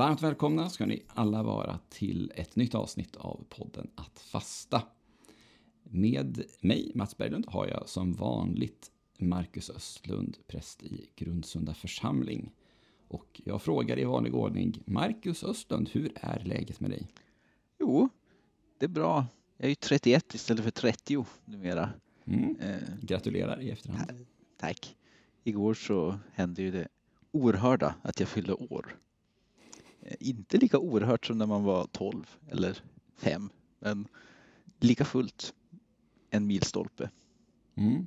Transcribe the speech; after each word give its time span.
Varmt 0.00 0.22
välkomna 0.22 0.70
ska 0.70 0.86
ni 0.86 1.02
alla 1.08 1.42
vara 1.42 1.78
till 1.88 2.32
ett 2.34 2.56
nytt 2.56 2.74
avsnitt 2.74 3.16
av 3.16 3.44
podden 3.48 3.90
Att 3.94 4.20
fasta. 4.20 4.82
Med 5.82 6.44
mig, 6.60 6.92
Mats 6.94 7.16
Berglund, 7.16 7.46
har 7.48 7.66
jag 7.66 7.88
som 7.88 8.12
vanligt 8.12 8.90
Marcus 9.18 9.70
Östlund, 9.70 10.36
präst 10.46 10.82
i 10.82 11.10
Grundsunda 11.16 11.74
församling. 11.74 12.52
Och 13.08 13.40
jag 13.44 13.62
frågar 13.62 13.98
i 13.98 14.04
vanlig 14.04 14.34
ordning, 14.34 14.82
Marcus 14.84 15.44
Östlund, 15.44 15.88
hur 15.92 16.12
är 16.14 16.44
läget 16.44 16.80
med 16.80 16.90
dig? 16.90 17.06
Jo, 17.78 18.08
det 18.78 18.86
är 18.86 18.90
bra. 18.90 19.26
Jag 19.56 19.64
är 19.64 19.68
ju 19.68 19.74
31 19.74 20.34
istället 20.34 20.64
för 20.64 20.70
30 20.70 21.26
numera. 21.44 21.90
Mm. 22.24 22.56
Eh, 22.60 22.78
Gratulerar 23.02 23.60
i 23.60 23.70
efterhand. 23.70 24.26
Tack. 24.56 24.96
Igår 25.44 25.74
så 25.74 26.18
hände 26.32 26.62
ju 26.62 26.70
det 26.70 26.88
oerhörda 27.32 27.94
att 28.02 28.20
jag 28.20 28.28
fyllde 28.28 28.52
år. 28.52 28.96
Inte 30.20 30.56
lika 30.56 30.78
oerhört 30.78 31.26
som 31.26 31.38
när 31.38 31.46
man 31.46 31.64
var 31.64 31.86
12 31.92 32.36
eller 32.48 32.82
5, 33.16 33.50
men 33.78 34.08
lika 34.80 35.04
fullt 35.04 35.54
en 36.30 36.46
milstolpe. 36.46 37.10
Mm. 37.74 38.06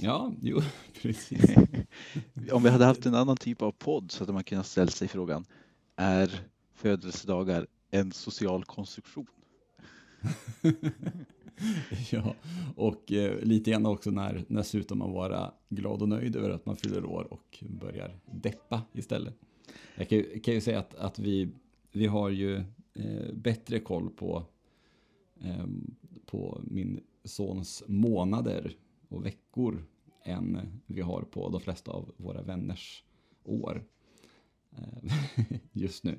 Ja, 0.00 0.32
jo, 0.40 0.60
precis. 1.02 1.56
Om 2.52 2.62
vi 2.62 2.70
hade 2.70 2.84
haft 2.84 3.06
en 3.06 3.14
annan 3.14 3.36
typ 3.36 3.62
av 3.62 3.72
podd 3.72 4.10
så 4.10 4.22
hade 4.22 4.32
man 4.32 4.44
kunnat 4.44 4.66
ställa 4.66 4.90
sig 4.90 5.08
frågan, 5.08 5.44
är 5.96 6.40
födelsedagar 6.74 7.66
en 7.90 8.12
social 8.12 8.64
konstruktion? 8.64 9.26
ja, 12.10 12.34
och 12.76 13.12
eh, 13.12 13.40
lite 13.42 13.70
grann 13.70 13.86
också 13.86 14.10
när, 14.10 14.44
när 14.48 14.62
slutar 14.62 14.94
man 14.94 15.12
vara 15.12 15.52
glad 15.68 16.02
och 16.02 16.08
nöjd 16.08 16.36
över 16.36 16.50
att 16.50 16.66
man 16.66 16.76
fyller 16.76 17.04
år 17.04 17.32
och 17.32 17.64
börjar 17.68 18.20
deppa 18.32 18.82
istället. 18.92 19.34
Jag 19.94 20.08
kan 20.08 20.18
ju, 20.18 20.40
kan 20.40 20.54
ju 20.54 20.60
säga 20.60 20.78
att, 20.78 20.94
att 20.94 21.18
vi, 21.18 21.48
vi 21.92 22.06
har 22.06 22.30
ju 22.30 22.56
eh, 22.94 23.32
bättre 23.32 23.80
koll 23.80 24.10
på, 24.10 24.44
eh, 25.40 25.66
på 26.26 26.60
min 26.64 27.00
sons 27.24 27.82
månader 27.86 28.76
och 29.08 29.26
veckor 29.26 29.84
än 30.24 30.80
vi 30.86 31.00
har 31.00 31.22
på 31.22 31.48
de 31.48 31.60
flesta 31.60 31.90
av 31.90 32.12
våra 32.16 32.42
vänners 32.42 33.04
år 33.44 33.84
eh, 34.76 35.14
just 35.72 36.04
nu. 36.04 36.18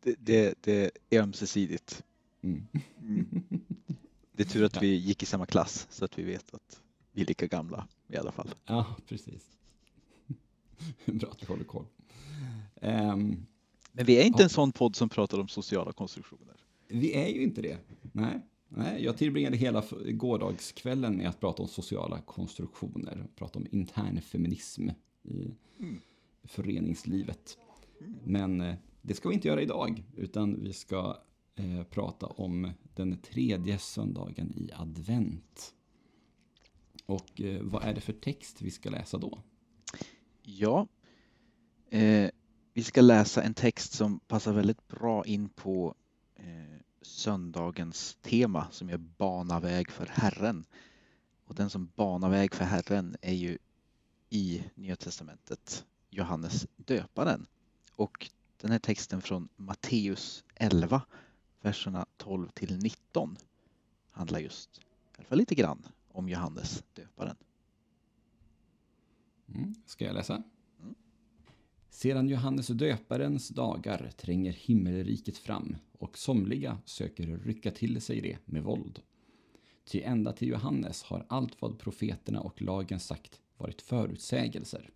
Det, 0.00 0.16
det, 0.18 0.54
det 0.60 0.90
är 1.10 1.22
ömsesidigt. 1.22 2.04
Mm. 2.42 2.66
Mm. 3.00 3.26
Det 4.32 4.42
är 4.42 4.46
tur 4.46 4.64
att 4.64 4.82
vi 4.82 4.94
gick 4.94 5.22
i 5.22 5.26
samma 5.26 5.46
klass 5.46 5.86
så 5.90 6.04
att 6.04 6.18
vi 6.18 6.22
vet 6.22 6.54
att 6.54 6.82
vi 7.12 7.22
är 7.22 7.26
lika 7.26 7.46
gamla 7.46 7.88
i 8.08 8.16
alla 8.16 8.32
fall. 8.32 8.54
Ja, 8.64 8.96
precis. 9.08 9.56
Bra 11.04 11.30
att 11.30 11.42
vi 11.42 11.46
håller 11.46 11.64
koll. 11.64 11.86
Um, 12.80 13.46
Men 13.92 14.06
vi 14.06 14.16
är 14.16 14.24
inte 14.24 14.42
ja. 14.42 14.44
en 14.44 14.50
sån 14.50 14.72
podd 14.72 14.96
som 14.96 15.08
pratar 15.08 15.38
om 15.38 15.48
sociala 15.48 15.92
konstruktioner. 15.92 16.56
Vi 16.88 17.14
är 17.14 17.28
ju 17.28 17.42
inte 17.42 17.62
det. 17.62 17.78
Nej. 18.12 18.40
Nej, 18.76 19.04
jag 19.04 19.16
tillbringade 19.16 19.56
hela 19.56 19.84
gårdagskvällen 20.04 21.16
med 21.16 21.28
att 21.28 21.40
prata 21.40 21.62
om 21.62 21.68
sociala 21.68 22.20
konstruktioner, 22.20 23.26
prata 23.36 23.58
om 23.58 23.66
intern 23.70 24.20
feminism 24.20 24.88
i 25.22 25.54
mm. 25.78 26.00
föreningslivet. 26.44 27.58
Men 28.24 28.60
eh, 28.60 28.74
det 29.02 29.14
ska 29.14 29.28
vi 29.28 29.34
inte 29.34 29.48
göra 29.48 29.62
idag, 29.62 30.04
utan 30.16 30.64
vi 30.64 30.72
ska 30.72 31.16
eh, 31.54 31.82
prata 31.82 32.26
om 32.26 32.70
den 32.94 33.16
tredje 33.16 33.78
söndagen 33.78 34.52
i 34.56 34.70
advent. 34.74 35.74
Och 37.06 37.40
eh, 37.40 37.62
vad 37.62 37.84
är 37.84 37.94
det 37.94 38.00
för 38.00 38.12
text 38.12 38.62
vi 38.62 38.70
ska 38.70 38.90
läsa 38.90 39.18
då? 39.18 39.38
Ja, 40.46 40.86
eh, 41.90 42.30
vi 42.72 42.82
ska 42.82 43.00
läsa 43.00 43.42
en 43.42 43.54
text 43.54 43.92
som 43.92 44.20
passar 44.20 44.52
väldigt 44.52 44.88
bra 44.88 45.24
in 45.24 45.48
på 45.48 45.94
eh, 46.36 46.80
söndagens 47.02 48.16
tema 48.22 48.66
som 48.70 48.88
är 48.88 48.96
bana 48.96 49.60
väg 49.60 49.90
för 49.90 50.06
Herren. 50.06 50.64
Och 51.44 51.54
den 51.54 51.70
som 51.70 51.90
banar 51.96 52.28
väg 52.28 52.54
för 52.54 52.64
Herren 52.64 53.16
är 53.20 53.32
ju 53.32 53.58
i 54.30 54.64
Nya 54.74 54.96
Testamentet 54.96 55.84
Johannes 56.10 56.66
döparen. 56.76 57.46
Och 57.96 58.30
den 58.56 58.70
här 58.70 58.78
texten 58.78 59.22
från 59.22 59.48
Matteus 59.56 60.44
11, 60.54 61.02
verserna 61.60 62.06
12 62.16 62.48
till 62.48 62.78
19 62.78 63.36
handlar 64.10 64.38
just, 64.38 64.78
i 64.78 64.82
alla 65.16 65.24
fall 65.24 65.38
lite 65.38 65.54
grann, 65.54 65.86
om 66.12 66.28
Johannes 66.28 66.82
döparen. 66.94 67.36
Mm. 69.48 69.74
Ska 69.86 70.04
jag 70.04 70.14
läsa? 70.14 70.42
Mm. 70.80 70.94
Sedan 71.90 72.28
Johannes 72.28 72.66
döparens 72.66 73.48
dagar 73.48 74.10
tränger 74.16 74.52
himmelriket 74.52 75.38
fram 75.38 75.76
och 75.92 76.18
somliga 76.18 76.78
söker 76.84 77.26
rycka 77.44 77.70
till 77.70 78.00
sig 78.00 78.20
det 78.20 78.38
med 78.44 78.62
våld. 78.62 79.02
Ty 79.84 80.02
ända 80.02 80.32
till 80.32 80.48
Johannes 80.48 81.02
har 81.02 81.26
allt 81.28 81.62
vad 81.62 81.78
profeterna 81.78 82.40
och 82.40 82.62
lagen 82.62 83.00
sagt 83.00 83.40
varit 83.56 83.82
förutsägelser. 83.82 84.90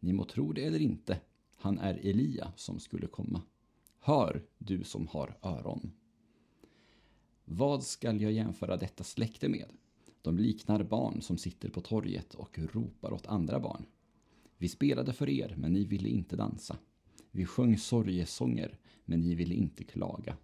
Ni 0.00 0.12
må 0.12 0.24
tro 0.24 0.52
det 0.52 0.64
eller 0.64 0.80
inte, 0.80 1.20
han 1.56 1.78
är 1.78 1.94
Elia 1.94 2.52
som 2.56 2.80
skulle 2.80 3.06
komma. 3.06 3.42
Hör, 4.00 4.42
du 4.58 4.84
som 4.84 5.08
har 5.08 5.38
öron. 5.42 5.92
Vad 7.44 7.84
skall 7.84 8.20
jag 8.20 8.32
jämföra 8.32 8.76
detta 8.76 9.04
släkte 9.04 9.48
med? 9.48 9.68
De 10.26 10.38
liknar 10.38 10.82
barn 10.82 11.22
som 11.22 11.38
sitter 11.38 11.68
på 11.68 11.80
torget 11.80 12.34
och 12.34 12.58
ropar 12.58 13.12
åt 13.12 13.26
andra 13.26 13.60
barn. 13.60 13.86
Vi 14.58 14.68
spelade 14.68 15.12
för 15.12 15.28
er, 15.28 15.54
men 15.58 15.72
ni 15.72 15.84
ville 15.84 16.08
inte 16.08 16.36
dansa. 16.36 16.76
Vi 17.30 17.46
sjöng 17.46 17.78
sorgesånger, 17.78 18.78
men 19.04 19.20
ni 19.20 19.34
ville 19.34 19.54
inte 19.54 19.84
klaga. 19.84 20.36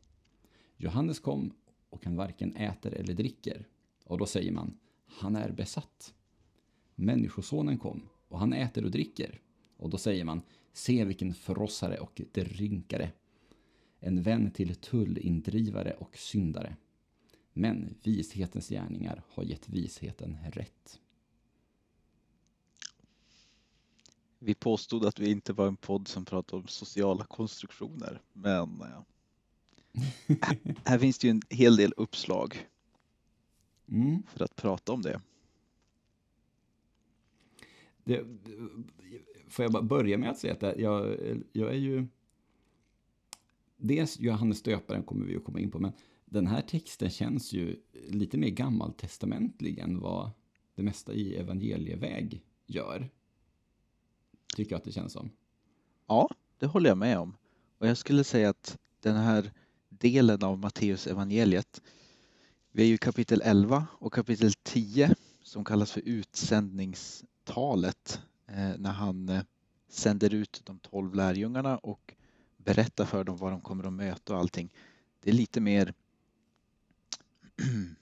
Johannes 0.76 1.20
kom 1.20 1.52
och 1.90 2.04
han 2.04 2.16
varken 2.16 2.56
äter 2.56 2.94
eller 2.94 3.14
dricker. 3.14 3.68
Och 4.04 4.18
då 4.18 4.26
säger 4.26 4.52
man, 4.52 4.78
han 5.06 5.36
är 5.36 5.52
besatt. 5.52 6.14
Människosonen 6.94 7.78
kom 7.78 8.08
och 8.28 8.38
han 8.38 8.52
äter 8.52 8.84
och 8.84 8.90
dricker. 8.90 9.40
Och 9.76 9.90
då 9.90 9.98
säger 9.98 10.24
man, 10.24 10.42
se 10.72 11.04
vilken 11.04 11.34
förrossare 11.34 11.96
och 11.96 12.20
drinkare. 12.32 13.10
En 14.00 14.22
vän 14.22 14.50
till 14.50 14.74
tullindrivare 14.74 15.92
och 15.98 16.16
syndare. 16.16 16.76
Men 17.52 17.94
vishetens 18.02 18.68
gärningar 18.68 19.22
har 19.28 19.42
gett 19.42 19.68
visheten 19.68 20.36
rätt. 20.52 21.00
Vi 24.38 24.54
påstod 24.54 25.04
att 25.04 25.18
vi 25.18 25.30
inte 25.30 25.52
var 25.52 25.66
en 25.66 25.76
podd 25.76 26.08
som 26.08 26.24
pratade 26.24 26.62
om 26.62 26.68
sociala 26.68 27.24
konstruktioner, 27.24 28.22
men 28.32 28.78
ja. 28.80 29.04
här 30.84 30.98
finns 30.98 31.18
det 31.18 31.26
ju 31.26 31.30
en 31.30 31.42
hel 31.50 31.76
del 31.76 31.94
uppslag 31.96 32.68
mm. 33.88 34.22
för 34.26 34.44
att 34.44 34.56
prata 34.56 34.92
om 34.92 35.02
det. 35.02 35.20
det. 38.04 38.24
Får 39.48 39.62
jag 39.62 39.72
bara 39.72 39.82
börja 39.82 40.18
med 40.18 40.30
att 40.30 40.38
säga 40.38 40.52
att 40.52 40.78
jag, 40.78 41.16
jag 41.52 41.70
är 41.70 41.78
ju... 41.78 42.06
Dels 43.76 44.20
Johannes 44.20 44.62
döparen 44.62 45.02
kommer 45.02 45.26
vi 45.26 45.36
att 45.36 45.44
komma 45.44 45.60
in 45.60 45.70
på, 45.70 45.78
men 45.78 45.92
den 46.32 46.46
här 46.46 46.62
texten 46.62 47.10
känns 47.10 47.52
ju 47.52 47.76
lite 48.08 48.38
mer 48.38 48.48
gammaltestamentlig 48.48 49.78
än 49.78 50.00
vad 50.00 50.30
det 50.74 50.82
mesta 50.82 51.12
i 51.12 51.36
evangelieväg 51.36 52.42
gör. 52.66 53.10
Tycker 54.56 54.72
jag 54.72 54.78
att 54.78 54.84
det 54.84 54.92
känns 54.92 55.12
som. 55.12 55.30
Ja, 56.06 56.30
det 56.58 56.66
håller 56.66 56.90
jag 56.90 56.98
med 56.98 57.18
om. 57.18 57.36
Och 57.78 57.86
jag 57.86 57.98
skulle 57.98 58.24
säga 58.24 58.50
att 58.50 58.78
den 59.00 59.16
här 59.16 59.52
delen 59.88 60.42
av 60.42 60.58
Matteus 60.58 61.06
evangeliet, 61.06 61.82
vi 62.70 62.82
är 62.82 62.86
ju 62.86 62.98
kapitel 62.98 63.42
11 63.44 63.86
och 63.92 64.12
kapitel 64.12 64.52
10 64.52 65.14
som 65.42 65.64
kallas 65.64 65.92
för 65.92 66.02
utsändningstalet 66.04 68.20
eh, 68.46 68.72
när 68.78 68.92
han 68.92 69.28
eh, 69.28 69.42
sänder 69.88 70.34
ut 70.34 70.62
de 70.64 70.78
tolv 70.78 71.14
lärjungarna 71.14 71.78
och 71.78 72.14
berättar 72.56 73.04
för 73.04 73.24
dem 73.24 73.36
vad 73.36 73.52
de 73.52 73.60
kommer 73.60 73.84
att 73.84 73.92
möta 73.92 74.32
och 74.32 74.38
allting. 74.38 74.72
Det 75.20 75.30
är 75.30 75.34
lite 75.34 75.60
mer 75.60 75.94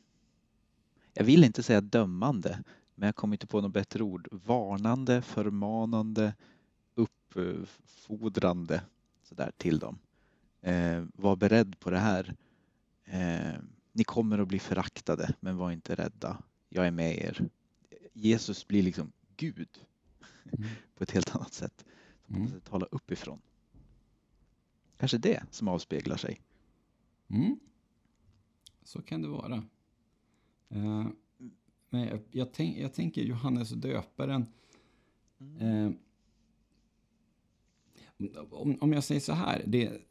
jag 1.14 1.24
vill 1.24 1.44
inte 1.44 1.62
säga 1.62 1.80
dömande, 1.80 2.62
men 2.94 3.06
jag 3.06 3.16
kommer 3.16 3.34
inte 3.34 3.46
på 3.46 3.60
något 3.60 3.72
bättre 3.72 4.02
ord. 4.02 4.28
Varnande, 4.30 5.22
förmanande, 5.22 6.34
uppfordrande 6.94 8.82
sådär 9.22 9.52
till 9.56 9.78
dem. 9.78 9.98
Eh, 10.60 11.04
var 11.14 11.36
beredd 11.36 11.80
på 11.80 11.90
det 11.90 11.98
här. 11.98 12.34
Eh, 13.04 13.60
ni 13.92 14.04
kommer 14.04 14.38
att 14.38 14.48
bli 14.48 14.58
föraktade, 14.58 15.34
men 15.40 15.56
var 15.56 15.72
inte 15.72 15.94
rädda. 15.94 16.42
Jag 16.68 16.86
är 16.86 16.90
med 16.90 17.18
er. 17.18 17.48
Jesus 18.12 18.66
blir 18.66 18.82
liksom 18.82 19.12
Gud 19.36 19.68
mm. 20.44 20.68
på 20.94 21.04
ett 21.04 21.10
helt 21.10 21.36
annat 21.36 21.52
sätt. 21.52 21.84
Som 22.26 22.36
mm. 22.36 22.60
tala 22.60 22.86
uppifrån. 22.90 23.40
Kanske 24.96 25.18
det 25.18 25.42
som 25.50 25.68
avspeglar 25.68 26.16
sig. 26.16 26.40
Mm. 27.28 27.60
Så 28.82 29.02
kan 29.02 29.22
det 29.22 29.28
vara. 29.28 29.56
Uh, 30.74 31.06
men 31.90 32.06
jag, 32.06 32.20
jag, 32.30 32.52
tänk, 32.52 32.78
jag, 32.78 32.94
tänker 32.94 33.22
Johannes 33.22 33.70
döparen. 33.70 34.46
Mm. 35.40 35.86
Uh, 35.86 35.92
om, 38.50 38.78
om 38.80 38.92
jag 38.92 39.04
säger 39.04 39.20
så 39.20 39.32
här, 39.32 39.62
det, 39.66 40.02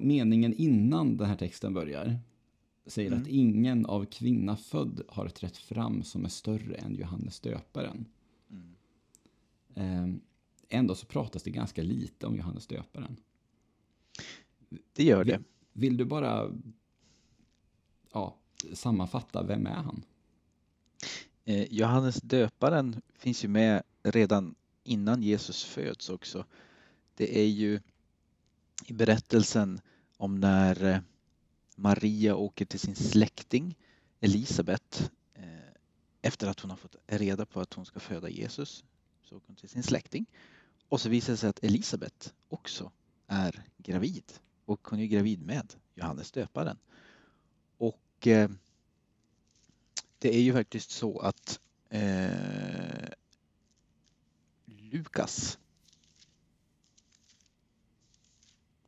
meningen 0.00 0.54
innan 0.54 1.16
den 1.16 1.28
här 1.28 1.36
texten 1.36 1.74
börjar 1.74 2.18
säger 2.86 3.10
mm. 3.10 3.22
att 3.22 3.28
ingen 3.28 3.86
av 3.86 4.04
kvinna 4.04 4.56
född 4.56 5.02
har 5.08 5.28
trätt 5.28 5.56
fram 5.56 6.02
som 6.02 6.24
är 6.24 6.28
större 6.28 6.74
än 6.74 6.94
Johannes 6.94 7.40
döparen. 7.40 8.06
Mm. 8.50 8.74
Eh, 9.74 10.20
ändå 10.68 10.94
så 10.94 11.06
pratas 11.06 11.42
det 11.42 11.50
ganska 11.50 11.82
lite 11.82 12.26
om 12.26 12.36
Johannes 12.36 12.66
döparen. 12.66 13.16
Det 14.92 15.04
gör 15.04 15.24
det. 15.24 15.40
Vill, 15.80 15.96
du 15.96 16.04
bara 16.04 16.50
ja, 18.12 18.36
sammanfatta, 18.72 19.42
vem 19.42 19.66
är 19.66 19.70
han? 19.70 20.02
Eh, 21.44 21.72
Johannes 21.72 22.16
döparen 22.16 23.02
finns 23.14 23.44
ju 23.44 23.48
med 23.48 23.82
redan 24.02 24.54
innan 24.84 25.22
Jesus 25.22 25.64
föds 25.64 26.08
också. 26.08 26.44
Det 27.14 27.40
är 27.40 27.46
ju 27.46 27.80
i 28.86 28.92
berättelsen 28.92 29.80
om 30.16 30.40
när 30.40 30.84
eh, 30.84 30.98
Maria 31.76 32.36
åker 32.36 32.64
till 32.64 32.80
sin 32.80 32.96
släkting 32.96 33.78
Elisabet 34.20 35.10
eh, 35.34 35.72
efter 36.22 36.48
att 36.48 36.60
hon 36.60 36.70
har 36.70 36.76
fått 36.76 36.96
reda 37.06 37.46
på 37.46 37.60
att 37.60 37.74
hon 37.74 37.86
ska 37.86 38.00
föda 38.00 38.28
Jesus. 38.28 38.84
Så 39.22 39.36
åker 39.36 39.46
hon 39.46 39.56
till 39.56 39.68
sin 39.68 39.82
släkting 39.82 40.26
och 40.88 41.00
så 41.00 41.08
visar 41.08 41.32
det 41.32 41.36
sig 41.36 41.50
att 41.50 41.64
Elisabet 41.64 42.34
också 42.48 42.92
är 43.26 43.64
gravid 43.76 44.32
och 44.70 44.88
hon 44.88 45.00
är 45.00 45.06
gravid 45.06 45.42
med 45.42 45.74
Johannes 45.94 46.30
döparen. 46.30 46.78
Och 47.78 48.26
eh, 48.26 48.50
det 50.18 50.36
är 50.36 50.40
ju 50.40 50.52
faktiskt 50.52 50.90
så 50.90 51.18
att 51.18 51.60
eh, 51.88 53.08
Lukas 54.64 55.58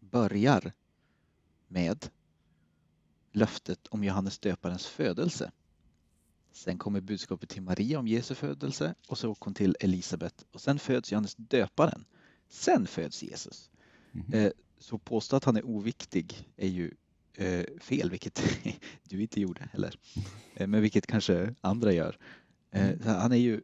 börjar 0.01 0.73
med 1.69 2.11
löftet 3.33 3.87
om 3.87 4.05
Johannes 4.05 4.39
döparens 4.39 4.87
födelse. 4.87 5.53
Sen 6.53 6.79
kommer 6.79 7.01
budskapet 7.01 7.49
till 7.49 7.63
Maria 7.63 7.99
om 7.99 8.09
Jesu 8.09 8.35
födelse 8.35 8.95
och 9.09 9.19
så 9.19 9.31
åker 9.31 9.45
hon 9.45 9.55
till 9.55 9.77
Elisabet 9.81 10.45
och 10.53 10.61
sen 10.61 10.79
föds 10.79 11.13
Johannes 11.13 11.35
döparen. 11.35 12.05
Sen 12.49 12.87
föds 12.87 13.23
Jesus. 13.23 13.71
Mm. 14.13 14.53
Så 14.83 14.99
påstå 14.99 15.37
att 15.37 15.45
han 15.45 15.57
är 15.57 15.67
oviktig 15.67 16.49
är 16.57 16.69
ju 16.69 16.95
eh, 17.35 17.65
fel, 17.81 18.11
vilket 18.11 18.43
du 19.03 19.23
inte 19.23 19.41
gjorde 19.41 19.69
heller. 19.73 19.99
Eh, 20.55 20.67
men 20.67 20.83
vilket 20.83 21.07
kanske 21.07 21.55
andra 21.61 21.93
gör. 21.93 22.19
Mm. 22.71 23.01
Han 23.05 23.33
är 23.33 23.37
ju 23.37 23.61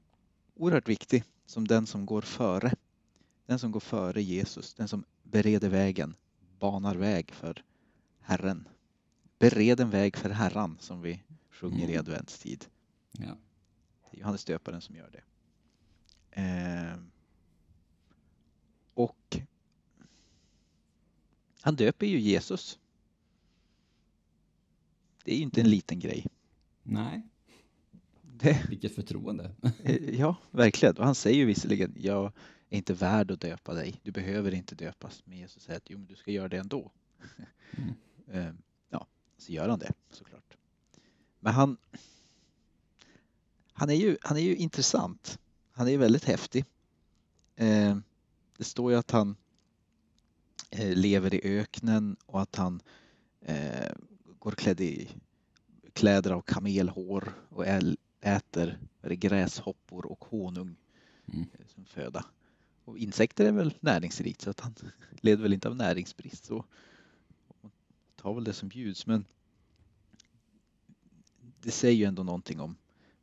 oerhört 0.55 0.89
viktig 0.89 1.25
som 1.47 1.69
den 1.69 1.87
som 1.87 2.07
går 2.07 2.23
före. 2.23 2.73
Den 3.47 3.59
som 3.59 3.73
går 3.73 3.81
före 3.81 4.23
Jesus, 4.23 4.75
den 4.75 4.89
som 4.89 5.05
bereder 5.23 5.69
vägen, 5.69 6.15
banar 6.59 6.95
väg 6.95 7.33
för 7.33 7.65
Herren. 8.21 8.69
Bered 9.39 9.81
en 9.81 9.91
väg 9.91 10.17
för 10.17 10.31
Herran 10.31 10.77
som 10.81 11.03
vi 11.03 11.23
sjunger 11.51 11.85
mm. 11.85 11.91
i 11.91 11.97
adventstid. 11.97 12.65
Ja. 13.13 13.37
Det 14.11 14.17
är 14.17 14.21
Johannes 14.21 14.45
döparen 14.45 14.81
som 14.81 14.97
gör 14.97 15.11
det. 15.11 15.23
Eh, 16.31 16.97
och 18.95 19.41
han 21.63 21.77
döper 21.77 22.07
ju 22.07 22.21
Jesus. 22.21 22.79
Det 25.25 25.33
är 25.33 25.37
ju 25.37 25.43
inte 25.43 25.61
en 25.61 25.71
liten 25.71 25.99
grej. 25.99 26.27
Nej. 26.83 27.23
Det... 28.23 28.67
Vilket 28.69 28.95
förtroende. 28.95 29.51
Eh, 29.83 30.21
ja, 30.21 30.37
verkligen. 30.51 30.97
Och 30.97 31.05
han 31.05 31.15
säger 31.15 31.37
ju 31.37 31.45
visserligen, 31.45 31.95
jag 31.99 32.33
är 32.69 32.77
inte 32.77 32.95
värd 32.95 33.31
att 33.31 33.41
döpa 33.41 33.75
dig. 33.75 34.01
Du 34.03 34.11
behöver 34.11 34.55
inte 34.55 34.75
döpas. 34.75 35.23
Men 35.25 35.39
Jesus 35.39 35.63
säger 35.63 35.77
att 35.77 35.91
jo, 35.91 35.99
men 35.99 36.07
du 36.07 36.17
ska 36.17 36.31
göra 36.31 36.49
det 36.49 36.59
ändå. 36.59 36.93
Mm. 37.71 37.95
Eh, 38.31 38.53
ja, 38.91 39.07
så 39.39 39.53
gör 39.53 39.69
han 39.69 39.79
det 39.79 39.93
såklart. 40.11 40.57
Men 41.41 41.55
han, 41.55 41.77
han, 43.73 43.91
är, 43.91 43.95
ju, 43.95 44.17
han 44.23 44.37
är 44.37 44.41
ju 44.41 44.57
intressant. 44.57 45.39
Han 45.73 45.89
är 45.89 45.99
väldigt 45.99 46.25
häftig. 46.25 46.65
Eh, 47.57 47.99
det 48.57 48.65
står 48.65 48.93
ju 48.93 48.99
att 48.99 49.11
han 49.11 49.37
lever 50.71 51.35
i 51.35 51.59
öknen 51.59 52.17
och 52.27 52.41
att 52.43 52.57
han 52.57 52.83
går 54.39 54.53
klädd 54.53 54.81
i 54.81 55.09
kläder 55.93 56.31
av 56.31 56.41
kamelhår 56.41 57.33
och 57.49 57.67
äter 58.21 58.79
gräshoppor 59.03 60.07
och 60.07 60.25
honung 60.25 60.77
mm. 61.33 61.47
som 61.67 61.85
föda. 61.85 62.25
Och 62.85 62.99
insekter 62.99 63.45
är 63.45 63.53
väl 63.53 63.75
näringsrikt 63.81 64.41
så 64.41 64.51
att 64.51 64.61
han 64.61 64.75
leder 65.21 65.43
väl 65.43 65.53
inte 65.53 65.69
av 65.69 65.77
näringsbrist. 65.77 66.45
Så 66.45 66.65
tar 68.17 68.35
väl 68.35 68.45
det 68.45 68.53
som 68.53 68.69
bjuds 68.69 69.07
men 69.07 69.25
det 71.61 71.71
säger 71.71 71.97
ju 71.97 72.05
ändå 72.05 72.23
någonting 72.23 72.61
om 72.61 72.77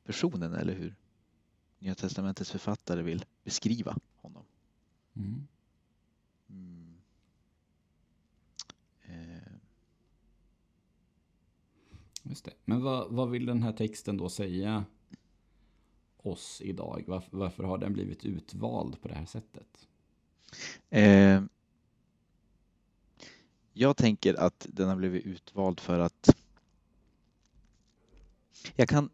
personen 0.04 0.54
eller 0.54 0.74
hur 0.74 0.96
Nya 1.80 1.96
Testamentets 1.96 2.52
författare 2.52 3.02
vill 3.02 3.26
beskriva 3.44 3.98
honom. 4.16 4.44
Mm. 5.14 5.48
Just 12.30 12.46
det. 12.46 12.54
Men 12.66 12.82
vad, 12.82 13.12
vad 13.12 13.30
vill 13.30 13.46
den 13.46 13.64
här 13.64 13.74
texten 13.74 14.18
då 14.18 14.30
säga 14.30 14.86
oss 16.18 16.62
idag? 16.62 17.04
Varför, 17.08 17.38
varför 17.38 17.64
har 17.64 17.78
den 17.78 17.94
blivit 17.94 18.26
utvald 18.26 19.02
på 19.02 19.08
det 19.08 19.14
här 19.14 19.26
sättet? 19.26 19.88
Eh, 20.90 21.44
jag 23.74 23.98
tänker 23.98 24.34
att 24.34 24.68
den 24.70 24.90
har 24.90 24.96
blivit 24.96 25.26
utvald 25.26 25.80
för 25.80 26.00
att 26.00 26.38
jag 28.76 28.90
kan 28.90 29.10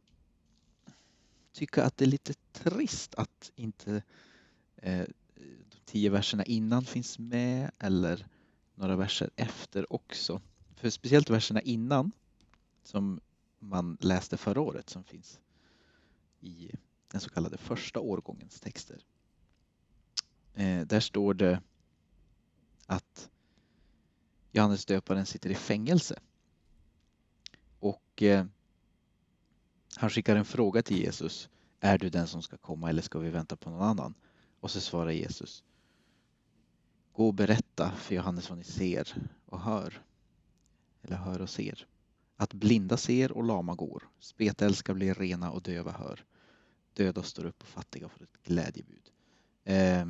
tycka 1.52 1.84
att 1.84 1.98
det 1.98 2.06
är 2.06 2.10
lite 2.10 2.34
trist 2.52 3.16
att 3.16 3.52
inte 3.56 4.04
eh, 4.76 5.06
de 5.70 5.78
tio 5.86 6.10
verserna 6.10 6.46
innan 6.46 6.86
finns 6.86 7.20
med 7.20 7.72
eller 7.80 8.28
några 8.76 8.96
verser 8.96 9.30
efter 9.36 9.94
också. 9.94 10.42
För 10.76 10.90
speciellt 10.90 11.30
verserna 11.30 11.62
innan 11.62 12.12
som 12.84 13.22
man 13.60 13.98
läste 14.02 14.38
förra 14.38 14.62
året 14.62 14.90
som 14.90 15.04
finns 15.04 15.40
i 16.40 16.72
den 17.08 17.22
så 17.22 17.30
kallade 17.30 17.58
första 17.58 18.00
årgångens 18.00 18.60
texter. 18.60 19.06
Eh, 20.54 20.82
där 20.82 21.00
står 21.00 21.34
det 21.34 21.62
att 22.86 23.30
Johannes 24.52 24.86
döparen 24.86 25.26
sitter 25.26 25.50
i 25.50 25.56
fängelse. 25.56 26.20
Och 27.80 28.24
eh, 28.24 28.46
han 29.96 30.10
skickar 30.10 30.36
en 30.36 30.46
fråga 30.46 30.84
till 30.84 30.98
Jesus. 30.98 31.50
Är 31.80 31.98
du 31.98 32.10
den 32.10 32.28
som 32.28 32.42
ska 32.42 32.58
komma 32.58 32.90
eller 32.90 33.02
ska 33.02 33.20
vi 33.20 33.30
vänta 33.30 33.56
på 33.56 33.70
någon 33.70 33.82
annan? 33.82 34.14
Och 34.60 34.72
så 34.72 34.82
svarar 34.82 35.12
Jesus. 35.12 35.64
Gå 37.14 37.28
och 37.28 37.34
berätta 37.34 37.92
för 37.92 38.16
Johannes 38.16 38.50
vad 38.50 38.58
ni 38.58 38.64
ser 38.64 39.16
och 39.46 39.62
hör. 39.62 40.04
Eller 41.02 41.16
hör 41.16 41.42
och 41.42 41.50
ser. 41.50 41.88
Att 42.42 42.54
blinda 42.54 42.98
ser 42.98 43.32
och 43.32 43.44
lama 43.44 43.76
går. 43.76 44.10
Spetälska 44.20 44.94
blir 44.94 45.14
rena 45.14 45.52
och 45.52 45.62
döva 45.62 45.92
hör 45.92 46.26
döda 46.94 47.24
står 47.24 47.46
upp 47.46 47.62
och 47.62 47.68
fattiga 47.68 48.10
får 48.10 48.24
ett 48.24 48.44
glädjebud. 48.44 49.12
Eh, 49.64 50.08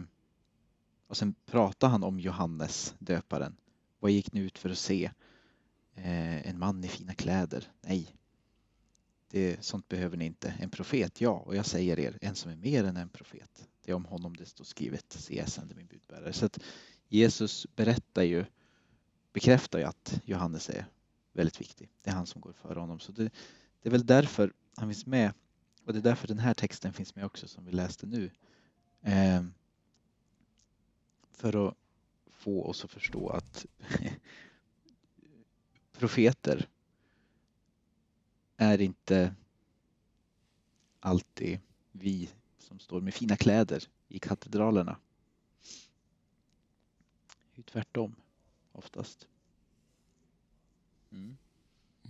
och 1.07 1.17
sen 1.17 1.35
pratar 1.45 1.87
han 1.87 2.03
om 2.03 2.19
Johannes 2.19 2.95
döparen. 2.99 3.57
Vad 3.99 4.11
gick 4.11 4.33
ni 4.33 4.39
ut 4.39 4.57
för 4.57 4.69
att 4.69 4.77
se? 4.77 5.11
Eh, 5.95 6.47
en 6.47 6.59
man 6.59 6.83
i 6.83 6.87
fina 6.87 7.13
kläder? 7.13 7.71
Nej. 7.81 8.15
Det, 9.29 9.63
sånt 9.63 9.87
behöver 9.87 10.17
ni 10.17 10.25
inte. 10.25 10.53
En 10.59 10.69
profet? 10.69 11.21
Ja, 11.21 11.31
och 11.31 11.55
jag 11.55 11.65
säger 11.65 11.99
er, 11.99 12.17
en 12.21 12.35
som 12.35 12.51
är 12.51 12.55
mer 12.55 12.83
än 12.83 12.97
en 12.97 13.09
profet. 13.09 13.67
Det 13.85 13.91
är 13.91 13.95
om 13.95 14.05
honom 14.05 14.35
det 14.35 14.45
står 14.45 14.65
skrivet. 14.65 15.05
Se, 15.09 15.37
jag 15.37 15.49
sänder 15.49 15.75
min 15.75 15.87
budbärare. 15.87 16.33
Så 16.33 16.45
att 16.45 16.59
Jesus 17.07 17.67
berättar 17.75 18.23
ju, 18.23 18.45
bekräftar 19.33 19.79
ju 19.79 19.85
att 19.85 20.21
Johannes 20.25 20.69
är 20.69 20.85
väldigt 21.33 21.61
viktig. 21.61 21.89
Det 22.01 22.09
är 22.09 22.13
han 22.13 22.27
som 22.27 22.41
går 22.41 22.53
före 22.53 22.79
honom. 22.79 22.99
Så 22.99 23.11
det, 23.11 23.23
det 23.81 23.89
är 23.89 23.91
väl 23.91 24.05
därför 24.05 24.53
han 24.75 24.87
finns 24.89 25.05
med 25.05 25.33
och 25.85 25.93
det 25.93 25.99
är 25.99 26.03
därför 26.03 26.27
den 26.27 26.39
här 26.39 26.53
texten 26.53 26.93
finns 26.93 27.15
med 27.15 27.25
också 27.25 27.47
som 27.47 27.65
vi 27.65 27.71
läste 27.71 28.05
nu. 28.05 28.31
Eh, 29.01 29.43
för 31.31 31.67
att 31.67 31.75
få 32.29 32.63
oss 32.63 32.85
att 32.85 32.91
förstå 32.91 33.29
att 33.29 33.65
profeter 35.91 36.69
är 38.57 38.81
inte 38.81 39.35
alltid 40.99 41.59
vi 41.91 42.29
som 42.59 42.79
står 42.79 43.01
med 43.01 43.13
fina 43.13 43.37
kläder 43.37 43.83
i 44.07 44.19
katedralerna. 44.19 44.97
Det 47.55 47.61
är 47.61 47.63
tvärtom 47.63 48.15
oftast. 48.71 49.27
Mm. 51.11 51.37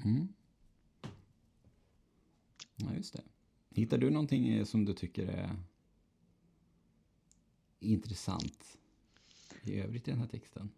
Mm. 0.05 0.27
Ja, 2.75 2.93
just 2.93 3.13
det. 3.13 3.21
Hittar 3.69 3.97
du 3.97 4.09
någonting 4.09 4.49
eh, 4.49 4.65
som 4.65 4.85
du 4.85 4.93
tycker 4.93 5.27
är 5.27 5.55
intressant 7.79 8.77
i 9.63 9.79
övrigt 9.79 10.07
i 10.07 10.11
den 10.11 10.19
här 10.19 10.27
texten 10.27 10.71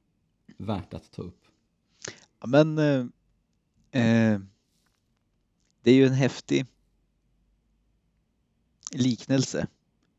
värt 0.58 0.94
att 0.94 1.12
ta 1.12 1.22
upp? 1.22 1.46
Ja, 2.40 2.48
men 2.48 2.78
eh, 2.78 3.06
eh, 3.92 4.40
det 5.82 5.92
är 5.92 5.96
ju 5.96 6.06
en 6.06 6.14
häftig 6.14 6.66
liknelse. 8.92 9.68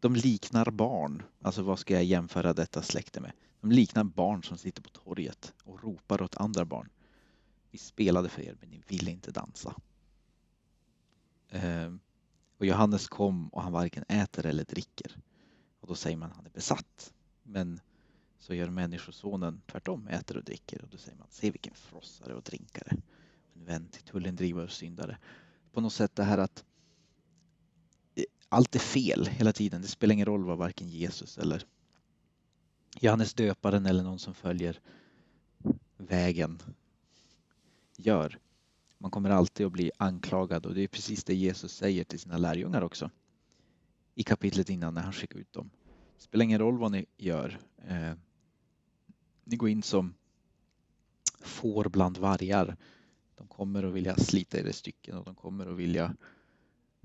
De 0.01 0.17
liknar 0.17 0.71
barn. 0.71 1.23
Alltså 1.43 1.63
vad 1.63 1.79
ska 1.79 1.95
jag 1.95 2.05
jämföra 2.05 2.55
detta 2.55 2.83
släkte 2.83 3.21
med? 3.21 3.33
De 3.61 3.71
liknar 3.71 4.05
barn 4.05 4.43
som 4.43 4.59
sitter 4.59 4.83
på 4.83 4.89
torget 4.89 5.55
och 5.65 5.83
ropar 5.83 6.23
åt 6.23 6.37
andra 6.37 6.65
barn. 6.65 6.89
Vi 7.75 7.79
spelade 7.79 8.29
för 8.29 8.43
er 8.43 8.57
men 8.61 8.71
ni 8.71 8.83
ville 8.89 9.11
inte 9.11 9.31
dansa. 9.31 9.75
Eh, 11.49 11.95
och 12.59 12.67
Johannes 12.67 13.09
kom 13.09 13.49
och 13.49 13.63
han 13.63 13.73
varken 13.73 14.05
äter 14.09 14.47
eller 14.47 14.65
dricker. 14.65 15.17
Och 15.81 15.89
då 15.89 15.95
säger 15.95 16.17
man 16.17 16.31
att 16.31 16.37
han 16.37 16.47
är 16.47 16.51
besatt. 16.51 17.13
Men 17.43 17.81
så 18.39 18.55
gör 18.55 18.71
Människosonen 18.71 19.63
tvärtom, 19.67 20.09
äter 20.09 20.37
och 20.37 20.45
dricker. 20.45 20.83
Och 20.83 20.89
då 20.89 20.97
säger 20.97 21.19
man, 21.19 21.27
se 21.31 21.51
vilken 21.51 21.75
frossare 21.75 22.35
och 22.35 22.43
drinkare. 22.43 22.97
En 23.55 23.65
vän 23.65 23.89
till 23.89 24.03
tullindrivare 24.03 24.65
och 24.65 24.73
syndare. 24.73 25.19
På 25.73 25.81
något 25.81 25.93
sätt 25.93 26.17
det 26.17 26.25
här 26.25 26.39
att 26.39 26.65
eh, 28.15 28.25
allt 28.49 28.75
är 28.75 28.79
fel 28.79 29.27
hela 29.27 29.53
tiden. 29.53 29.83
Det 29.83 29.89
spelar 29.89 30.13
ingen 30.13 30.27
roll 30.27 30.45
vad 30.45 30.59
varken 30.59 30.89
Jesus 30.89 31.39
eller 31.39 31.67
Johannes 33.01 33.35
döparen 33.35 33.87
eller 33.87 34.03
någon 34.03 34.19
som 34.19 34.35
följer 34.35 34.81
vägen 35.97 36.59
gör. 37.97 38.39
Man 38.99 39.11
kommer 39.11 39.31
alltid 39.31 39.67
att 39.67 39.73
bli 39.73 39.91
anklagad 39.97 40.67
och 40.67 40.75
det 40.75 40.83
är 40.83 40.89
precis 40.89 41.25
det 41.25 41.35
Jesus 41.35 41.73
säger 41.73 42.05
till 42.05 42.21
sina 42.21 42.39
lärjungar 42.39 42.83
också. 42.83 43.11
I 44.15 44.23
kapitlet 44.23 44.71
innan 44.71 44.95
när 44.95 45.03
han 45.03 45.13
skickar 45.13 45.39
ut 45.39 45.53
dem. 45.53 45.71
Det 46.17 46.23
spelar 46.23 46.45
ingen 46.45 46.59
roll 46.59 46.79
vad 46.79 46.93
ni 46.93 47.07
gör. 47.17 47.59
Eh, 47.89 48.13
ni 49.45 49.57
går 49.57 49.69
in 49.69 49.83
som 49.83 50.15
får 51.41 51.89
bland 51.89 52.19
vargar. 52.19 52.77
De 53.35 53.47
kommer 53.47 53.83
att 53.83 53.95
vilja 53.95 54.17
slita 54.17 54.59
er 54.59 54.65
i 54.65 54.73
stycken 54.73 55.17
och 55.17 55.25
de 55.25 55.35
kommer 55.35 55.67
att 55.67 55.77
vilja 55.77 56.17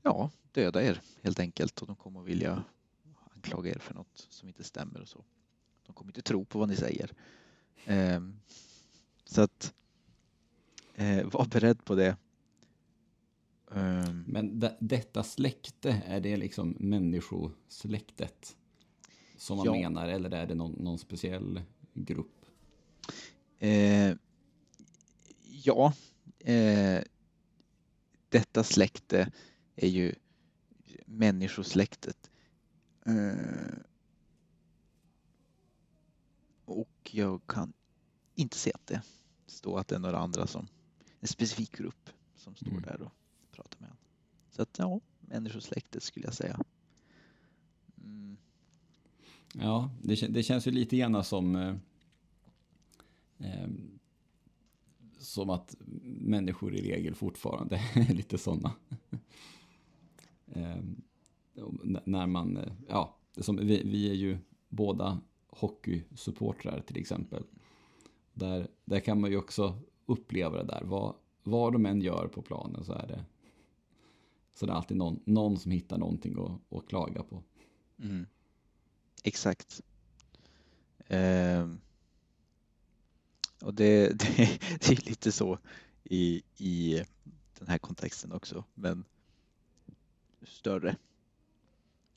ja, 0.02 0.32
döda 0.52 0.84
er 0.84 1.02
helt 1.22 1.40
enkelt 1.40 1.82
och 1.82 1.88
de 1.88 1.96
kommer 1.96 2.20
att 2.20 2.28
vilja 2.28 2.64
anklaga 3.36 3.72
er 3.72 3.80
för 3.80 3.94
något 3.94 4.28
som 4.30 4.48
inte 4.48 4.64
stämmer 4.64 5.02
och 5.02 5.08
så. 5.08 5.24
De 5.86 5.94
kommer 5.94 6.10
inte 6.10 6.22
tro 6.22 6.46
på 6.46 6.60
vad 6.60 6.70
ni 6.70 6.76
säger. 6.76 7.12
Eh, 7.86 8.22
så 9.26 9.42
att 9.42 9.74
eh, 11.00 11.26
var 11.26 11.46
beredd 11.46 11.86
på 11.86 11.96
det. 11.96 12.18
Um, 13.72 14.24
Men 14.28 14.60
de, 14.60 14.70
detta 14.80 15.24
släkte, 15.24 16.04
är 16.06 16.20
det 16.20 16.38
liksom 16.38 16.76
människosläktet 16.80 18.58
som 19.38 19.58
man 19.58 19.66
ja. 19.66 19.72
menar 19.72 20.08
eller 20.08 20.34
är 20.34 20.48
det 20.48 20.56
någon, 20.56 20.72
någon 20.72 21.00
speciell 21.00 21.62
grupp? 21.94 22.46
Eh, 23.60 24.16
ja, 25.64 25.94
eh, 26.40 27.04
detta 28.30 28.64
släkte 28.64 29.32
är 29.76 29.88
ju 29.88 30.16
människosläktet. 31.06 32.32
Eh, 33.06 33.80
och 36.66 37.10
jag 37.12 37.42
kan 37.48 37.74
inte 38.36 38.58
se 38.58 38.72
att 38.74 38.88
det 38.88 39.02
står 39.48 39.80
att 39.80 39.88
det 39.88 39.96
är 39.96 40.00
några 40.00 40.20
andra 40.20 40.48
som 40.48 40.68
en 41.20 41.28
specifik 41.28 41.72
grupp 41.72 42.10
som 42.36 42.56
står 42.56 42.72
mm. 42.72 42.82
där 42.82 43.02
och 43.02 43.12
pratar 43.52 43.80
med 43.80 43.90
honom. 43.90 44.04
Så 44.50 44.62
att 44.62 44.80
ja, 44.80 45.00
människosläktet 45.20 46.04
skulle 46.04 46.26
jag 46.26 46.34
säga. 46.34 46.60
Mm. 48.04 48.38
Ja, 49.54 49.92
det, 50.02 50.28
det, 50.28 50.44
känns 50.44 50.68
ju 50.68 50.72
lite 50.72 50.98
grann 50.98 51.24
som 51.24 51.56
eh, 51.56 51.76
eh, 53.38 53.70
som 55.20 55.50
att 55.50 55.76
människor 56.04 56.76
i 56.76 56.82
regel 56.82 57.16
fortfarande 57.16 57.76
är 57.94 58.14
lite 58.14 58.38
sådana. 58.38 58.72
eh, 60.46 60.78
när 62.06 62.28
man, 62.28 62.58
eh, 62.58 62.74
ja, 62.88 63.18
som, 63.38 63.58
vi, 63.58 63.84
vi 63.84 64.10
är 64.10 64.14
ju 64.14 64.38
båda 64.70 65.22
hockeysupportrar 65.48 66.82
till 66.82 66.98
exempel. 66.98 67.44
Där, 68.34 68.68
där 68.86 69.00
kan 69.00 69.22
man 69.22 69.32
ju 69.32 69.38
också 69.38 69.80
uppleva 70.10 70.58
det 70.58 70.64
där. 70.64 70.82
Vad, 70.84 71.16
vad 71.44 71.74
de 71.74 71.86
än 71.86 72.02
gör 72.02 72.28
på 72.28 72.42
planen 72.42 72.86
så 72.86 72.94
är 72.94 73.08
det 73.08 73.26
så 74.54 74.66
det 74.66 74.72
är 74.72 74.76
alltid 74.76 74.98
någon, 74.98 75.20
någon 75.26 75.60
som 75.60 75.72
hittar 75.72 75.98
någonting 75.98 76.36
att, 76.40 76.78
att 76.78 76.88
klaga 76.88 77.24
på. 77.24 77.44
Mm. 78.00 78.26
Exakt. 79.24 79.82
Eh, 81.08 81.70
och 83.62 83.74
det, 83.74 84.10
det, 84.20 84.60
det, 84.80 84.90
är 84.90 85.10
lite 85.10 85.32
så 85.32 85.60
i, 86.04 86.44
i 86.58 87.04
den 87.60 87.68
här 87.68 87.78
kontexten 87.78 88.32
också, 88.32 88.64
men 88.74 89.06
större. 90.44 90.96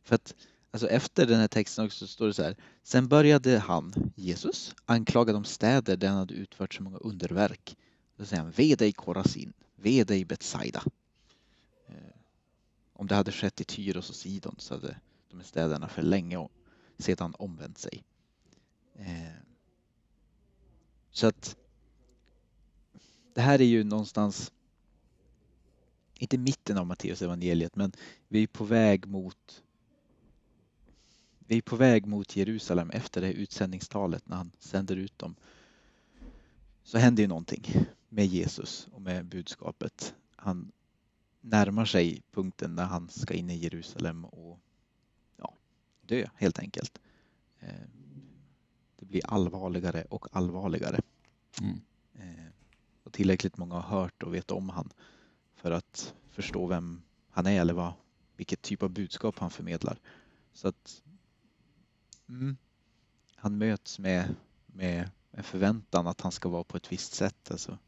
För 0.03 0.15
att 0.15 0.35
alltså 0.73 0.89
efter 0.89 1.27
den 1.27 1.41
här 1.41 1.49
texten 1.49 1.85
också 1.85 2.07
står 2.07 2.27
det 2.27 2.35
så 2.35 2.43
här. 2.43 2.57
Sen 2.83 3.09
började 3.09 3.59
han, 3.59 4.13
Jesus, 4.17 4.75
anklaga 4.85 5.33
de 5.33 5.45
städer 5.45 5.97
där 5.97 6.09
han 6.09 6.19
hade 6.19 6.35
utfört 6.35 6.75
så 6.75 6.83
många 6.83 6.99
underverk. 6.99 7.77
Då 8.17 8.25
säger 8.25 8.43
han, 8.43 8.51
ve 8.51 8.75
dig 8.75 8.93
Korasin, 8.93 9.53
ve 9.77 10.05
dig 10.05 10.25
Betsaida. 10.25 10.83
Eh, 11.87 11.95
om 12.93 13.07
det 13.07 13.15
hade 13.15 13.33
skett 13.33 13.61
i 13.61 13.65
Tyros 13.65 14.11
och 14.11 14.17
Sidon 14.17 14.55
så 14.59 14.75
hade 14.75 14.97
de 15.31 15.37
här 15.37 15.45
städerna 15.45 15.89
för 15.89 16.03
länge 16.03 16.49
sedan 16.99 17.35
omvänt 17.39 17.79
sig. 17.79 18.05
Eh, 18.95 19.33
så 21.11 21.27
att 21.27 21.57
det 23.35 23.41
här 23.41 23.61
är 23.61 23.65
ju 23.65 23.85
någonstans, 23.85 24.53
inte 26.19 26.39
mitten 26.39 26.79
av 26.79 26.87
Matteus 26.87 27.23
evangeliet, 27.23 27.77
men 27.77 27.93
vi 28.29 28.43
är 28.43 28.47
på 28.47 28.65
väg 28.65 29.07
mot 29.07 29.63
vi 31.47 31.57
är 31.57 31.63
på 31.63 31.77
väg 31.77 32.07
mot 32.07 32.37
Jerusalem 32.37 32.91
efter 32.91 33.21
det 33.21 33.33
utsändningstalet 33.33 34.29
när 34.29 34.37
han 34.37 34.53
sänder 34.59 34.97
ut 34.97 35.19
dem. 35.19 35.35
Så 36.83 36.99
händer 36.99 37.23
ju 37.23 37.29
någonting 37.29 37.65
med 38.09 38.27
Jesus 38.27 38.89
och 38.93 39.03
med 39.03 39.25
budskapet. 39.25 40.15
Han 40.37 40.73
närmar 41.41 41.85
sig 41.85 42.23
punkten 42.31 42.75
när 42.75 42.85
han 42.85 43.09
ska 43.09 43.35
in 43.35 43.51
i 43.51 43.57
Jerusalem 43.57 44.25
och 44.25 44.61
ja, 45.37 45.55
dö 46.01 46.27
helt 46.37 46.59
enkelt. 46.59 47.01
Eh, 47.61 47.89
det 48.97 49.07
blir 49.07 49.27
allvarligare 49.27 50.05
och 50.11 50.27
allvarligare. 50.37 51.01
Mm. 51.61 51.81
Eh, 52.15 52.53
och 53.03 53.13
tillräckligt 53.13 53.57
många 53.57 53.75
har 53.75 54.01
hört 54.01 54.23
och 54.23 54.35
vet 54.35 54.51
om 54.51 54.69
han 54.69 54.93
för 55.55 55.71
att 55.71 56.15
förstå 56.31 56.67
vem 56.67 57.03
han 57.31 57.47
är 57.47 57.61
eller 57.61 57.75
vad, 57.75 57.93
vilket 58.37 58.63
typ 58.63 58.83
av 58.83 58.91
budskap 58.91 59.39
han 59.39 59.51
förmedlar. 59.51 59.99
Så 60.53 60.69
att 60.69 61.03
mm, 62.33 62.57
han 63.37 63.59
möts 63.59 63.99
med, 63.99 64.35
med 64.67 65.11
en 65.31 65.43
förväntan 65.43 66.07
att 66.07 66.21
han 66.21 66.33
ska 66.33 66.49
vara 66.49 66.65
på 66.65 66.77
ett 66.77 66.93
visst 66.93 67.15
sätt. 67.15 67.51
Alltså, 67.51 67.79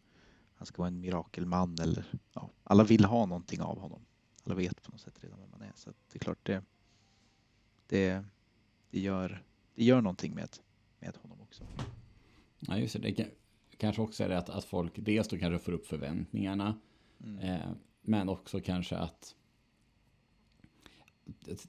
han 0.55 0.67
ska 0.67 0.83
vara 0.83 0.89
en 0.89 1.01
mirakelman 1.01 1.79
eller 1.81 2.05
ja, 2.33 2.51
alla 2.65 2.85
vill 2.85 3.05
ha 3.05 3.27
någonting 3.27 3.61
av 3.61 3.79
honom. 3.79 4.01
Alla 4.45 4.55
vet 4.55 4.83
på 4.83 4.91
något 4.93 5.01
sätt 5.01 5.19
redan 5.21 5.41
vem 5.41 5.53
han 5.53 5.63
är. 5.63 5.73
Så 5.75 5.91
det 5.91 6.17
är 6.17 6.19
klart 6.19 6.39
det, 6.43 6.63
det, 7.87 8.25
det, 8.91 9.01
gör, 9.01 9.43
det 9.75 9.85
gör 9.85 10.01
någonting 10.01 10.35
med, 10.35 10.49
med 10.99 11.17
honom 11.23 11.41
också. 11.41 11.65
Ja, 12.59 12.79
just 12.79 13.03
det. 13.03 13.11
det 13.11 13.31
kanske 13.77 14.03
också 14.03 14.25
är 14.25 14.29
det 14.29 14.39
att, 14.39 14.49
att 14.49 14.65
folk 14.65 14.93
dels 14.97 15.29
då 15.29 15.39
kanske 15.39 15.65
får 15.65 15.73
upp 15.73 15.87
förväntningarna. 15.87 16.79
Mm. 17.25 17.39
Eh, 17.39 17.71
men 18.01 18.29
också 18.29 18.61
kanske 18.61 18.97
att 18.97 19.35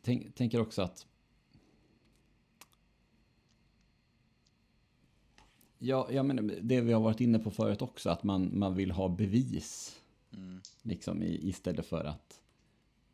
tänk, 0.01 0.35
tänker 0.35 0.61
också 0.61 0.81
att 0.81 1.07
Ja, 5.85 6.07
ja, 6.11 6.23
men 6.23 6.51
det 6.61 6.81
vi 6.81 6.93
har 6.93 7.01
varit 7.01 7.21
inne 7.21 7.39
på 7.39 7.51
förut 7.51 7.81
också, 7.81 8.09
att 8.09 8.23
man, 8.23 8.59
man 8.59 8.75
vill 8.75 8.91
ha 8.91 9.09
bevis. 9.09 10.01
Mm. 10.33 10.59
Liksom 10.81 11.23
i, 11.23 11.49
istället 11.49 11.85
för 11.85 12.05
att 12.05 12.41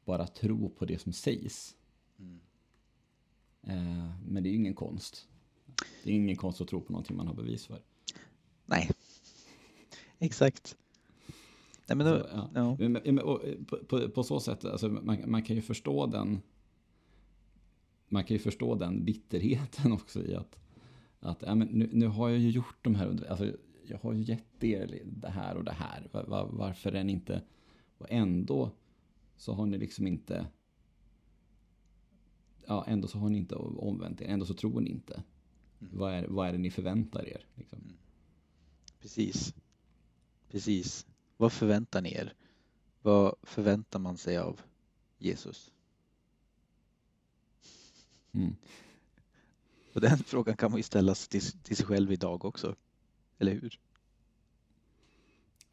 bara 0.06 0.28
tro 0.28 0.70
på 0.70 0.86
det 0.86 1.02
som 1.02 1.14
sägs. 1.14 1.76
Mm. 2.20 2.40
Eh, 3.64 4.10
men 4.28 4.44
det 4.44 4.50
är 4.50 4.52
ju 4.52 4.58
ingen 4.58 4.74
konst. 4.74 5.28
Det 6.04 6.12
är 6.12 6.16
ingen 6.16 6.36
konst 6.36 6.62
att 6.62 6.68
tro 6.68 6.82
på 6.82 6.92
någonting 6.92 7.18
man 7.18 7.28
har 7.28 7.34
bevis 7.34 7.66
för. 7.66 7.82
Nej, 8.66 8.90
exakt. 10.20 10.78
Nej, 11.88 11.98
men 11.98 12.08
då, 12.08 12.20
så, 12.20 12.28
ja. 12.34 12.78
Ja. 12.80 12.90
Men, 12.90 13.20
och, 13.20 13.42
på, 13.68 13.78
på, 13.78 14.10
på, 14.10 14.24
så 14.24 14.40
sätt, 14.40 14.66
alltså, 14.66 14.90
man, 14.90 15.32
man 15.32 15.44
kan 15.44 15.56
ju 15.56 15.62
förstå 15.62 16.06
den 16.06 16.42
man 18.08 18.24
kan 18.24 18.36
ju 18.36 18.40
förstå 18.40 18.76
den 18.76 19.06
bitterheten 19.06 19.92
också 19.92 20.26
i 20.26 20.36
att 20.36 20.58
att 21.22 21.42
ja, 21.42 21.56
men 21.56 21.68
nu, 21.68 21.90
nu 21.92 22.08
har 22.08 22.30
jag 22.30 22.40
ju 22.40 22.50
gjort 22.50 22.78
de 22.82 22.96
här, 22.96 23.26
alltså, 23.30 23.54
jag 23.84 23.98
har 23.98 24.14
ju 24.14 24.22
gett 24.24 24.64
er 24.64 25.02
det 25.06 25.30
här 25.30 25.56
och 25.56 25.64
det 25.64 25.72
här. 25.72 26.08
Var, 26.12 26.24
var, 26.24 26.50
varför 26.52 26.92
är 26.92 27.04
ni 27.04 27.12
inte... 27.12 27.42
Och 27.98 28.08
ändå 28.10 28.72
så 29.36 29.54
har 29.54 29.66
ni 29.66 29.78
liksom 29.78 30.08
inte... 30.08 30.48
Ja, 32.66 32.86
ändå 32.88 33.08
så 33.08 33.18
har 33.18 33.30
ni 33.30 33.38
inte 33.38 33.56
omvänt 33.56 34.22
er. 34.22 34.26
Ändå 34.26 34.46
så 34.46 34.54
tror 34.54 34.82
ni 34.82 34.90
inte. 34.90 35.14
Mm. 35.14 35.98
Vad, 35.98 36.14
är, 36.14 36.28
vad 36.28 36.48
är 36.48 36.52
det 36.52 36.58
ni 36.58 36.72
förväntar 36.72 37.28
er? 37.28 37.46
Liksom? 37.56 37.80
Precis. 39.00 39.54
Precis. 40.50 41.08
Vad 41.38 41.52
förväntar 41.52 42.02
ni 42.02 42.14
er? 42.14 42.34
Vad 43.02 43.36
förväntar 43.44 44.00
man 44.00 44.18
sig 44.18 44.38
av 44.38 44.62
Jesus? 45.18 45.72
Mm. 48.32 48.56
Och 49.94 50.02
den 50.02 50.18
frågan 50.26 50.58
kan 50.58 50.72
man 50.72 50.78
ju 50.80 50.84
ställa 50.84 51.16
till, 51.16 51.42
till 51.42 51.76
sig 51.76 51.86
själv 51.86 52.12
idag 52.12 52.46
också. 52.46 52.76
Eller 53.40 53.52
hur? 53.52 53.80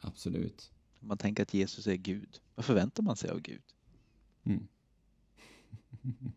Absolut. 0.01 0.71
Om 1.01 1.09
man 1.09 1.19
tänker 1.19 1.43
att 1.43 1.55
Jesus 1.55 1.87
är 1.87 1.97
Gud, 1.97 2.41
vad 2.55 2.65
förväntar 2.65 3.03
man 3.03 3.17
sig 3.17 3.31
av 3.31 3.41
Gud? 3.41 3.63
Mm. 4.45 4.69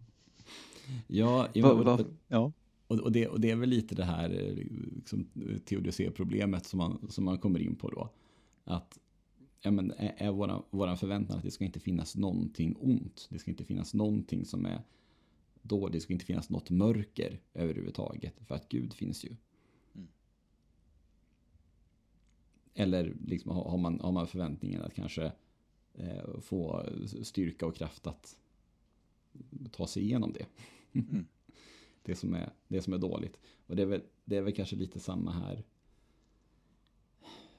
ja, 1.08 1.48
Va, 1.56 1.74
va, 1.74 2.00
ja. 2.28 2.52
Och, 2.88 3.00
och, 3.00 3.12
det, 3.12 3.28
och 3.28 3.42
det 3.42 3.52
är 3.52 3.56
väl 3.56 3.70
lite 3.70 3.96
det 3.96 4.06
här 4.06 4.30
liksom, 4.96 5.28
teodicé-problemet 5.66 6.66
som 6.66 6.78
man, 6.78 7.08
som 7.10 7.26
man 7.26 7.38
kommer 7.38 7.60
in 7.60 7.76
på 7.76 7.90
då. 7.90 8.10
Att 8.64 9.00
ja, 9.62 9.72
men, 9.72 9.92
är, 9.92 10.14
är 10.18 10.32
våra, 10.32 10.62
våran 10.70 10.98
förväntan 10.98 11.38
att 11.38 11.44
det 11.44 11.52
ska 11.52 11.66
inte 11.66 11.80
finnas 11.80 12.16
någonting 12.16 12.76
ont. 12.80 13.28
Det 13.30 13.40
ska 13.40 13.52
inte 13.52 13.64
finnas 13.64 13.94
någonting 13.94 14.46
som 14.46 14.66
är 14.66 14.82
då. 15.62 15.88
Det 15.90 16.00
ska 16.00 16.14
inte 16.14 16.26
finnas 16.26 16.50
något 16.50 16.70
mörker 16.70 17.40
överhuvudtaget. 17.54 18.34
För 18.48 18.56
att 18.56 18.70
Gud 18.70 18.94
finns 18.94 19.26
ju. 19.26 19.36
Mm. 19.96 20.08
Eller 22.74 23.16
liksom, 23.26 23.52
har, 23.52 23.78
man, 23.78 24.00
har 24.00 24.12
man 24.12 24.28
förväntningen 24.28 24.82
att 24.82 24.94
kanske 24.94 25.32
eh, 25.94 26.40
få 26.42 26.86
styrka 27.24 27.66
och 27.66 27.76
kraft 27.76 28.08
att 28.08 28.38
ta 29.72 29.88
sig 29.88 30.04
igenom 30.04 30.34
det. 30.34 30.46
Mm. 31.00 31.26
det, 32.04 32.16
som 32.16 32.34
är, 32.34 32.54
det 32.68 32.82
som 32.82 32.94
är 32.94 32.98
dåligt. 32.98 33.40
Och 33.68 33.76
det 33.76 33.82
är 33.82 33.86
väl, 33.86 34.04
det 34.26 34.38
är 34.38 34.42
väl 34.42 34.56
kanske 34.56 34.76
lite 34.76 35.00
samma 35.00 35.32
här. 35.32 35.64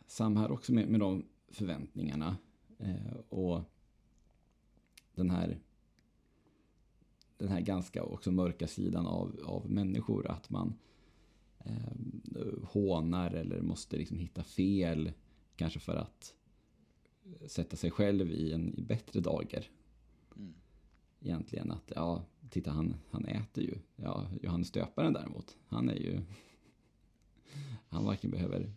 Samma 0.07 0.41
här 0.41 0.51
också 0.51 0.73
med, 0.73 0.89
med 0.89 1.01
de 1.01 1.25
förväntningarna. 1.49 2.37
Eh, 2.79 3.17
och 3.29 3.61
den 5.15 5.31
här 5.31 5.59
den 7.43 7.53
här 7.53 7.61
ganska 7.61 8.03
också 8.03 8.31
mörka 8.31 8.67
sidan 8.67 9.07
av, 9.07 9.41
av 9.45 9.71
människor. 9.71 10.31
Att 10.31 10.51
man 10.51 10.75
eh, 11.59 12.63
hånar 12.65 13.31
eller 13.31 13.61
måste 13.61 13.97
liksom 13.97 14.19
hitta 14.19 14.43
fel. 14.43 15.13
Kanske 15.57 15.81
för 15.81 15.97
att 15.97 16.35
sätta 17.47 17.77
sig 17.77 17.91
själv 17.91 18.33
i 18.33 18.53
en 18.53 18.79
i 18.79 18.83
bättre 18.83 19.21
dager. 19.21 19.71
Mm. 20.37 20.55
Egentligen 21.21 21.71
att, 21.71 21.93
ja, 21.95 22.25
titta 22.51 22.71
han, 22.71 22.95
han 23.11 23.25
äter 23.25 23.65
ju. 23.65 23.75
Ja, 23.97 24.27
Johannes 24.43 24.71
döparen 24.71 25.13
däremot, 25.13 25.57
han 25.67 25.89
är 25.89 25.97
ju... 25.97 26.21
Han 27.89 28.05
varken 28.05 28.31
behöver 28.31 28.73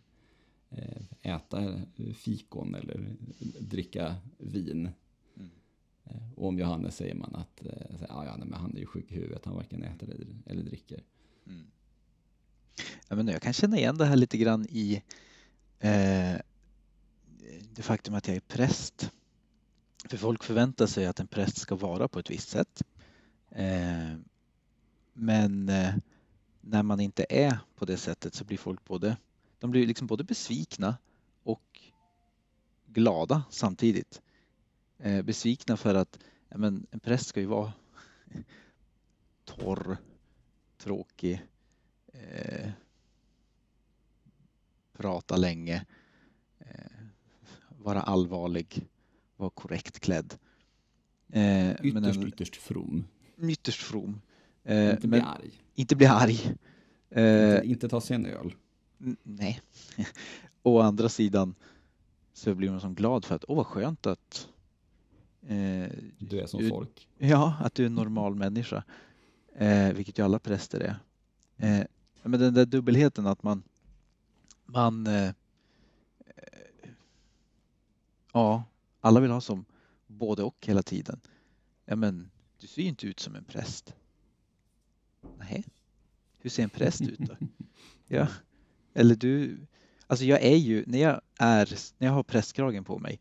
eh, 0.70 1.02
äta 1.22 1.80
fikon 2.14 2.74
eller 2.74 3.16
dricka 3.60 4.16
vin. 4.38 4.88
Eh, 6.06 6.32
och 6.36 6.48
om 6.48 6.58
Johannes 6.58 6.96
säger 6.96 7.14
man 7.14 7.34
att 7.34 7.66
eh, 7.66 7.96
ja, 8.00 8.14
ah, 8.14 8.24
ja, 8.24 8.36
nej, 8.36 8.48
men 8.48 8.60
han 8.60 8.74
är 8.76 8.80
ju 8.80 8.86
sjuk 8.86 9.12
i 9.12 9.14
huvudet, 9.14 9.44
han 9.44 9.54
varken 9.54 9.82
äter 9.82 10.10
eller, 10.10 10.26
eller 10.46 10.62
dricker. 10.62 11.02
Mm. 11.46 11.66
Ja, 13.08 13.16
men 13.16 13.28
jag 13.28 13.42
kan 13.42 13.52
känna 13.52 13.76
igen 13.76 13.98
det 13.98 14.04
här 14.04 14.16
lite 14.16 14.38
grann 14.38 14.66
i 14.70 15.02
eh, 15.78 16.34
det 17.72 17.82
faktum 17.82 18.14
att 18.14 18.28
jag 18.28 18.36
är 18.36 18.40
präst. 18.40 19.10
För 20.08 20.16
folk 20.16 20.44
förväntar 20.44 20.86
sig 20.86 21.06
att 21.06 21.20
en 21.20 21.26
präst 21.26 21.56
ska 21.56 21.74
vara 21.74 22.08
på 22.08 22.18
ett 22.18 22.30
visst 22.30 22.48
sätt. 22.48 22.82
Eh, 23.50 24.14
men 25.12 25.68
eh, 25.68 25.94
när 26.60 26.82
man 26.82 27.00
inte 27.00 27.26
är 27.30 27.58
på 27.74 27.84
det 27.84 27.96
sättet 27.96 28.34
så 28.34 28.44
blir 28.44 28.58
folk 28.58 28.84
både, 28.84 29.16
de 29.58 29.70
blir 29.70 29.86
liksom 29.86 30.06
både 30.06 30.24
besvikna 30.24 30.96
och 31.42 31.80
glada 32.86 33.42
samtidigt. 33.50 34.22
Eh, 34.98 35.22
besvikna 35.22 35.76
för 35.76 35.94
att 35.94 36.18
men 36.48 36.86
en 36.90 37.00
präst 37.00 37.26
ska 37.26 37.40
ju 37.40 37.46
vara 37.46 37.72
torr, 39.44 39.96
tråkig, 40.78 41.42
eh, 42.12 42.70
prata 44.92 45.36
länge, 45.36 45.84
eh, 46.58 46.66
vara 47.68 48.00
allvarlig, 48.00 48.86
vara 49.36 49.50
korrekt 49.50 50.00
klädd. 50.00 50.34
Eh, 51.32 51.70
Ytterst, 51.72 51.94
men 51.94 52.04
en, 52.04 52.28
ytterst 52.28 52.56
from. 52.56 53.04
ytterst 53.42 53.82
from. 53.82 54.20
Eh, 54.64 54.90
inte 54.90 55.08
bli 55.08 55.20
arg. 55.20 55.50
inte 55.74 55.96
bli 55.96 56.06
arg. 56.06 56.54
Eh, 57.10 57.54
Inte, 57.54 57.62
inte 57.64 57.88
ta 57.88 58.00
sig 58.00 58.14
en 58.14 58.26
öl. 58.26 58.54
nej. 59.22 59.60
Å 60.62 60.80
andra 60.80 61.08
sidan 61.08 61.54
så 62.32 62.54
blir 62.54 62.70
man 62.70 62.80
som 62.80 62.94
glad 62.94 63.24
för 63.24 63.34
att 63.34 63.44
åh 63.48 63.56
vad 63.56 63.66
skönt 63.66 64.06
att 64.06 64.48
eh, 65.48 65.90
Du 66.18 66.40
är 66.40 66.46
som 66.46 66.60
du- 66.62 66.68
folk. 66.68 67.08
Ja, 67.18 67.56
att 67.60 67.74
du 67.74 67.82
är 67.82 67.86
en 67.86 67.94
normal 67.94 68.34
människa. 68.44 68.84
Eh, 69.56 69.92
vilket 69.92 70.18
ju 70.18 70.22
alla 70.24 70.38
präster 70.38 70.80
är. 70.80 70.96
Eh, 71.56 71.86
men 72.22 72.40
den 72.40 72.54
där 72.54 72.66
dubbelheten 72.66 73.26
att 73.26 73.42
man, 73.42 73.62
man 74.64 75.06
eh, 75.06 75.24
eh, 75.24 75.32
ja, 78.32 78.64
alla 79.00 79.20
vill 79.20 79.30
ha 79.30 79.40
som 79.40 79.64
både 80.06 80.42
och 80.42 80.66
hela 80.66 80.82
tiden. 80.82 81.20
Ja, 81.84 81.96
men 81.96 82.30
du 82.60 82.66
ser 82.66 82.82
ju 82.82 82.88
inte 82.88 83.06
ut 83.06 83.20
som 83.20 83.34
en 83.34 83.44
präst. 83.44 83.94
Nej, 85.38 85.64
hur 86.38 86.50
ser 86.50 86.62
en 86.62 86.70
präst 86.70 87.00
ut 87.00 87.18
då? 87.18 87.36
Ja, 88.08 88.28
eller 88.94 89.14
du, 89.14 89.58
alltså 90.06 90.24
jag 90.24 90.42
är 90.42 90.56
ju, 90.56 90.84
när 90.86 90.98
jag 90.98 91.20
är, 91.38 91.78
när 91.98 92.06
jag 92.08 92.14
har 92.14 92.22
prästkragen 92.22 92.84
på 92.84 92.98
mig, 92.98 93.20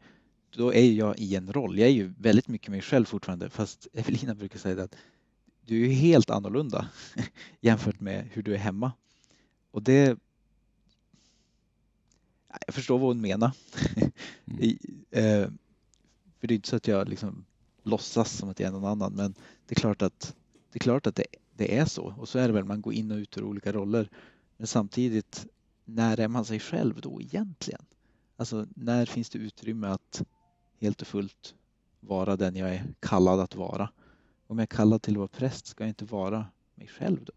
då 0.58 0.74
är 0.74 0.91
jag 0.91 1.20
i 1.20 1.36
en 1.36 1.54
roll. 1.54 1.80
Jag 1.80 1.88
är 1.88 1.94
ju 1.94 2.13
väldigt 2.18 2.48
mycket 2.48 2.70
mig 2.70 2.82
själv 2.82 3.06
fortfarande, 3.06 3.50
fast 3.50 3.88
Evelina 3.94 4.36
brukar 4.36 4.60
säga 4.60 4.84
att 4.84 4.96
du 5.65 5.86
är 5.86 5.94
helt 5.94 6.30
annorlunda 6.30 6.89
jämfört 7.62 8.00
med 8.00 8.28
hur 8.32 8.44
du 8.44 8.54
är 8.54 8.58
hemma. 8.58 8.91
Och 9.72 9.84
det... 9.84 10.18
Jag 12.65 12.76
förstår 12.76 13.00
vad 13.00 13.08
hon 13.08 13.22
menar. 13.22 13.52
Mm. 13.96 14.12
I, 14.60 14.80
eh, 15.12 15.48
för 16.39 16.48
det 16.48 16.54
är 16.54 16.56
inte 16.56 16.70
så 16.70 16.76
att 16.76 16.88
jag 16.88 17.10
liksom 17.10 17.46
låtsas 17.84 18.32
som 18.38 18.50
att 18.50 18.60
jag 18.60 18.68
är 18.68 18.72
någon 18.72 18.86
annan, 18.86 19.13
men 19.13 19.34
det 19.68 19.76
är 19.76 19.80
klart 19.80 20.02
att 20.02 20.36
det, 20.72 20.78
är 20.78 20.80
klart 20.80 21.08
att 21.08 21.15
det, 21.15 21.26
det 21.56 21.78
är 21.78 21.86
så. 21.86 22.13
Och 22.18 22.30
så 22.30 22.39
är 22.39 22.48
det 22.48 22.54
väl, 22.54 22.63
man 22.63 22.82
går 22.82 22.94
in 22.94 23.12
och 23.12 23.18
ut 23.18 23.38
ur 23.38 23.44
olika 23.44 23.74
roller. 23.74 24.10
Men 24.58 24.68
samtidigt, 24.68 25.46
när 25.86 26.20
är 26.20 26.28
man 26.28 26.46
sig 26.46 26.60
själv 26.60 27.02
då 27.02 27.22
egentligen? 27.22 27.82
Alltså, 28.38 28.68
när 28.76 29.06
finns 29.06 29.30
det 29.30 29.39
utrymme 29.39 29.88
att 29.88 30.24
helt 30.80 31.02
och 31.02 31.08
fullt 31.08 31.56
vara 32.00 32.36
den 32.36 32.56
jag 32.56 32.76
är 32.76 32.86
kallad 33.00 33.40
att 33.40 33.56
vara? 33.56 33.90
Om 34.48 34.58
jag 34.58 34.64
är 34.64 34.76
kallad 34.76 35.02
till 35.02 35.14
att 35.14 35.18
vara 35.18 35.28
präst, 35.28 35.68
ska 35.68 35.84
jag 35.84 35.90
inte 35.90 36.06
vara 36.06 36.46
mig 36.76 36.88
själv 36.88 37.26
då? 37.26 37.34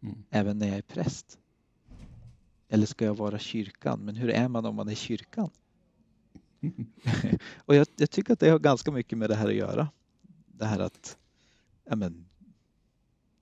Mm. 0.00 0.24
Även 0.30 0.58
när 0.58 0.68
jag 0.68 0.76
är 0.76 0.82
präst? 0.82 1.38
Eller 2.68 2.86
ska 2.86 3.04
jag 3.04 3.14
vara 3.16 3.38
kyrkan? 3.38 4.00
Men 4.00 4.16
hur 4.16 4.30
är 4.30 4.48
man 4.48 4.64
om 4.64 4.74
man 4.74 4.88
är 4.88 4.94
kyrkan? 4.94 5.50
och 7.56 7.74
jag, 7.74 7.86
jag 7.96 8.10
tycker 8.10 8.32
att 8.32 8.40
det 8.40 8.50
har 8.50 8.58
ganska 8.58 8.90
mycket 8.90 9.18
med 9.18 9.30
det 9.30 9.36
här 9.36 9.48
att 9.48 9.54
göra. 9.54 9.88
Det 10.46 10.64
här 10.64 10.78
att 10.78 11.18
ja, 11.84 11.96
men, 11.96 12.28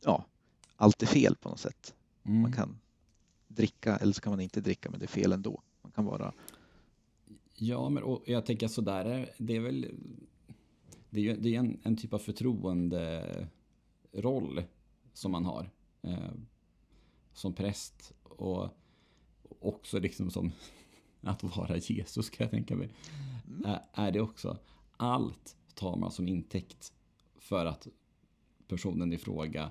ja, 0.04 0.24
allt 0.76 1.02
är 1.02 1.06
fel 1.06 1.36
på 1.36 1.48
något 1.48 1.60
sätt. 1.60 1.94
Mm. 2.24 2.42
Man 2.42 2.52
kan 2.52 2.78
dricka 3.48 3.96
eller 3.96 4.12
så 4.12 4.20
kan 4.20 4.30
man 4.30 4.40
inte 4.40 4.60
dricka 4.60 4.90
men 4.90 5.00
det 5.00 5.04
är 5.04 5.08
fel 5.08 5.32
ändå. 5.32 5.62
Man 5.82 5.92
kan 5.92 6.04
vara 6.04 6.32
Ja, 7.58 7.88
men 7.88 8.02
och 8.02 8.22
jag 8.26 8.46
tänker 8.46 8.68
sådär, 8.68 9.04
är- 9.04 9.30
det 9.38 9.56
är 9.56 9.60
väl 9.60 9.94
det 11.10 11.20
är, 11.20 11.24
ju- 11.24 11.36
det 11.40 11.54
är 11.54 11.58
en, 11.58 11.80
en 11.82 11.96
typ 11.96 12.12
av 12.12 12.18
förtroenderoll 12.18 14.62
som 15.12 15.32
man 15.32 15.44
har 15.44 15.70
eh, 16.02 16.30
som 17.32 17.52
präst 17.52 18.12
och 18.22 18.68
också 19.60 19.98
liksom 20.00 20.30
som 20.30 20.52
att 21.20 21.42
vara 21.56 21.76
Jesus 21.76 22.30
kan 22.30 22.44
jag 22.44 22.50
tänka 22.50 22.76
mig. 22.76 22.90
Mm. 23.48 23.64
Är, 23.64 23.80
är 23.92 24.12
det 24.12 24.20
också. 24.20 24.58
Allt 24.96 25.56
tar 25.74 25.96
man 25.96 26.10
som 26.10 26.28
intäkt 26.28 26.92
för 27.38 27.66
att 27.66 27.86
personen 28.68 29.12
i 29.12 29.18
fråga 29.18 29.70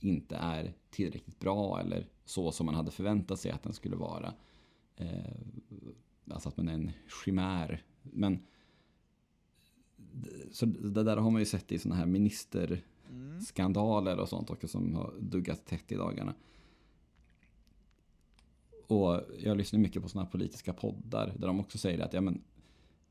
inte 0.00 0.36
är 0.36 0.74
tillräckligt 0.90 1.38
bra 1.38 1.80
eller 1.80 2.06
så 2.24 2.52
som 2.52 2.66
man 2.66 2.74
hade 2.74 2.90
förväntat 2.90 3.40
sig 3.40 3.50
att 3.50 3.62
den 3.62 3.72
skulle 3.72 3.96
vara. 3.96 4.34
Eh, 4.96 5.34
alltså 6.32 6.48
att 6.48 6.56
man 6.56 6.68
är 6.68 6.72
en 6.72 6.92
chimär. 7.24 7.82
Men 8.02 8.42
så 10.52 10.66
det 10.66 11.02
där 11.02 11.16
har 11.16 11.30
man 11.30 11.40
ju 11.40 11.46
sett 11.46 11.72
i 11.72 11.78
sådana 11.78 11.96
här 11.96 12.06
ministerskandaler 12.06 14.18
och 14.18 14.28
sånt 14.28 14.50
också 14.50 14.68
som 14.68 14.94
har 14.94 15.14
duggat 15.20 15.66
tätt 15.66 15.92
i 15.92 15.94
dagarna. 15.94 16.34
Och 18.86 19.20
jag 19.38 19.56
lyssnar 19.56 19.80
mycket 19.80 20.02
på 20.02 20.08
sådana 20.08 20.24
här 20.24 20.32
politiska 20.32 20.72
poddar 20.72 21.34
där 21.38 21.46
de 21.46 21.60
också 21.60 21.78
säger 21.78 21.98
att 21.98 22.12
ja, 22.12 22.20
men, 22.20 22.42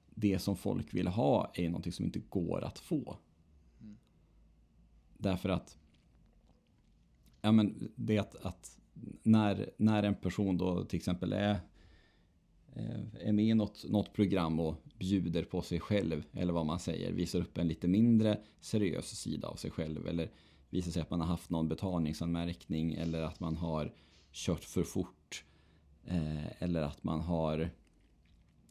det 0.09 0.39
som 0.39 0.55
folk 0.55 0.93
vill 0.93 1.07
ha 1.07 1.51
är 1.53 1.69
någonting 1.69 1.91
som 1.91 2.05
inte 2.05 2.19
går 2.19 2.63
att 2.63 2.79
få. 2.79 3.17
Mm. 3.81 3.97
Därför 5.17 5.49
att 5.49 5.77
ja, 7.41 7.51
men 7.51 7.91
det 7.95 8.17
att, 8.17 8.35
att 8.35 8.79
när, 9.23 9.69
när 9.77 10.03
en 10.03 10.15
person 10.15 10.57
då 10.57 10.85
till 10.85 10.97
exempel 10.97 11.33
är, 11.33 11.59
Eh, 12.77 13.27
är 13.27 13.31
med 13.31 13.45
i 13.45 13.53
något, 13.53 13.85
något 13.89 14.13
program 14.13 14.59
och 14.59 14.75
bjuder 14.99 15.43
på 15.43 15.61
sig 15.61 15.79
själv, 15.79 16.23
eller 16.33 16.53
vad 16.53 16.65
man 16.65 16.79
säger, 16.79 17.11
visar 17.11 17.39
upp 17.39 17.57
en 17.57 17.67
lite 17.67 17.87
mindre 17.87 18.39
seriös 18.59 19.19
sida 19.19 19.47
av 19.47 19.55
sig 19.55 19.71
själv, 19.71 20.07
eller 20.07 20.31
visar 20.69 20.91
sig 20.91 21.01
att 21.01 21.09
man 21.09 21.19
har 21.19 21.27
haft 21.27 21.49
någon 21.49 21.67
betalningsanmärkning, 21.67 22.93
eller 22.93 23.21
att 23.21 23.39
man 23.39 23.57
har 23.57 23.93
kört 24.31 24.63
för 24.63 24.83
fort, 24.83 25.43
eh, 26.05 26.63
eller 26.63 26.81
att 26.81 27.03
man 27.03 27.21
har, 27.21 27.69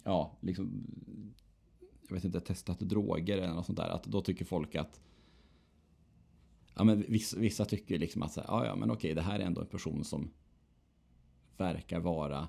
ja, 0.04 0.36
liksom, 0.40 0.86
jag 2.08 2.14
vet 2.14 2.24
inte, 2.24 2.40
testat 2.40 2.80
droger 2.80 3.38
eller 3.38 3.54
något 3.54 3.66
sånt 3.66 3.78
där, 3.78 3.88
att 3.88 4.04
då 4.04 4.20
tycker 4.20 4.44
folk 4.44 4.74
att 4.74 5.00
ja, 6.74 6.84
men 6.84 7.04
vissa, 7.08 7.38
vissa 7.38 7.64
tycker 7.64 7.98
liksom 7.98 8.22
att 8.22 8.32
så 8.32 8.40
här, 8.40 8.48
ja, 8.48 8.66
ja, 8.66 8.76
men 8.76 8.90
okej, 8.90 9.14
det 9.14 9.22
här 9.22 9.38
är 9.38 9.44
ändå 9.44 9.60
en 9.60 9.66
person 9.66 10.04
som 10.04 10.30
verkar 11.56 12.00
vara, 12.00 12.48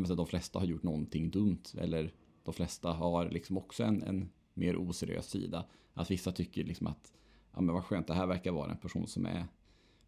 menar, 0.00 0.16
de 0.16 0.26
flesta 0.26 0.58
har 0.58 0.66
gjort 0.66 0.82
någonting 0.82 1.30
dumt 1.30 1.62
eller 1.78 2.12
de 2.44 2.54
flesta 2.54 2.92
har 2.92 3.30
liksom 3.30 3.56
också 3.56 3.84
en, 3.84 4.02
en 4.02 4.28
mer 4.54 4.76
oseriös 4.76 5.30
sida. 5.30 5.64
Att 5.94 6.10
vissa 6.10 6.32
tycker 6.32 6.64
liksom 6.64 6.86
att, 6.86 7.12
ja 7.52 7.60
men 7.60 7.74
vad 7.74 7.84
skönt, 7.84 8.06
det 8.06 8.14
här 8.14 8.26
verkar 8.26 8.52
vara 8.52 8.70
en 8.70 8.78
person 8.78 9.06
som 9.06 9.26
är, 9.26 9.46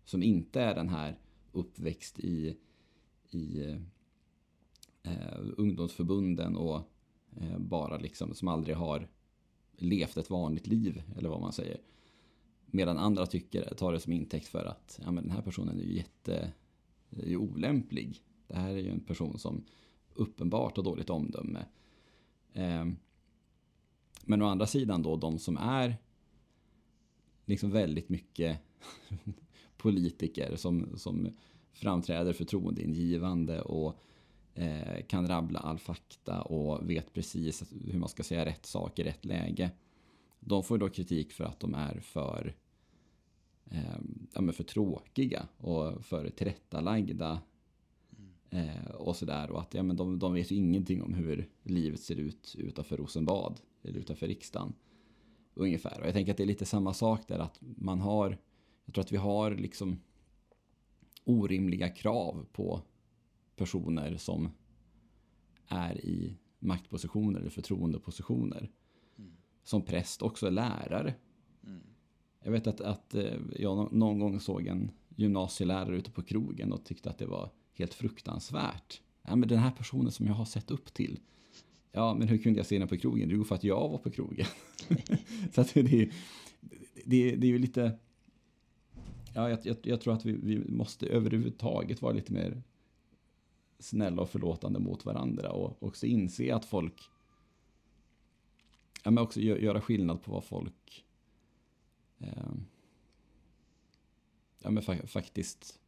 som 0.05 0.23
inte 0.23 0.61
är 0.61 0.75
den 0.75 0.89
här 0.89 1.19
uppväxt 1.53 2.19
i, 2.19 2.57
i 3.31 3.61
eh, 5.03 5.41
ungdomsförbunden 5.57 6.57
och 6.57 6.81
eh, 7.41 7.59
bara 7.59 7.99
liksom 7.99 8.35
som 8.35 8.49
aldrig 8.49 8.77
har 8.77 9.09
levt 9.77 10.17
ett 10.17 10.31
vanligt 10.31 10.67
liv 10.67 11.03
eller 11.17 11.29
vad 11.29 11.41
man 11.41 11.53
säger. 11.53 11.81
Medan 12.67 12.99
andra 12.99 13.27
tycker, 13.27 13.75
tar 13.75 13.93
det 13.93 14.01
som 14.01 14.13
intäkt 14.13 14.49
för 14.49 14.65
att 14.65 15.01
ja, 15.05 15.11
men 15.11 15.25
den 15.25 15.33
här 15.33 15.43
personen 15.43 15.79
är 15.79 15.83
ju 15.83 15.97
jätte 15.97 16.53
är 17.11 17.29
ju 17.29 17.37
olämplig. 17.37 18.23
Det 18.51 18.57
här 18.57 18.71
är 18.71 18.79
ju 18.79 18.91
en 18.91 19.01
person 19.01 19.39
som 19.39 19.65
uppenbart 20.15 20.77
har 20.77 20.85
dåligt 20.85 21.11
omdöme. 21.11 21.65
Eh, 22.53 22.87
men 24.25 24.43
å 24.43 24.47
andra 24.47 24.67
sidan 24.67 25.03
då 25.03 25.17
de 25.17 25.39
som 25.39 25.57
är 25.57 25.97
liksom 27.45 27.71
väldigt 27.71 28.09
mycket 28.09 28.59
politiker 29.77 30.57
som, 30.57 30.99
som 30.99 31.29
framträder 31.73 32.33
förtroendeingivande 32.33 33.63
och 33.63 33.97
eh, 34.55 35.05
kan 35.07 35.29
rabbla 35.29 35.59
all 35.59 35.79
fakta 35.79 36.43
och 36.43 36.91
vet 36.91 37.13
precis 37.13 37.73
hur 37.85 37.99
man 37.99 38.09
ska 38.09 38.23
säga 38.23 38.45
rätt 38.45 38.67
sak 38.67 38.99
i 38.99 39.03
rätt 39.03 39.25
läge. 39.25 39.71
De 40.41 40.63
får 40.63 40.79
då 40.79 40.89
kritik 40.89 41.33
för 41.33 41.45
att 41.45 41.61
de 41.61 41.75
är 41.75 42.01
för, 42.01 42.57
eh, 43.71 43.99
ja, 44.33 44.53
för 44.53 44.65
tråkiga 44.65 45.49
och 45.57 46.05
för 46.05 46.31
tillrättalagda. 46.31 47.41
Eh, 48.51 48.91
och 48.95 49.17
sådär. 49.17 49.51
Och 49.51 49.61
att 49.61 49.75
ja, 49.75 49.83
men 49.83 49.97
de, 49.97 50.19
de 50.19 50.35
vet 50.35 50.51
ju 50.51 50.57
ingenting 50.57 51.03
om 51.03 51.15
hur 51.15 51.49
livet 51.63 52.01
ser 52.01 52.17
ut 52.17 52.55
utanför 52.59 52.97
Rosenbad. 52.97 53.61
Eller 53.83 53.99
utanför 53.99 54.27
riksdagen. 54.27 54.73
Ungefär. 55.55 56.01
Och 56.01 56.07
jag 56.07 56.13
tänker 56.13 56.33
att 56.33 56.37
det 56.37 56.45
är 56.45 56.47
lite 56.47 56.67
samma 56.67 56.95
sak 56.95 57.29
där. 57.29 57.39
Att 57.39 57.59
man 57.61 58.01
har, 58.01 58.39
jag 58.85 58.95
tror 58.95 59.05
att 59.05 59.13
vi 59.13 59.17
har 59.17 59.51
liksom 59.51 60.01
orimliga 61.25 61.89
krav 61.89 62.47
på 62.53 62.83
personer 63.57 64.17
som 64.17 64.49
är 65.69 66.05
i 66.05 66.37
maktpositioner 66.59 67.41
eller 67.41 67.51
förtroendepositioner 67.51 68.71
som 69.63 69.83
präst 69.83 70.23
också 70.23 70.47
är 70.47 70.51
lärare. 70.51 71.15
Mm. 71.67 71.83
Jag 72.43 72.53
vet 72.53 72.67
att, 72.67 72.81
att 72.81 73.15
eh, 73.15 73.39
jag 73.59 73.93
någon 73.93 74.19
gång 74.19 74.41
såg 74.41 74.67
en 74.67 74.91
gymnasielärare 75.17 75.97
ute 75.97 76.11
på 76.11 76.23
krogen 76.23 76.73
och 76.73 76.85
tyckte 76.85 77.11
att 77.11 77.19
det 77.19 77.27
var 77.27 77.51
helt 77.81 77.95
fruktansvärt. 77.95 79.01
Ja, 79.23 79.37
men 79.37 79.49
den 79.49 79.59
här 79.59 79.71
personen 79.71 80.13
som 80.13 80.27
jag 80.27 80.35
har 80.35 80.45
sett 80.45 80.71
upp 80.71 80.95
till. 80.95 81.21
Ja, 81.93 82.15
men 82.15 82.29
hur 82.29 82.39
kunde 82.39 82.59
jag 82.59 82.67
se 82.67 82.79
den 82.79 82.89
på 82.89 82.97
krogen? 82.97 83.31
Jo, 83.31 83.45
för 83.45 83.55
att 83.55 83.65
jag 83.65 83.89
var 83.89 83.99
på 83.99 84.11
krogen. 84.11 84.47
så 85.53 85.61
att 85.61 85.75
det, 85.75 85.81
är, 85.81 86.13
det, 87.05 87.37
det 87.37 87.47
är 87.47 87.51
ju 87.51 87.59
lite... 87.59 87.99
Ja, 89.35 89.51
jag, 89.51 89.59
jag, 89.63 89.77
jag 89.83 90.01
tror 90.01 90.15
att 90.15 90.25
vi, 90.25 90.33
vi 90.33 90.73
måste 90.73 91.07
överhuvudtaget 91.07 92.03
vara 92.03 92.13
lite 92.13 92.33
mer 92.33 92.63
snälla 93.79 94.23
och 94.23 94.31
förlåtande 94.31 94.79
mot 94.79 95.05
varandra 95.05 95.51
och 95.51 95.83
också 95.83 96.07
inse 96.07 96.55
att 96.55 96.65
folk 96.65 97.11
ja, 99.05 99.11
men 99.11 99.25
också 99.25 99.41
göra 99.41 99.81
skillnad 99.81 100.23
på 100.23 100.33
vad 100.33 100.45
folk 100.45 101.05
eh, 102.19 102.53
ja, 104.59 104.71
men 104.71 104.83
fa 104.83 105.07
faktiskt 105.07 105.81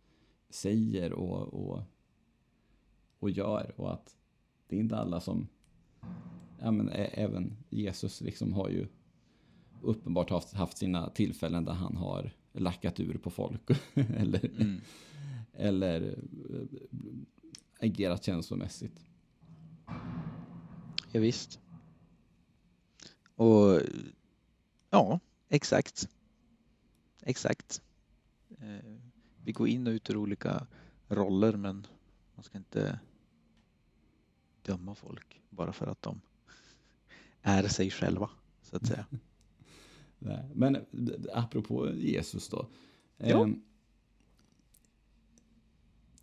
säger 0.55 1.13
och, 1.13 1.55
och, 1.55 1.83
och 3.19 3.31
gör. 3.31 3.75
Och 3.77 3.93
att 3.93 4.17
det 4.67 4.77
är 4.77 4.81
inte 4.81 4.97
alla 4.97 5.21
som... 5.21 5.49
Ja, 6.61 6.71
men 6.71 6.89
även 6.93 7.57
Jesus 7.71 8.21
liksom 8.21 8.53
har 8.53 8.69
ju 8.69 8.87
uppenbart 9.83 10.31
haft, 10.31 10.53
haft 10.53 10.79
sina 10.79 11.11
tillfällen 11.11 11.65
där 11.65 11.73
han 11.73 11.97
har 11.97 12.33
lackat 12.53 13.01
ur 13.01 13.19
på 13.19 13.31
folk. 13.31 13.71
eller, 13.95 14.61
mm. 14.61 14.81
eller 15.53 16.19
äh, 16.51 16.81
agerat 17.79 18.25
känslomässigt. 18.25 19.05
Ja, 21.13 21.21
visst. 21.21 21.61
Och 23.35 23.81
ja, 24.91 25.21
exakt. 25.49 26.09
Exakt. 27.23 27.83
Eh, 28.59 29.12
vi 29.45 29.53
går 29.53 29.69
in 29.69 29.87
och 29.87 29.91
ut 29.91 30.11
ur 30.11 30.17
olika 30.17 30.67
roller 31.09 31.57
men 31.57 31.87
man 32.35 32.45
ska 32.45 32.59
inte 32.59 33.01
döma 34.63 34.95
folk 34.95 35.41
bara 35.51 35.73
för 35.73 35.87
att 35.87 36.03
de 36.03 36.21
är 37.43 37.69
sig 37.69 37.91
själva 37.91 38.31
så 38.63 38.77
att 38.77 38.87
säga. 38.87 39.07
Nej, 40.19 40.49
men 40.55 40.77
apropå 41.33 41.91
Jesus 41.95 42.49
då. 42.49 42.67
Ja. 43.17 43.47
Eh, 43.47 43.55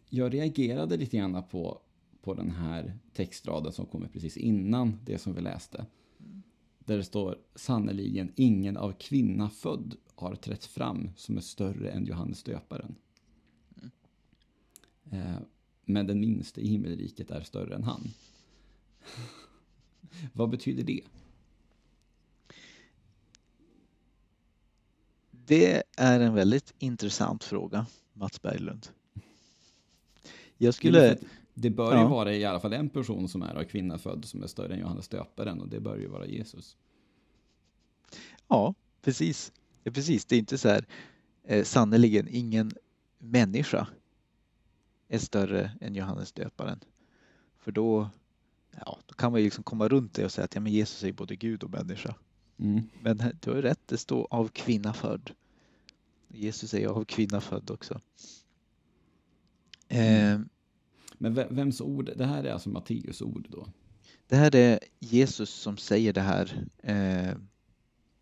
jag 0.09 0.33
reagerade 0.33 0.97
lite 0.97 1.17
grann 1.17 1.43
på, 1.51 1.81
på 2.21 2.33
den 2.33 2.51
här 2.51 2.99
textraden 3.13 3.71
som 3.71 3.85
kommer 3.85 4.07
precis 4.07 4.37
innan 4.37 4.99
det 5.05 5.17
som 5.17 5.33
vi 5.33 5.41
läste. 5.41 5.85
Där 6.79 6.97
det 6.97 7.03
står 7.03 7.37
sannerligen 7.55 8.31
ingen 8.35 8.77
av 8.77 8.91
kvinna 8.91 9.49
född 9.49 9.95
har 10.15 10.35
trätt 10.35 10.65
fram 10.65 11.09
som 11.15 11.37
är 11.37 11.41
större 11.41 11.91
än 11.91 12.05
Johannes 12.05 12.43
döparen. 12.43 12.95
Eh, 15.11 15.37
men 15.85 16.07
den 16.07 16.19
minste 16.19 16.61
i 16.61 16.67
himmelriket 16.67 17.31
är 17.31 17.41
större 17.41 17.75
än 17.75 17.83
han. 17.83 18.01
Vad 20.33 20.49
betyder 20.49 20.83
det? 20.83 21.01
Det 25.31 25.83
är 25.97 26.19
en 26.19 26.33
väldigt 26.33 26.73
intressant 26.79 27.43
fråga, 27.43 27.85
Mats 28.13 28.41
Berglund. 28.41 28.87
Jag 30.57 30.73
skulle... 30.73 31.17
Det 31.53 31.69
bör 31.69 31.93
ja. 31.93 32.01
ju 32.01 32.07
vara 32.07 32.33
i 32.33 32.45
alla 32.45 32.59
fall 32.59 32.73
en 32.73 32.89
person 32.89 33.29
som 33.29 33.41
är 33.41 33.55
av 33.55 33.63
kvinna 33.63 33.97
född 33.97 34.25
som 34.25 34.43
är 34.43 34.47
större 34.47 34.73
än 34.73 34.79
Johannes 34.79 35.07
döparen 35.07 35.61
och 35.61 35.67
det 35.67 35.79
bör 35.79 35.97
ju 35.97 36.07
vara 36.07 36.25
Jesus. 36.25 36.77
Ja, 38.47 38.75
precis. 39.01 39.51
precis. 39.83 40.25
Det 40.25 40.35
är 40.35 40.39
inte 40.39 40.57
så 40.57 40.69
här, 40.69 40.85
eh, 41.43 41.63
sannoliken 41.63 42.27
ingen 42.31 42.71
människa 43.17 43.87
är 45.09 45.19
större 45.19 45.71
än 45.81 45.95
Johannes 45.95 46.31
döparen. 46.31 46.79
För 47.59 47.71
då, 47.71 48.09
ja, 48.85 48.99
då 49.05 49.13
kan 49.13 49.31
man 49.31 49.41
ju 49.41 49.45
liksom 49.45 49.63
komma 49.63 49.87
runt 49.87 50.13
det 50.13 50.25
och 50.25 50.31
säga 50.31 50.45
att 50.45 50.55
ja, 50.55 50.61
men 50.61 50.71
Jesus 50.71 51.03
är 51.03 51.11
både 51.11 51.35
Gud 51.35 51.63
och 51.63 51.69
människa. 51.69 52.15
Mm. 52.59 52.81
Men 53.01 53.21
du 53.41 53.51
har 53.51 53.61
rätt, 53.61 53.87
det 53.87 53.97
står 53.97 54.27
av 54.31 54.47
kvinna 54.47 54.93
född. 54.93 55.31
Jesus 56.27 56.73
är 56.73 56.87
av 56.87 57.05
kvinna 57.05 57.41
född 57.41 57.71
också. 57.71 58.01
Mm. 59.87 60.41
Eh, 60.41 60.47
men 61.17 61.33
vems 61.33 61.81
ord? 61.81 62.11
Det 62.15 62.25
här 62.25 62.43
är 62.43 62.51
alltså 62.51 62.69
Matteus 62.69 63.21
ord 63.21 63.47
då? 63.49 63.67
Det 64.27 64.35
här 64.35 64.55
är 64.55 64.79
Jesus 64.99 65.49
som 65.49 65.77
säger 65.77 66.13
det 66.13 66.21
här. 66.21 66.67
Eh, 66.77 67.37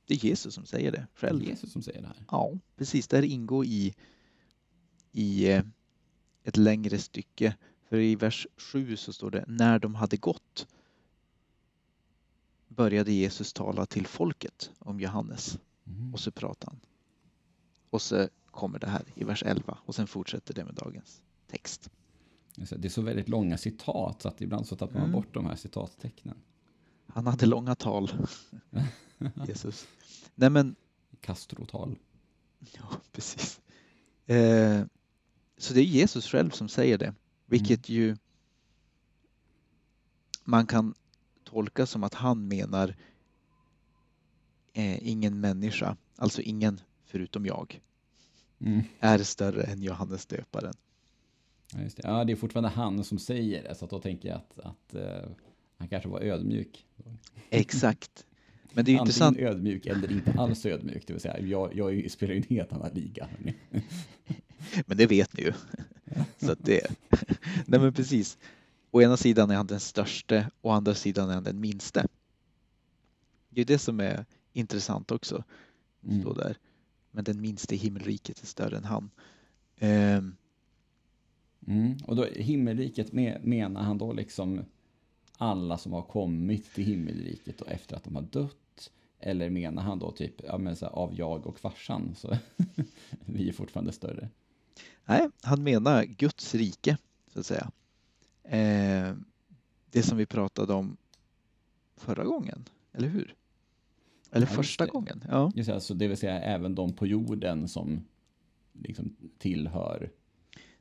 det 0.05 0.13
är 0.13 0.25
Jesus 0.25 0.53
som 0.53 0.65
säger 0.65 0.91
det 0.91 1.07
själv. 1.15 1.39
Det 1.39 1.45
Jesus 1.45 1.71
som 1.71 1.81
säger 1.81 2.01
det 2.01 2.07
här? 2.07 2.25
Ja, 2.31 2.59
precis. 2.75 3.07
Det 3.07 3.17
här 3.17 3.23
ingår 3.23 3.65
i, 3.65 3.95
i 5.11 5.51
eh, 5.51 5.63
ett 6.47 6.57
längre 6.57 6.97
stycke. 6.97 7.55
För 7.89 7.97
i 7.97 8.15
vers 8.15 8.47
7 8.57 8.97
så 8.97 9.13
står 9.13 9.31
det 9.31 9.45
när 9.47 9.79
de 9.79 9.95
hade 9.95 10.17
gått 10.17 10.67
började 12.67 13.11
Jesus 13.11 13.53
tala 13.53 13.85
till 13.85 14.07
folket 14.07 14.71
om 14.79 14.99
Johannes. 14.99 15.59
Mm. 15.87 16.13
Och 16.13 16.19
så 16.19 16.31
pratar 16.31 16.67
han. 16.67 16.79
Och 17.89 18.01
så 18.01 18.29
kommer 18.51 18.79
det 18.79 18.87
här 18.87 19.03
i 19.15 19.23
vers 19.23 19.43
11 19.43 19.77
och 19.85 19.95
sen 19.95 20.07
fortsätter 20.07 20.53
det 20.53 20.65
med 20.65 20.75
dagens 20.75 21.21
text. 21.47 21.89
Det 22.55 22.85
är 22.85 22.89
så 22.89 23.01
väldigt 23.01 23.29
långa 23.29 23.57
citat 23.57 24.21
så 24.21 24.27
att 24.27 24.41
ibland 24.41 24.67
så 24.67 24.75
tappar 24.75 24.93
man 24.93 25.03
mm. 25.03 25.11
bort 25.11 25.33
de 25.33 25.45
här 25.45 25.55
citattecknen. 25.55 26.37
Han 27.07 27.27
hade 27.27 27.45
långa 27.45 27.75
tal, 27.75 28.11
Jesus. 29.47 29.87
Nej 30.35 30.49
men... 30.49 30.75
Castrotal. 31.21 31.95
Ja, 32.59 32.89
precis. 33.11 33.61
Eh, 34.25 34.81
så 35.57 35.73
det 35.73 35.79
är 35.81 35.83
Jesus 35.85 36.27
själv 36.27 36.49
som 36.49 36.69
säger 36.69 36.97
det, 36.97 37.13
vilket 37.45 37.89
ju 37.89 38.15
man 40.43 40.65
kan 40.67 40.93
tolka 41.43 41.85
som 41.85 42.03
att 42.03 42.13
han 42.13 42.47
menar 42.47 42.95
eh, 44.73 45.07
ingen 45.07 45.39
människa, 45.39 45.97
alltså 46.15 46.41
ingen 46.41 46.81
förutom 47.05 47.45
jag, 47.45 47.81
Mm. 48.59 48.81
är 48.99 49.17
större 49.17 49.63
än 49.63 49.81
Johannes 49.81 50.25
döparen. 50.25 50.73
Ja, 51.73 51.79
det. 51.79 51.93
ja, 52.03 52.23
det 52.23 52.31
är 52.31 52.35
fortfarande 52.35 52.69
han 52.69 53.03
som 53.03 53.19
säger 53.19 53.63
det, 53.63 53.75
så 53.75 53.85
att 53.85 53.91
då 53.91 53.99
tänker 53.99 54.29
jag 54.29 54.37
att, 54.37 54.59
att 54.59 54.95
eh, 54.95 55.29
han 55.77 55.87
kanske 55.87 56.09
var 56.09 56.21
ödmjuk. 56.21 56.85
Exakt. 57.49 58.25
Men 58.73 58.85
det 58.85 58.91
är 58.91 58.93
ju 58.93 58.99
intressant. 58.99 59.37
ödmjuk 59.37 59.85
eller 59.85 60.11
inte 60.11 60.31
alls 60.31 60.65
ödmjuk, 60.65 61.07
det 61.07 61.13
vill 61.13 61.21
säga 61.21 61.39
jag, 61.39 61.75
jag 61.75 62.11
spelar 62.11 62.33
ju 62.33 62.37
en 62.37 62.47
helt 62.49 62.73
annan 62.73 62.91
liga. 62.93 63.27
Men 64.85 64.97
det 64.97 65.07
vet 65.07 65.37
ni 65.37 65.43
ju. 65.43 65.53
Så 66.37 66.55
det... 66.59 66.91
Nej 67.65 67.79
men 67.79 67.93
precis. 67.93 68.37
Å 68.91 69.01
ena 69.01 69.17
sidan 69.17 69.51
är 69.51 69.55
han 69.55 69.67
den 69.67 69.79
störste, 69.79 70.49
å 70.61 70.69
andra 70.69 70.93
sidan 70.95 71.29
är 71.29 71.33
han 71.33 71.43
den 71.43 71.59
minste. 71.59 72.07
Det 73.49 73.61
är 73.61 73.65
det 73.65 73.77
som 73.79 73.99
är 73.99 74.25
intressant 74.53 75.11
också. 75.11 75.43
Mm. 76.03 76.21
Stå 76.21 76.33
där. 76.33 76.57
Men 77.11 77.23
den 77.23 77.41
minste 77.41 77.75
i 77.75 77.77
himmelriket 77.77 78.41
är 78.41 78.45
större 78.45 78.77
än 78.77 78.83
han. 78.85 79.09
Ehm, 79.77 80.35
Mm. 81.67 81.97
Och 82.05 82.15
då 82.15 82.25
himmelriket 82.25 83.11
me- 83.11 83.39
menar 83.43 83.81
han 83.81 83.97
då 83.97 84.13
liksom 84.13 84.65
alla 85.37 85.77
som 85.77 85.93
har 85.93 86.01
kommit 86.01 86.73
till 86.73 86.83
himmelriket 86.85 87.61
och 87.61 87.71
efter 87.71 87.95
att 87.95 88.03
de 88.03 88.15
har 88.15 88.21
dött? 88.21 88.91
Eller 89.19 89.49
menar 89.49 89.83
han 89.83 89.99
då 89.99 90.11
typ 90.11 90.33
ja, 90.43 90.57
men 90.57 90.75
så 90.75 90.85
här, 90.85 90.91
av 90.93 91.13
jag 91.15 91.47
och 91.47 91.59
farsan 91.59 92.15
så 92.15 92.37
vi 93.25 93.49
är 93.49 93.53
fortfarande 93.53 93.91
större? 93.91 94.29
Nej, 95.05 95.29
han 95.41 95.63
menar 95.63 96.03
Guds 96.03 96.55
rike, 96.55 96.97
så 97.33 97.39
att 97.39 97.45
säga. 97.45 97.71
Ehm, 98.43 99.25
det 99.91 100.03
som 100.03 100.17
vi 100.17 100.25
pratade 100.25 100.73
om 100.73 100.97
förra 101.97 102.23
gången, 102.23 102.65
eller 102.93 103.07
hur? 103.07 103.35
Eller 104.31 104.47
Ja, 104.47 104.53
första 104.53 104.85
det. 104.85 104.91
gången. 104.91 105.23
Ja. 105.29 105.51
Just 105.55 105.67
det, 105.67 105.73
alltså, 105.75 105.93
det 105.93 106.07
vill 106.07 106.17
säga 106.17 106.41
även 106.41 106.75
de 106.75 106.93
på 106.93 107.07
jorden 107.07 107.67
som 107.67 108.05
liksom 108.73 109.15
tillhör. 109.37 110.11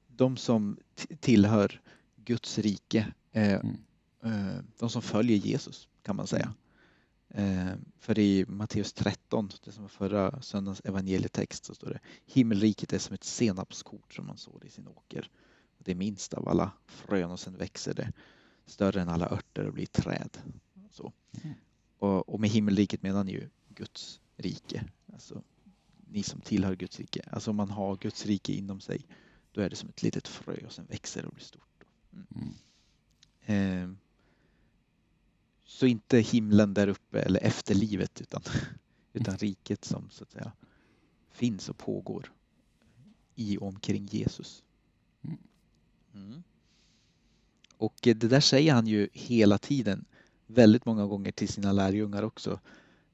de 0.09 0.37
som 0.37 0.77
tillhör 1.21 1.81
Guds 2.17 2.59
rike, 2.59 3.13
eh, 3.33 3.61
Mm. 3.61 3.77
eh, 4.23 4.61
de 4.79 4.91
som 4.91 5.03
följer 5.03 5.37
Jesus 5.37 5.89
kan 6.03 6.17
man 6.17 6.27
säga. 6.27 6.55
Eh, 7.29 7.73
för 7.99 8.19
i 8.19 8.45
Matteus 8.49 8.93
13, 8.93 9.51
det 9.65 9.73
som 9.73 9.83
var 9.83 9.89
förra 9.89 10.43
söndagens 10.43 10.81
evangelietext, 10.85 11.65
så 11.65 11.75
står 11.75 11.89
det 11.89 12.01
himmelriket 12.27 12.93
är 12.93 12.99
som 12.99 13.15
ett 13.15 13.25
senapskort 13.25 14.15
som 14.15 14.27
man 14.27 14.37
sår 14.37 14.67
i 14.67 14.71
sin 14.71 14.89
åker. 14.89 15.31
Det 15.79 15.91
är 15.91 15.97
minst 15.97 16.35
av 16.35 16.49
alla 16.49 16.73
frön 16.87 17.31
och 17.31 17.41
sen 17.41 17.57
växer 17.57 17.95
det 17.95 18.13
större 18.67 19.01
än 19.01 19.09
alla 19.09 19.29
örter 19.29 19.67
och 19.67 19.73
blir 19.73 19.87
träd. 19.87 20.39
Så. 20.91 21.13
Mm. 21.43 21.57
Och, 21.99 22.29
och 22.29 22.41
med 22.41 22.51
himmelriket 22.51 23.03
menar 23.03 23.25
ni 23.25 23.33
ju 23.33 23.49
Guds 23.69 24.21
rike. 24.37 24.85
Alltså 25.13 25.43
ni 26.11 26.23
som 26.23 26.41
tillhör 26.41 26.77
Guds 26.77 27.01
rike. 27.01 27.29
Alltså 27.31 27.51
om 27.51 27.57
man 27.57 27.71
har 27.71 27.97
Guds 27.97 28.27
rike 28.27 28.53
inom 28.53 28.81
sig 28.81 29.07
då 29.53 29.61
är 29.61 29.71
det 29.71 29.77
som 29.77 29.89
ett 29.89 30.03
litet 30.03 30.29
frö 30.29 30.67
och 30.67 30.73
sen 30.73 30.87
växer 30.87 31.23
det 31.23 31.29
och 31.29 31.35
blir 31.35 31.45
stort. 31.45 31.85
Mm. 32.13 32.55
Eh, 33.47 33.97
så 35.67 35.87
inte 35.87 36.19
himlen 36.19 36.75
där 36.75 36.89
uppe 36.89 37.21
eller 37.21 37.41
efterlivet 37.41 38.21
utan, 38.21 38.43
utan 39.13 39.37
riket 39.37 39.85
som 39.85 40.11
så 40.11 40.25
att 40.25 40.31
säga 40.31 40.53
finns 41.31 41.69
och 41.69 41.79
pågår 41.79 42.33
i 43.35 43.59
och 43.59 43.67
omkring 43.67 44.07
Jesus. 44.07 44.63
Mm. 46.15 46.43
Och 47.77 47.95
det 48.03 48.15
där 48.15 48.41
säger 48.41 48.73
han 48.73 48.87
ju 48.87 49.09
hela 49.13 49.59
tiden, 49.59 50.05
väldigt 50.47 50.87
många 50.87 51.07
gånger 51.07 51.33
till 51.33 51.49
sina 51.49 51.73
lärjungar 51.73 52.23
också. 52.23 52.61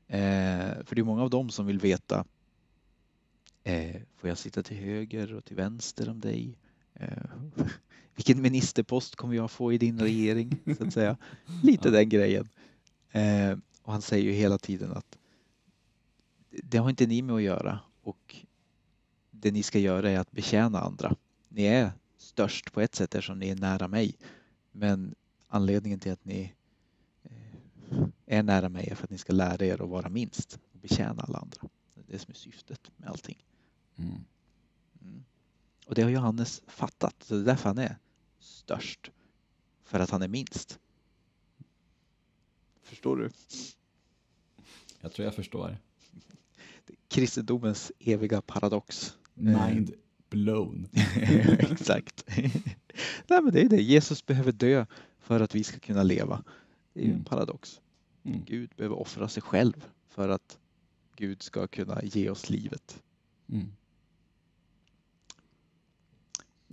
Eh, 0.06 0.84
för 0.84 0.94
det 0.94 1.00
är 1.00 1.04
många 1.04 1.22
av 1.22 1.30
dem 1.30 1.50
som 1.50 1.66
vill 1.66 1.78
veta 1.78 2.24
eh, 3.64 4.00
Får 4.16 4.28
jag 4.28 4.38
sitta 4.38 4.62
till 4.62 4.76
höger 4.76 5.34
och 5.34 5.44
till 5.44 5.56
vänster 5.56 6.08
om 6.08 6.20
dig? 6.20 6.58
Eh, 6.94 7.09
vilken 8.14 8.42
ministerpost 8.42 9.16
kommer 9.16 9.35
jag 9.35 9.50
få 9.50 9.72
i 9.72 9.78
din 9.78 10.00
regering? 10.00 10.59
Så 10.78 10.87
att 10.87 10.92
säga. 10.92 11.16
Lite 11.62 11.90
den 11.90 12.09
grejen. 12.09 12.48
Eh, 13.11 13.59
och 13.83 13.92
han 13.92 14.02
säger 14.02 14.24
ju 14.24 14.33
hela 14.33 14.59
tiden 14.59 14.92
att 14.92 15.18
det 16.50 16.78
har 16.78 16.90
inte 16.90 17.07
ni 17.07 17.22
med 17.22 17.37
att 17.37 17.42
göra 17.42 17.81
och 18.02 18.37
det 19.31 19.50
ni 19.50 19.62
ska 19.62 19.78
göra 19.78 20.11
är 20.11 20.18
att 20.18 20.33
betjäna 20.33 20.81
andra. 20.81 21.16
Ni 21.48 21.64
är 21.64 21.92
störst 22.16 22.72
på 22.72 22.81
ett 22.81 22.94
sätt 22.94 23.14
eftersom 23.14 23.38
ni 23.38 23.48
är 23.48 23.57
nära 23.57 23.88
mig. 23.88 24.16
Men 24.72 25.14
anledningen 25.48 25.98
till 25.98 26.12
att 26.12 26.24
ni 26.24 26.55
eh, 27.22 28.07
är 28.26 28.42
nära 28.42 28.68
mig 28.68 28.88
är 28.88 28.94
för 28.94 29.05
att 29.05 29.11
ni 29.11 29.18
ska 29.18 29.33
lära 29.33 29.64
er 29.64 29.83
att 29.83 29.88
vara 29.88 30.09
minst 30.09 30.59
och 30.72 30.78
betjäna 30.81 31.22
alla 31.22 31.38
andra. 31.38 31.68
Det 31.94 32.00
är 32.00 32.12
det 32.12 32.18
som 32.18 32.31
är 32.31 32.35
syftet 32.35 32.90
med 32.96 33.09
allting. 33.09 33.44
Mm. 33.96 34.11
Mm. 35.02 35.24
Och 35.87 35.95
det 35.95 36.03
har 36.03 36.11
Johannes 36.11 36.62
fattat, 36.66 37.14
så 37.23 37.35
det 37.35 37.40
är 37.40 37.45
därför 37.45 37.68
han 37.68 37.79
är 37.79 37.97
störst. 38.38 39.11
För 39.85 40.01
att 40.01 40.11
han 40.11 40.23
är 40.23 40.29
minst. 40.29 40.79
Förstår 42.83 43.16
du? 43.16 43.31
Jag 45.01 45.12
tror 45.12 45.25
jag 45.25 45.35
förstår. 45.35 45.77
Kristendomens 47.09 47.92
eviga 47.99 48.42
paradox. 48.42 49.16
Mind 49.35 49.92
blown. 50.31 50.88
Exakt. 51.59 52.25
Nej, 53.27 53.42
men 53.42 53.53
det 53.53 53.61
är 53.61 53.68
det. 53.68 53.83
Jesus 53.83 54.27
behöver 54.27 54.53
dö 54.53 54.87
för 55.18 55.40
att 55.40 55.55
vi 55.55 55.64
ska 55.64 55.79
kunna 55.79 56.03
leva. 56.03 56.45
Det 56.92 57.01
är 57.01 57.05
ju 57.05 57.09
en 57.11 57.14
Mm. 57.14 57.25
paradox. 57.25 57.81
Mm. 58.25 58.45
Gud 58.47 58.71
behöver 58.77 58.97
offra 58.99 59.29
sig 59.29 59.42
själv 59.42 59.87
för 60.09 60.29
att 60.29 60.59
Gud 61.16 61.42
ska 61.42 61.66
kunna 61.66 62.03
ge 62.03 62.31
oss 62.31 62.51
livet. 62.51 63.03
Mm. 63.49 63.73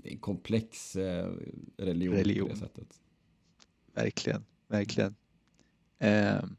Det 0.04 0.10
är 0.10 0.14
en 0.14 0.20
komplex 0.20 0.96
eh, 0.96 1.32
religion, 1.78 2.16
Religion. 2.16 2.48
på 2.48 2.54
det 2.54 2.60
sättet. 2.60 3.00
Verkligen, 3.94 4.46
verkligen. 4.68 5.16
Ehm, 6.00 6.56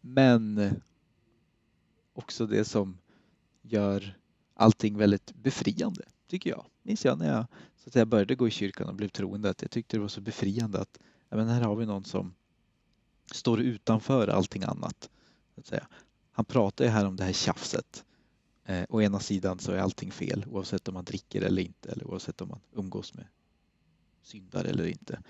men 0.00 0.70
också 2.12 2.46
det 2.46 2.64
som 2.64 2.98
gör 3.62 4.18
allting 4.54 4.98
väldigt 4.98 5.34
befriande, 5.34 6.04
tycker 6.26 6.50
jag. 6.50 6.66
Minns 6.82 7.04
jag 7.04 7.18
när 7.18 7.36
jag 7.36 7.46
så 7.76 7.88
att 7.88 7.92
säga, 7.92 8.06
började 8.06 8.34
gå 8.34 8.48
i 8.48 8.50
kyrkan 8.50 8.88
och 8.88 8.94
blev 8.94 9.08
troende 9.08 9.50
att 9.50 9.62
jag 9.62 9.70
tyckte 9.70 9.96
det 9.96 10.00
var 10.00 10.08
så 10.08 10.20
befriande 10.20 10.80
att 10.80 10.98
men 11.28 11.48
här 11.48 11.62
har 11.62 11.76
vi 11.76 11.86
någon 11.86 12.04
som 12.04 12.34
står 13.32 13.60
utanför 13.60 14.28
allting 14.28 14.62
annat. 14.62 15.10
Så 15.54 15.60
att 15.60 15.66
säga. 15.66 15.88
Han 16.32 16.44
pratar 16.44 16.84
ju 16.84 16.90
här 16.90 17.06
om 17.06 17.16
det 17.16 17.24
här 17.24 17.32
tjafset. 17.32 18.04
Eh, 18.64 18.84
å 18.88 19.02
ena 19.02 19.20
sidan 19.20 19.58
så 19.58 19.72
är 19.72 19.78
allting 19.78 20.10
fel 20.10 20.44
oavsett 20.48 20.88
om 20.88 20.94
man 20.94 21.04
dricker 21.04 21.42
eller 21.42 21.62
inte 21.62 21.92
eller 21.92 22.04
oavsett 22.06 22.40
om 22.40 22.48
man 22.48 22.60
umgås 22.72 23.14
med 23.14 23.26
syndare 24.22 24.68
eller 24.68 24.86
inte. 24.86 25.22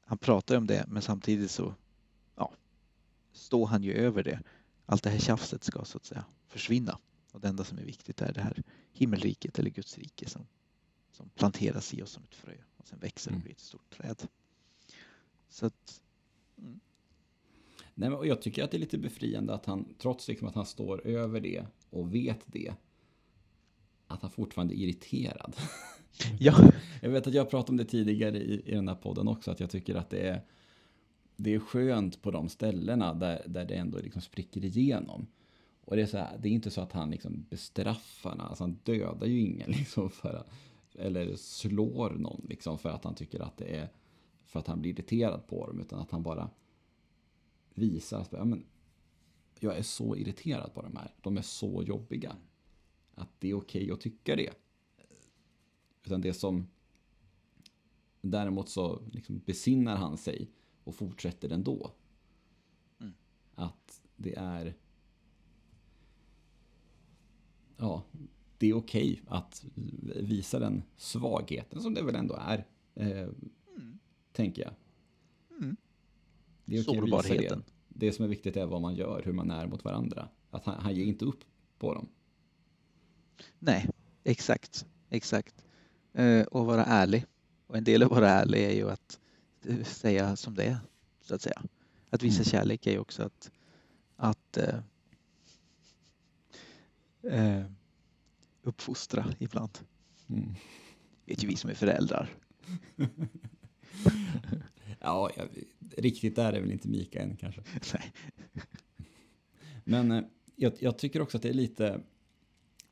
Han 0.00 0.18
pratar 0.18 0.56
om 0.56 0.66
det 0.66 0.84
men 0.88 1.02
samtidigt 1.02 1.50
så 1.50 1.74
ja, 2.36 2.52
står 3.32 3.66
han 3.66 3.82
ju 3.82 3.92
över 3.92 4.22
det. 4.22 4.40
Allt 4.86 5.02
det 5.02 5.10
här 5.10 5.18
tjafset 5.18 5.64
ska 5.64 5.84
så 5.84 5.98
att 5.98 6.04
säga 6.04 6.24
försvinna. 6.46 6.98
Och 7.32 7.40
det 7.40 7.48
enda 7.48 7.64
som 7.64 7.78
är 7.78 7.84
viktigt 7.84 8.22
är 8.22 8.32
det 8.32 8.40
här 8.40 8.62
himmelriket 8.92 9.58
eller 9.58 9.70
Guds 9.70 9.98
rike 9.98 10.28
som, 10.28 10.46
som 11.12 11.28
planteras 11.28 11.94
i 11.94 12.02
oss 12.02 12.10
som 12.10 12.24
ett 12.24 12.34
frö 12.34 12.54
och 12.76 12.86
sen 12.88 12.98
växer 12.98 13.30
och 13.30 13.34
Mm. 13.34 13.42
blir 13.42 13.52
ett 13.52 13.60
stort 13.60 13.90
träd. 13.90 14.28
Så 15.48 15.66
att, 15.66 16.00
Nej, 17.94 18.10
men, 18.10 18.28
jag 18.28 18.42
tycker 18.42 18.64
att 18.64 18.70
det 18.70 18.76
är 18.76 18.78
lite 18.80 18.98
befriande 18.98 19.54
att 19.54 19.66
han, 19.66 19.94
trots 19.98 20.28
liksom 20.28 20.48
att 20.48 20.54
han 20.54 20.66
står 20.66 21.06
över 21.06 21.40
det 21.40 21.66
och 21.90 22.14
vet 22.14 22.40
det, 22.46 22.74
att 24.06 24.22
han 24.22 24.30
fortfarande 24.30 24.74
är 24.74 24.76
irriterad. 24.76 25.56
ja, 26.38 26.72
Jag 27.02 27.10
vet 27.10 27.26
att 27.26 27.34
jag 27.34 27.50
pratade 27.50 27.70
om 27.70 27.76
det 27.76 27.84
tidigare 27.84 28.38
i, 28.38 28.62
i 28.66 28.74
den 28.74 28.88
här 28.88 28.94
podden 28.94 29.28
också, 29.28 29.50
att 29.50 29.60
jag 29.60 29.70
tycker 29.70 29.94
att 29.94 30.10
det 30.10 30.28
är, 30.28 30.42
det 31.36 31.54
är 31.54 31.58
skönt 31.58 32.22
på 32.22 32.30
de 32.30 32.48
ställena 32.48 33.14
där, 33.14 33.42
där 33.46 33.64
det 33.64 33.74
ändå 33.74 33.98
liksom 33.98 34.22
spricker 34.22 34.64
igenom. 34.64 35.26
Och 35.84 35.96
det 35.96 36.02
är, 36.02 36.06
så 36.06 36.18
här, 36.18 36.38
det 36.38 36.48
är 36.48 36.52
inte 36.52 36.70
så 36.70 36.80
att 36.80 36.92
han 36.92 37.10
liksom 37.10 37.46
bestraffar, 37.50 38.36
alltså 38.38 38.64
han 38.64 38.78
dödar 38.82 39.26
ju 39.26 39.40
ingen 39.40 39.70
liksom 39.78 40.10
för 40.10 40.34
att, 40.34 40.50
eller 40.94 41.36
slår 41.36 42.10
någon 42.10 42.46
liksom 42.48 42.78
för 42.78 42.88
att 42.88 43.04
han 43.04 43.14
tycker 43.14 43.40
att 43.40 43.56
det 43.56 43.76
är, 43.76 43.88
för 44.46 44.60
att 44.60 44.66
han 44.66 44.80
blir 44.80 44.92
irriterad 44.92 45.46
på 45.46 45.66
dem, 45.66 45.80
utan 45.80 45.98
att 45.98 46.10
han 46.10 46.22
bara 46.22 46.50
visar 47.74 48.20
att 48.20 48.32
ja, 48.32 48.44
men, 48.44 48.64
jag 49.62 49.78
är 49.78 49.82
så 49.82 50.16
irriterad 50.16 50.74
på 50.74 50.82
de 50.82 50.96
här, 50.96 51.14
de 51.22 51.36
är 51.36 51.42
så 51.42 51.82
jobbiga. 51.82 52.36
Att 53.14 53.40
det 53.40 53.50
är 53.50 53.54
okej 53.54 53.90
att 53.90 54.00
tycka 54.00 54.36
det. 54.36 54.54
Utan 56.04 56.20
det 56.20 56.34
som 56.34 56.68
Däremot 58.20 58.68
så 58.68 59.02
liksom 59.12 59.38
besinnar 59.38 59.96
han 59.96 60.18
sig 60.18 60.50
och 60.84 60.94
fortsätter 60.94 61.50
ändå. 61.50 61.90
Mm. 63.00 63.12
Att 63.54 64.02
det 64.16 64.34
är 64.36 64.74
Ja 67.76 68.04
det 68.58 68.66
är 68.66 68.74
okej 68.74 69.12
okay 69.12 69.36
att 69.38 69.64
visa 70.22 70.58
den 70.58 70.82
svagheten 70.96 71.80
som 71.80 71.94
det 71.94 72.02
väl 72.02 72.14
ändå 72.14 72.34
är. 72.34 72.66
Eh, 72.94 73.28
mm. 73.76 73.98
Tänker 74.32 74.62
jag. 74.62 74.72
Mm. 75.60 75.76
Det 76.64 76.76
är 76.76 76.82
okej 76.82 77.00
okay 77.00 77.18
att 77.18 77.30
visa 77.30 77.56
det. 77.56 77.62
Det 77.98 78.12
som 78.12 78.24
är 78.24 78.28
viktigt 78.28 78.56
är 78.56 78.66
vad 78.66 78.80
man 78.80 78.94
gör, 78.94 79.22
hur 79.24 79.32
man 79.32 79.50
är 79.50 79.66
mot 79.66 79.84
varandra. 79.84 80.28
Att 80.50 80.64
han, 80.64 80.80
han 80.80 80.94
ger 80.94 81.04
inte 81.04 81.24
upp 81.24 81.44
på 81.78 81.94
dem. 81.94 82.08
Nej, 83.58 83.88
exakt. 84.24 84.86
Exakt. 85.10 85.64
Eh, 86.12 86.42
och 86.42 86.66
vara 86.66 86.84
ärlig. 86.84 87.24
Och 87.66 87.76
en 87.76 87.84
del 87.84 88.02
av 88.02 88.12
att 88.12 88.18
vara 88.18 88.30
ärlig 88.30 88.64
är 88.64 88.72
ju 88.72 88.90
att 88.90 89.18
säga 89.84 90.36
som 90.36 90.54
det 90.54 90.64
är, 90.64 90.78
så 91.22 91.34
att 91.34 91.42
säga. 91.42 91.62
Att 92.10 92.22
visa 92.22 92.42
mm. 92.42 92.44
kärlek 92.44 92.86
är 92.86 92.92
ju 92.92 92.98
också 92.98 93.22
att, 93.22 93.50
att 94.16 94.56
eh, 94.56 94.78
eh, 97.22 97.64
uppfostra 98.62 99.34
ibland. 99.38 99.78
Mm. 100.28 100.54
vet 101.26 101.44
ju 101.44 101.48
vi 101.48 101.56
som 101.56 101.70
är 101.70 101.74
föräldrar. 101.74 102.30
ja, 105.00 105.30
jag, 105.36 105.48
riktigt 105.96 106.36
där 106.36 106.52
är 106.52 106.60
väl 106.60 106.72
inte 106.72 106.88
Mika 106.88 107.22
än 107.22 107.36
kanske. 107.36 107.62
Nej. 107.94 108.12
Men 109.84 110.10
eh, 110.10 110.24
jag, 110.56 110.72
jag, 110.78 110.98
tycker 110.98 111.22
också 111.22 111.36
att 111.36 111.42
det 111.42 111.48
är 111.48 111.54
lite 111.54 112.00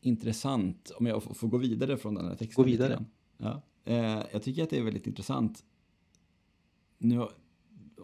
intressant, 0.01 0.93
om 0.97 1.07
jag 1.07 1.23
får 1.23 1.49
gå 1.49 1.59
vidare 1.59 1.97
från 1.97 2.15
den 2.15 2.25
här 2.25 2.35
texten. 2.37 2.65
Gå 2.65 2.71
vidare. 2.71 3.05
Ja. 3.37 3.63
Eh, 3.85 4.23
jag 4.33 4.43
tycker 4.43 4.63
att 4.63 4.71
det 4.71 4.79
är 4.79 4.83
väldigt 4.83 5.07
intressant. 5.07 5.65
Nu 6.99 7.27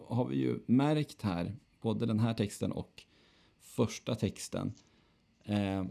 har 0.07 0.25
vi 0.25 0.37
ju 0.37 0.59
märkt 0.65 1.21
här, 1.21 1.55
både 1.81 2.05
den 2.05 2.19
här 2.19 2.33
texten 2.33 2.71
och 2.71 3.03
första 3.59 4.15
texten, 4.15 4.73
eh, 5.43 5.85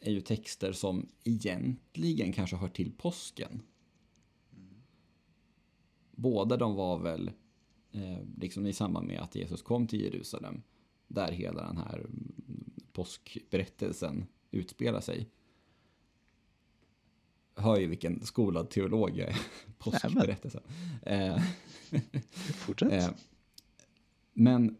är 0.00 0.10
ju 0.10 0.20
texter 0.20 0.72
som 0.72 1.08
egentligen 1.24 2.32
kanske 2.32 2.56
hör 2.56 2.68
till 2.68 2.92
påsken. 2.92 3.62
Båda 6.10 6.56
de 6.56 6.74
var 6.74 6.98
väl 6.98 7.30
liksom 8.38 8.66
i 8.66 8.72
samband 8.72 9.06
med 9.06 9.20
att 9.20 9.34
Jesus 9.34 9.62
kom 9.62 9.86
till 9.86 10.00
Jerusalem, 10.00 10.62
där 11.08 11.32
hela 11.32 11.66
den 11.66 11.76
här 11.76 12.06
påskberättelsen 12.92 14.26
utspelar 14.50 15.00
sig. 15.00 15.28
Hör 17.54 17.78
ju 17.78 17.86
vilken 17.86 18.26
skolad 18.26 18.70
teolog 18.70 19.10
jag 19.10 19.28
är. 19.28 19.40
Påskberättelsen. 19.78 20.62
Eh, 21.02 21.42
Fortsätt. 22.54 22.92
Eh, 22.92 23.10
men 24.32 24.76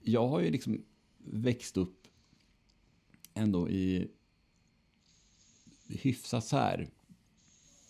jag 0.00 0.28
har 0.28 0.40
ju 0.40 0.50
liksom 0.50 0.84
växt 1.18 1.76
upp 1.76 2.06
ändå 3.34 3.68
i 3.68 4.10
hyfsat 5.88 6.44
så 6.44 6.56
här, 6.56 6.88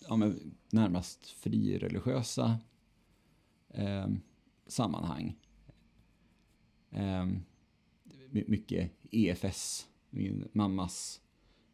ja, 0.07 0.15
men 0.15 0.55
närmast 0.69 1.29
frireligiösa 1.29 2.59
eh, 3.69 4.07
sammanhang. 4.67 5.35
Eh, 6.91 7.27
mycket 8.31 8.91
EFS. 9.11 9.87
Min 10.09 10.47
mammas 10.51 11.21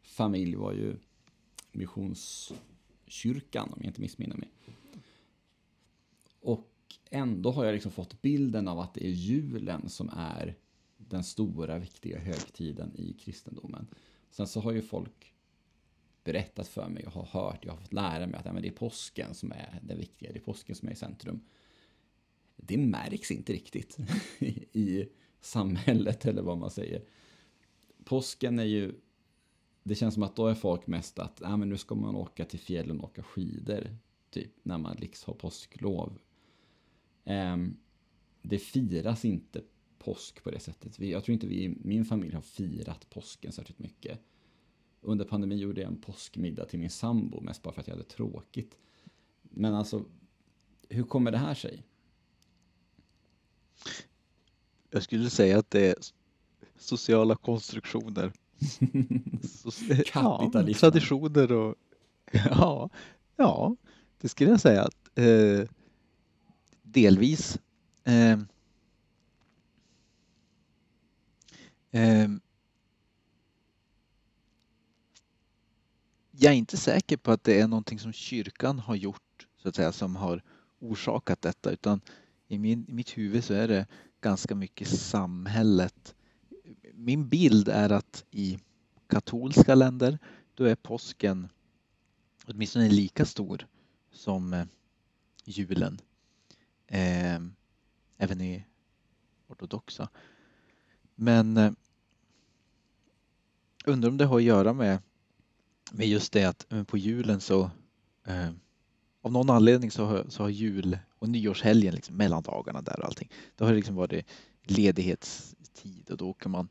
familj 0.02 0.54
var 0.54 0.72
ju 0.72 0.96
Missionskyrkan, 1.72 3.72
om 3.72 3.78
jag 3.80 3.90
inte 3.90 4.00
missminner 4.00 4.36
mig. 4.36 4.50
Och 6.40 6.72
ändå 7.10 7.50
har 7.50 7.64
jag 7.64 7.72
liksom 7.72 7.92
fått 7.92 8.22
bilden 8.22 8.68
av 8.68 8.78
att 8.78 8.94
det 8.94 9.06
är 9.06 9.10
julen 9.10 9.88
som 9.88 10.10
är 10.16 10.56
den 10.96 11.24
stora 11.24 11.78
viktiga 11.78 12.18
högtiden 12.18 12.96
i 12.96 13.12
kristendomen. 13.12 13.86
Sen 14.30 14.46
så 14.46 14.60
har 14.60 14.72
ju 14.72 14.82
folk 14.82 15.34
berättat 16.24 16.68
för 16.68 16.88
mig 16.88 17.06
och 17.06 17.12
har 17.12 17.24
hört, 17.24 17.64
jag 17.64 17.72
har 17.72 17.78
fått 17.78 17.92
lära 17.92 18.26
mig 18.26 18.40
att 18.40 18.46
ja, 18.46 18.52
men 18.52 18.62
det 18.62 18.68
är 18.68 18.72
påsken 18.72 19.34
som 19.34 19.52
är 19.52 19.80
det 19.82 19.94
viktiga, 19.94 20.32
det 20.32 20.38
är 20.38 20.44
påsken 20.44 20.76
som 20.76 20.88
är 20.88 20.92
i 20.92 20.96
centrum. 20.96 21.40
Det 22.56 22.78
märks 22.78 23.30
inte 23.30 23.52
riktigt 23.52 23.98
i 24.72 25.08
samhället 25.40 26.26
eller 26.26 26.42
vad 26.42 26.58
man 26.58 26.70
säger. 26.70 27.04
Påsken 28.04 28.58
är 28.58 28.64
ju, 28.64 28.94
det 29.82 29.94
känns 29.94 30.14
som 30.14 30.22
att 30.22 30.36
då 30.36 30.46
är 30.46 30.54
folk 30.54 30.86
mest 30.86 31.18
att 31.18 31.42
ah, 31.42 31.56
men 31.56 31.68
nu 31.68 31.76
ska 31.76 31.94
man 31.94 32.16
åka 32.16 32.44
till 32.44 32.58
fjällen 32.58 33.00
och 33.00 33.04
åka 33.04 33.22
skidor, 33.22 33.96
typ 34.30 34.52
när 34.62 34.78
man 34.78 34.96
liksom 34.96 35.32
har 35.32 35.38
påsklov. 35.38 36.18
Um, 37.24 37.76
det 38.42 38.58
firas 38.58 39.24
inte 39.24 39.62
påsk 39.98 40.42
på 40.42 40.50
det 40.50 40.60
sättet. 40.60 40.98
Vi, 40.98 41.10
jag 41.12 41.24
tror 41.24 41.32
inte 41.32 41.46
vi 41.46 41.64
i 41.64 41.78
min 41.84 42.04
familj 42.04 42.34
har 42.34 42.40
firat 42.40 43.10
påsken 43.10 43.52
särskilt 43.52 43.78
mycket. 43.78 44.20
Under 45.00 45.24
pandemin 45.24 45.58
gjorde 45.58 45.80
jag 45.80 45.90
en 45.90 46.00
påskmiddag 46.00 46.64
till 46.64 46.78
min 46.78 46.90
sambo, 46.90 47.40
mest 47.40 47.62
bara 47.62 47.74
för 47.74 47.80
att 47.80 47.86
jag 47.86 47.94
hade 47.94 48.08
tråkigt. 48.08 48.78
Men 49.42 49.74
alltså, 49.74 50.04
hur 50.88 51.04
kommer 51.04 51.30
det 51.30 51.38
här 51.38 51.54
sig? 51.54 51.82
Jag 54.90 55.02
skulle 55.02 55.30
säga 55.30 55.58
att 55.58 55.70
det 55.70 55.88
är 55.88 55.94
sociala 56.78 57.36
konstruktioner. 57.36 58.32
Kapitalism. 60.06 60.86
Ja, 60.86 60.90
traditioner 60.90 61.52
och 61.52 61.74
ja, 62.32 62.90
ja, 63.36 63.76
det 64.20 64.28
skulle 64.28 64.50
jag 64.50 64.60
säga. 64.60 64.82
att 64.82 65.18
eh, 65.18 65.68
Delvis. 66.82 67.58
Eh, 68.04 68.38
Ehm, 71.96 72.40
jag 76.30 76.52
är 76.52 76.56
inte 76.56 76.76
säker 76.76 77.16
på 77.16 77.32
att 77.32 77.44
det 77.44 77.60
är 77.60 77.68
någonting 77.68 77.98
som 77.98 78.12
kyrkan 78.12 78.78
har 78.78 78.94
gjort 78.94 79.46
så 79.56 79.68
att 79.68 79.74
säga 79.74 79.92
som 79.92 80.16
har 80.16 80.42
orsakat 80.78 81.42
detta 81.42 81.70
utan 81.70 82.00
i, 82.48 82.58
min, 82.58 82.84
i 82.88 82.92
mitt 82.92 83.18
huvud 83.18 83.44
så 83.44 83.54
är 83.54 83.68
det 83.68 83.86
ganska 84.20 84.54
mycket 84.54 84.88
samhället. 84.88 86.14
Min 86.92 87.28
bild 87.28 87.68
är 87.68 87.92
att 87.92 88.24
i 88.30 88.58
katolska 89.06 89.74
länder 89.74 90.18
då 90.54 90.64
är 90.64 90.74
påsken 90.74 91.48
åtminstone 92.46 92.88
lika 92.88 93.24
stor 93.24 93.66
som 94.12 94.52
eh, 94.52 94.66
julen. 95.44 96.00
Eh, 96.86 97.40
även 98.16 98.40
i 98.40 98.64
ortodoxa. 99.46 100.08
Men 101.14 101.56
eh, 101.56 101.72
undrar 103.86 104.10
om 104.10 104.16
det 104.16 104.24
har 104.24 104.36
att 104.36 104.42
göra 104.42 104.72
med, 104.72 104.98
med 105.92 106.08
just 106.08 106.32
det 106.32 106.44
att 106.44 106.72
eh, 106.72 106.84
på 106.84 106.98
julen 106.98 107.40
så 107.40 107.70
eh, 108.24 108.50
av 109.26 109.32
någon 109.32 109.50
anledning 109.50 109.90
så 109.90 110.04
har, 110.04 110.24
så 110.28 110.42
har 110.42 110.50
jul 110.50 110.98
och 111.18 111.28
nyårshelgen, 111.28 111.94
liksom, 111.94 112.16
mellandagarna 112.16 112.82
där 112.82 113.00
och 113.00 113.06
allting, 113.06 113.30
då 113.56 113.64
har 113.64 113.70
det 113.72 113.76
liksom 113.76 113.94
varit 113.94 114.26
ledighetstid 114.62 116.10
och 116.10 116.16
då 116.16 116.28
åker 116.28 116.48
man 116.48 116.68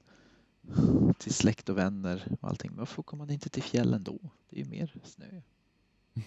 till 1.18 1.34
släkt 1.34 1.70
och 1.70 1.78
vänner 1.78 2.38
och 2.41 2.50
allting. 2.50 2.72
Varför 2.76 3.00
åker 3.00 3.18
man 3.18 3.30
inte 3.30 3.50
till 3.50 3.63
fjällen 3.63 4.04
då? 4.04 4.20
Det 4.50 4.60
är 4.60 4.63
ju 4.63 4.70
mer 4.70 4.94
snö. 5.04 5.42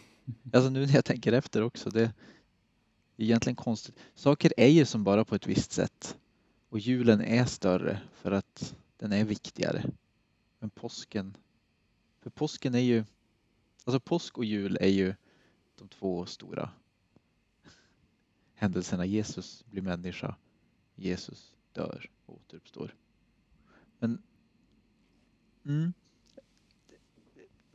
Alltså 0.52 0.70
nu 0.70 0.86
när 0.86 0.94
jag 0.94 1.04
tänker 1.04 1.32
efter 1.32 1.62
också, 1.62 1.90
det 1.90 2.02
är 2.02 2.12
egentligen 3.16 3.56
konstigt. 3.56 3.96
Saker 4.14 4.52
är 4.56 4.68
ju 4.68 4.84
som 4.84 5.04
bara 5.04 5.24
på 5.24 5.34
ett 5.34 5.46
visst 5.46 5.72
sätt 5.72 6.16
och 6.68 6.78
julen 6.78 7.20
är 7.20 7.44
större 7.44 8.00
för 8.12 8.32
att 8.32 8.74
den 8.96 9.12
är 9.12 9.24
viktigare. 9.24 9.84
Men 10.58 10.70
påsken, 10.70 11.36
för 12.22 12.30
påsken 12.30 12.74
är 12.74 12.78
ju, 12.78 13.04
alltså 13.84 14.00
påsk 14.00 14.38
och 14.38 14.44
jul 14.44 14.78
är 14.80 14.88
ju 14.88 15.14
de 15.78 15.88
två 15.88 16.26
stora 16.26 16.70
händelserna. 18.54 19.06
Jesus 19.06 19.64
blir 19.66 19.82
människa, 19.82 20.36
Jesus 20.94 21.54
dör 21.72 22.10
och 22.26 22.34
återuppstår. 22.34 22.94
Men 23.98 24.22
mm, 25.64 25.92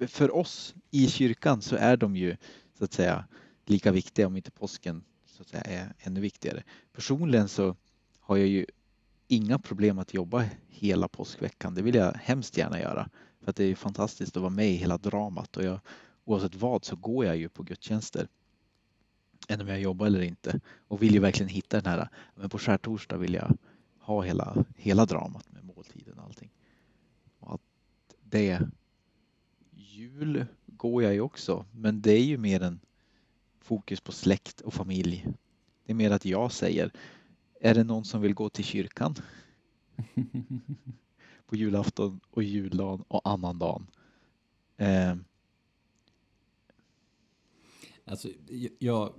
för 0.07 0.35
oss 0.35 0.75
i 0.91 1.07
kyrkan 1.07 1.61
så 1.61 1.75
är 1.75 1.97
de 1.97 2.15
ju 2.15 2.37
så 2.73 2.83
att 2.83 2.93
säga 2.93 3.25
lika 3.65 3.91
viktiga 3.91 4.27
om 4.27 4.35
inte 4.35 4.51
påsken 4.51 5.03
så 5.25 5.41
att 5.41 5.47
säga 5.47 5.63
är 5.63 5.93
ännu 5.99 6.19
viktigare. 6.19 6.63
Personligen 6.93 7.47
så 7.47 7.75
har 8.19 8.37
jag 8.37 8.47
ju 8.47 8.65
inga 9.27 9.59
problem 9.59 9.99
att 9.99 10.13
jobba 10.13 10.45
hela 10.67 11.07
påskveckan. 11.07 11.75
Det 11.75 11.81
vill 11.81 11.95
jag 11.95 12.13
hemskt 12.13 12.57
gärna 12.57 12.79
göra. 12.79 13.09
För 13.41 13.49
att 13.49 13.55
det 13.55 13.63
är 13.63 13.75
fantastiskt 13.75 14.37
att 14.37 14.41
vara 14.41 14.53
med 14.53 14.69
i 14.69 14.75
hela 14.75 14.97
dramat 14.97 15.57
och 15.57 15.63
jag, 15.63 15.79
oavsett 16.26 16.55
vad 16.55 16.86
så 16.86 16.95
går 16.95 17.26
jag 17.26 17.38
ju 17.38 17.49
på 17.49 17.63
gudstjänster. 17.63 18.28
Än 19.47 19.61
om 19.61 19.67
jag 19.67 19.82
jobbar 19.82 20.05
eller 20.05 20.21
inte. 20.21 20.59
Och 20.88 21.01
vill 21.01 21.13
ju 21.13 21.19
verkligen 21.19 21.49
hitta 21.49 21.82
den 21.82 21.91
här, 21.91 22.09
men 22.36 22.49
på 22.49 22.59
skärtorsdag 22.59 23.17
vill 23.17 23.34
jag 23.34 23.57
ha 23.99 24.21
hela, 24.21 24.65
hela 24.76 25.05
dramat 25.05 25.51
med 25.51 25.63
måltiden 25.63 26.19
och 26.19 26.26
allting. 26.26 26.49
Och 27.39 27.53
att 27.53 27.61
det 28.24 28.61
Jul 29.71 30.45
går 30.67 31.03
jag 31.03 31.13
ju 31.13 31.21
också, 31.21 31.65
men 31.71 32.01
det 32.01 32.11
är 32.11 32.24
ju 32.24 32.38
mer 32.38 32.63
en 32.63 32.80
fokus 33.59 34.01
på 34.01 34.11
släkt 34.11 34.61
och 34.61 34.74
familj. 34.74 35.28
Det 35.86 35.91
är 35.91 35.95
mer 35.95 36.11
att 36.11 36.26
jag 36.26 36.51
säger 36.51 36.91
är 37.59 37.74
det 37.74 37.84
någon 37.84 38.05
som 38.05 38.21
vill 38.21 38.34
gå 38.34 38.49
till 38.49 38.65
kyrkan? 38.65 39.15
på 41.45 41.55
julafton 41.55 42.19
och 42.30 42.43
juldagen 42.43 43.05
och 43.07 43.21
annandagen. 43.30 43.88
Eh, 44.78 45.15
Alltså, 48.05 48.29
jag, 48.79 49.13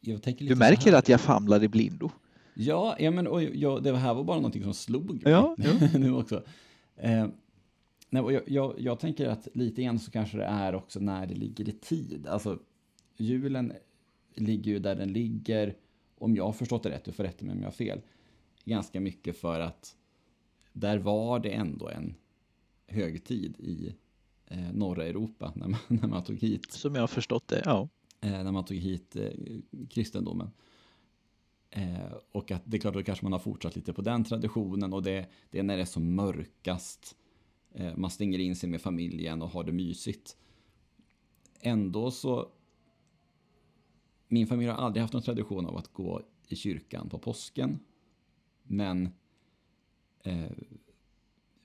jag 0.00 0.22
tänker 0.22 0.38
du 0.38 0.44
lite 0.44 0.54
så 0.54 0.58
märker 0.58 0.92
att 0.92 1.08
jag 1.08 1.20
famlar 1.20 1.64
i 1.64 1.68
blindo. 1.68 2.10
Ja, 2.54 2.96
ja 2.98 3.10
men 3.10 3.26
och, 3.26 3.42
jag, 3.42 3.82
det 3.82 3.96
här 3.96 4.14
var 4.14 4.24
bara 4.24 4.36
någonting 4.36 4.62
som 4.62 4.74
slog 4.74 5.10
mig 5.10 5.32
Ja, 5.32 5.56
ja. 5.80 5.98
nu 5.98 6.14
också. 6.14 6.42
Eh, 6.96 7.26
nej, 8.10 8.22
jag, 8.32 8.42
jag, 8.46 8.74
jag 8.78 9.00
tänker 9.00 9.28
att 9.28 9.48
lite 9.54 9.82
grann 9.82 9.98
så 9.98 10.10
kanske 10.10 10.36
det 10.36 10.44
är 10.44 10.74
också 10.74 11.00
när 11.00 11.26
det 11.26 11.34
ligger 11.34 11.68
i 11.68 11.72
tid. 11.72 12.26
Alltså, 12.26 12.58
julen 13.16 13.72
ligger 14.34 14.72
ju 14.72 14.78
där 14.78 14.94
den 14.94 15.12
ligger, 15.12 15.76
om 16.18 16.36
jag 16.36 16.44
har 16.44 16.52
förstått 16.52 16.82
det 16.82 16.90
rätt, 16.90 17.04
du 17.04 17.12
får 17.12 17.24
rätta 17.24 17.44
mig 17.44 17.52
om 17.52 17.58
jag 17.58 17.66
har 17.66 17.72
fel, 17.72 18.00
ganska 18.64 19.00
mycket 19.00 19.36
för 19.36 19.60
att 19.60 19.96
där 20.72 20.98
var 20.98 21.38
det 21.38 21.50
ändå 21.50 21.88
en 21.88 22.14
högtid 22.86 23.54
i 23.58 23.94
eh, 24.46 24.72
norra 24.72 25.04
Europa 25.04 25.52
när 25.56 25.68
man, 25.68 25.80
när 25.88 26.08
man 26.08 26.24
tog 26.24 26.36
hit 26.36 26.72
Som 26.72 26.94
jag 26.94 27.02
har 27.02 27.08
förstått 27.08 27.48
det, 27.48 27.62
ja 27.64 27.88
eh, 28.20 28.44
när 28.44 28.52
man 28.52 28.64
tog 28.64 28.76
hit 28.76 29.16
eh, 29.16 29.30
kristendomen. 29.88 30.50
Eh, 31.70 32.12
och 32.32 32.50
att 32.50 32.62
det 32.64 32.76
är 32.76 32.80
klart, 32.80 32.94
då 32.94 33.02
kanske 33.02 33.24
man 33.24 33.32
har 33.32 33.38
fortsatt 33.38 33.76
lite 33.76 33.92
på 33.92 34.02
den 34.02 34.24
traditionen 34.24 34.92
och 34.92 35.02
det, 35.02 35.26
det 35.50 35.58
är 35.58 35.62
när 35.62 35.76
det 35.76 35.82
är 35.82 35.86
som 35.86 36.14
mörkast. 36.14 37.16
Eh, 37.72 37.96
man 37.96 38.10
stänger 38.10 38.38
in 38.38 38.56
sig 38.56 38.68
med 38.68 38.80
familjen 38.80 39.42
och 39.42 39.48
har 39.48 39.64
det 39.64 39.72
mysigt. 39.72 40.36
Ändå 41.60 42.10
så, 42.10 42.48
min 44.28 44.46
familj 44.46 44.70
har 44.70 44.76
aldrig 44.76 45.00
haft 45.00 45.12
någon 45.12 45.22
tradition 45.22 45.66
av 45.66 45.76
att 45.76 45.92
gå 45.92 46.22
i 46.48 46.56
kyrkan 46.56 47.08
på 47.08 47.18
påsken. 47.18 47.78
Men 48.62 49.08
eh, 50.22 50.52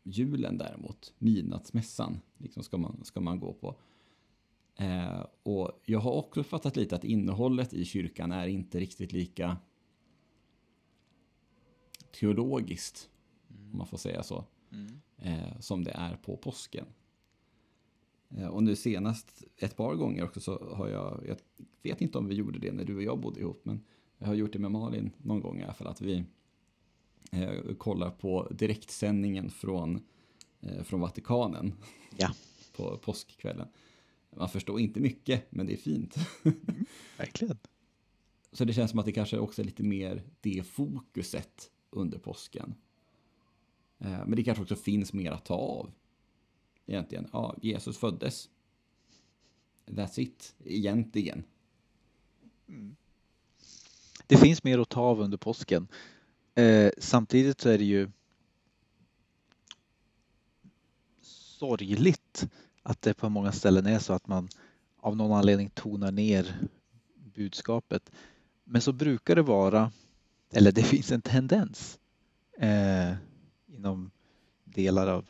julen 0.04 0.58
däremot, 0.58 1.14
midnattsmässan, 1.18 2.22
liksom 2.38 2.64
ska, 2.64 2.78
man, 2.78 3.00
ska 3.04 3.22
man 3.22 3.40
gå 3.40 3.54
på. 3.54 3.76
Eh, 4.76 5.26
och 5.44 5.82
jag 5.86 6.00
har 6.00 6.12
också 6.12 6.44
fattat 6.44 6.76
lite 6.76 6.96
att 6.96 7.04
innehållet 7.04 7.74
i 7.74 7.86
kyrkan 7.86 8.32
är 8.32 8.48
inte 8.48 8.80
riktigt 8.80 9.12
lika 9.12 9.58
teologiskt, 12.20 13.10
om 13.72 13.78
man 13.78 13.88
får 13.88 13.98
säga 13.98 14.24
så, 14.24 14.46
eh, 15.18 15.60
som 15.60 15.84
det 15.84 15.92
är 15.92 16.16
på 16.16 16.38
påsken. 16.38 16.86
Eh, 18.30 18.48
och 18.48 18.64
nu 18.64 18.76
senast 18.76 19.44
ett 19.58 19.78
par 19.78 19.96
gånger 19.96 20.24
också 20.24 20.40
så 20.40 20.76
har 20.76 20.88
jag, 20.88 21.24
jag 21.28 21.38
vet 21.84 22.02
inte 22.02 22.18
om 22.18 22.28
vi 22.28 22.36
gjorde 22.36 22.60
det 22.60 22.72
när 22.72 22.86
du 22.86 22.96
och 22.96 23.04
jag 23.04 23.20
bodde 23.20 23.40
ihop, 23.40 23.62
men 23.64 23.84
jag 24.18 24.28
har 24.28 24.34
gjort 24.34 24.54
det 24.54 24.60
med 24.60 24.72
Malin 24.72 25.12
någon 25.18 25.42
gång 25.42 25.60
i 25.60 25.64
alla 25.64 25.74
fall, 25.74 25.88
att 25.88 26.02
vi 26.02 26.24
eh, 27.32 27.76
kollar 27.78 28.10
på 28.10 28.48
direktsändningen 28.52 29.50
från, 29.50 30.04
eh, 30.62 30.84
från 30.84 31.00
Vatikanen 31.00 31.74
Ja, 32.18 32.32
på 32.76 32.98
påskkvällen. 32.98 33.68
Man 34.38 34.50
förstår 34.50 34.80
inte 34.80 35.00
mycket, 35.00 35.52
men 35.52 35.68
det 35.68 35.74
är 35.74 35.78
fint. 35.78 36.16
verkligen. 37.18 37.58
Så 38.52 38.66
det 38.66 38.74
känns 38.74 38.92
som 38.92 39.00
att 39.00 39.06
det 39.06 39.12
kanske 39.12 39.38
också 39.38 39.62
är 39.62 39.66
lite 39.66 39.84
mer 39.84 40.24
det 40.42 40.64
fokuset 40.68 41.72
under 41.90 42.18
påsken. 42.18 42.76
Eh, 44.00 44.26
Men 44.26 44.32
det 44.32 44.44
kanske 44.44 44.62
också 44.62 44.76
finns 44.76 45.14
mer 45.14 45.32
att 45.32 45.46
ta 45.46 45.56
av. 45.56 45.92
Egentligen, 46.86 47.28
ja, 47.34 47.56
Jesus 47.62 47.98
föddes. 47.98 48.50
That's 49.86 50.20
it, 50.20 50.56
egentligen. 50.66 51.44
Det 54.28 54.38
finns 54.38 54.64
mer 54.64 54.80
att 54.80 54.90
ta 54.90 55.02
av 55.02 55.20
under 55.20 55.38
påsken. 55.38 55.88
Eh, 56.56 56.92
samtidigt 56.98 57.62
så 57.62 57.70
är 57.70 57.78
det 57.78 57.84
ju 57.84 58.10
sorgligt 61.22 62.48
att 62.86 63.02
det 63.02 63.14
på 63.14 63.30
många 63.30 63.52
ställen 63.52 63.86
är 63.86 64.00
så 64.00 64.14
att 64.14 64.28
man 64.28 64.50
av 64.98 65.16
någon 65.16 65.38
anledning 65.38 65.70
tonar 65.70 66.12
ner 66.12 66.60
budskapet. 67.16 68.12
Men 68.64 68.82
så 68.82 68.94
brukar 68.94 69.36
det 69.36 69.42
vara, 69.42 69.92
eller 70.52 70.72
det 70.72 70.84
finns 70.94 71.12
en 71.12 71.22
tendens 71.22 72.00
eh, 72.58 73.14
inom 73.68 74.12
delar 74.64 75.08
av 75.08 75.30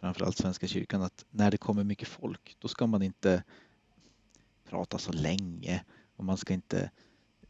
framförallt 0.00 0.36
Svenska 0.36 0.66
kyrkan 0.66 1.02
att 1.02 1.24
när 1.30 1.50
det 1.50 1.56
kommer 1.56 1.84
mycket 1.84 2.08
folk 2.08 2.56
då 2.58 2.68
ska 2.68 2.86
man 2.86 3.02
inte 3.02 3.42
prata 4.68 4.98
så 4.98 5.12
länge 5.12 5.84
och 6.16 6.24
man 6.24 6.36
ska 6.36 6.54
inte 6.54 6.90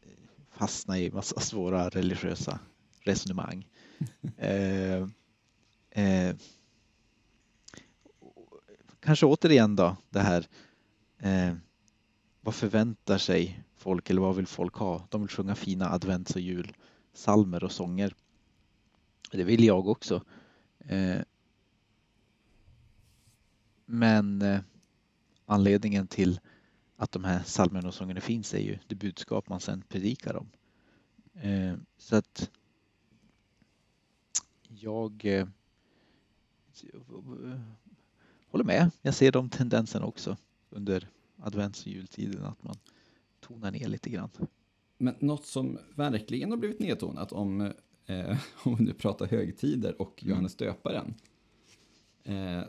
eh, 0.01 0.09
fastna 0.49 0.99
i 0.99 1.11
massa 1.11 1.39
svåra 1.39 1.89
religiösa 1.89 2.59
resonemang. 2.99 3.67
eh, 4.37 5.07
eh, 5.91 6.35
kanske 8.99 9.25
återigen 9.25 9.75
då 9.75 9.97
det 10.09 10.19
här 10.19 10.47
eh, 11.17 11.53
vad 12.41 12.55
förväntar 12.55 13.17
sig 13.17 13.63
folk 13.77 14.09
eller 14.09 14.21
vad 14.21 14.35
vill 14.35 14.47
folk 14.47 14.75
ha? 14.75 15.07
De 15.09 15.21
vill 15.21 15.29
sjunga 15.29 15.55
fina 15.55 15.89
advents 15.91 16.35
och 16.35 16.41
julsalmer 16.41 17.63
och 17.63 17.71
sånger. 17.71 18.15
Det 19.31 19.43
vill 19.43 19.63
jag 19.63 19.87
också. 19.87 20.23
Eh, 20.79 21.21
men 23.85 24.41
eh, 24.41 24.59
anledningen 25.45 26.07
till 26.07 26.39
att 26.97 27.11
de 27.11 27.23
här 27.23 27.43
psalmerna 27.43 27.87
och 27.87 27.93
sångerna 27.93 28.21
finns 28.21 28.53
är 28.53 28.59
ju 28.59 28.77
det 28.87 28.95
budskap 28.95 29.49
man 29.49 29.59
sedan 29.59 29.83
predikar 29.89 30.35
om. 30.35 30.49
Eh, 31.33 31.75
så 31.97 32.15
att 32.15 32.49
jag 34.67 35.25
eh, 35.25 35.47
håller 38.49 38.65
med. 38.65 38.91
Jag 39.01 39.13
ser 39.13 39.31
de 39.31 39.49
tendenserna 39.49 40.05
också 40.05 40.37
under 40.69 41.07
advents 41.37 41.81
och 41.81 41.87
jultiden 41.87 42.45
att 42.45 42.63
man 42.63 42.75
tonar 43.39 43.71
ner 43.71 43.87
lite 43.87 44.09
grann. 44.09 44.29
Men 44.97 45.15
något 45.19 45.45
som 45.45 45.79
verkligen 45.95 46.51
har 46.51 46.57
blivit 46.57 46.79
nedtonat 46.79 47.31
om, 47.31 47.61
eh, 48.05 48.37
om 48.63 48.75
vi 48.75 48.83
nu 48.83 48.93
pratar 48.93 49.27
högtider 49.27 50.01
och 50.01 50.23
Johannes 50.23 50.55
döparen. 50.55 51.13
Eh, 52.23 52.63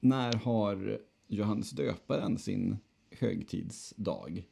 när 0.00 0.32
har 0.32 1.00
Johannes 1.26 1.70
döparen 1.70 2.38
sin 2.38 2.78
högtidsdag? 3.10 4.44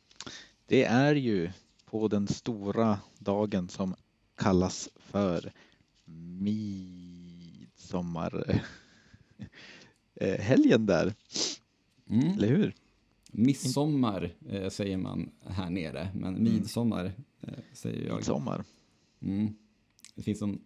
Det 0.67 0.85
är 0.85 1.15
ju 1.15 1.51
på 1.85 2.09
den 2.09 2.29
stora 2.29 2.99
dagen 3.19 3.69
som 3.69 3.95
kallas 4.37 4.89
för 4.97 5.53
midsommar 6.05 7.04
eh, 10.15 10.41
helgen 10.41 10.87
där, 10.87 11.15
Mm. 12.11 12.33
eller 12.33 12.49
hur? 12.49 12.75
Midsommar 13.33 14.35
eh, 14.49 14.69
säger 14.69 14.97
man 14.97 15.31
här 15.41 15.71
nere, 15.71 16.09
men 16.15 16.43
midsommar 16.45 17.13
eh, 17.41 17.49
säger 17.73 18.07
jag. 18.07 18.17
Midsommar. 18.17 18.65
Mm. 19.21 19.55
Det 20.15 20.23
finns 20.23 20.43
en, 20.43 20.61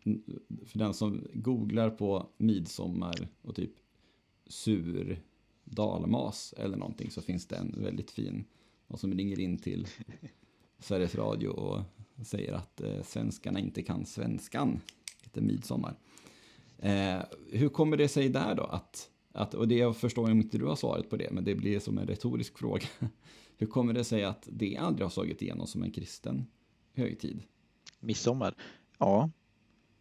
för 0.66 0.78
den 0.78 0.94
som 0.94 1.26
googlar 1.34 1.90
på 1.90 2.28
midsommar 2.36 3.28
och 3.42 3.54
typ 3.56 3.72
sur 4.46 5.22
dalmas 5.64 6.54
eller 6.56 6.76
någonting 6.76 7.10
så 7.10 7.22
finns 7.22 7.46
det 7.46 7.56
en 7.56 7.74
väldigt 7.82 8.10
fin, 8.10 8.44
någon 8.86 8.98
som 8.98 9.14
ringer 9.14 9.40
in 9.40 9.58
till 9.58 9.86
Sveriges 10.78 11.14
Radio 11.14 11.48
och 11.48 11.82
säger 12.26 12.52
att 12.52 12.80
eh, 12.80 13.02
svenskarna 13.02 13.60
inte 13.60 13.82
kan 13.82 14.06
svenskan. 14.06 14.80
Heter 15.22 15.40
midsommar. 15.40 15.96
Eh, 16.78 17.18
hur 17.52 17.68
kommer 17.68 17.96
det 17.96 18.08
sig 18.08 18.28
där 18.28 18.54
då? 18.54 18.62
Att, 18.64 19.10
att, 19.32 19.54
och 19.54 19.68
det 19.68 19.74
jag 19.76 19.96
förstår 19.96 20.30
om 20.30 20.40
inte 20.40 20.58
du 20.58 20.64
har 20.64 20.76
svaret 20.76 21.10
på 21.10 21.16
det, 21.16 21.30
men 21.30 21.44
det 21.44 21.54
blir 21.54 21.80
som 21.80 21.98
en 21.98 22.06
retorisk 22.06 22.58
fråga. 22.58 22.86
Hur 23.56 23.66
kommer 23.66 23.92
det 23.92 24.04
sig 24.04 24.24
att 24.24 24.48
det 24.52 24.76
aldrig 24.76 25.04
har 25.04 25.10
slagit 25.10 25.42
igenom 25.42 25.66
som 25.66 25.82
en 25.82 25.90
kristen 25.90 26.46
högtid? 26.94 27.42
Midsommar. 28.00 28.54
Ja, 28.98 29.30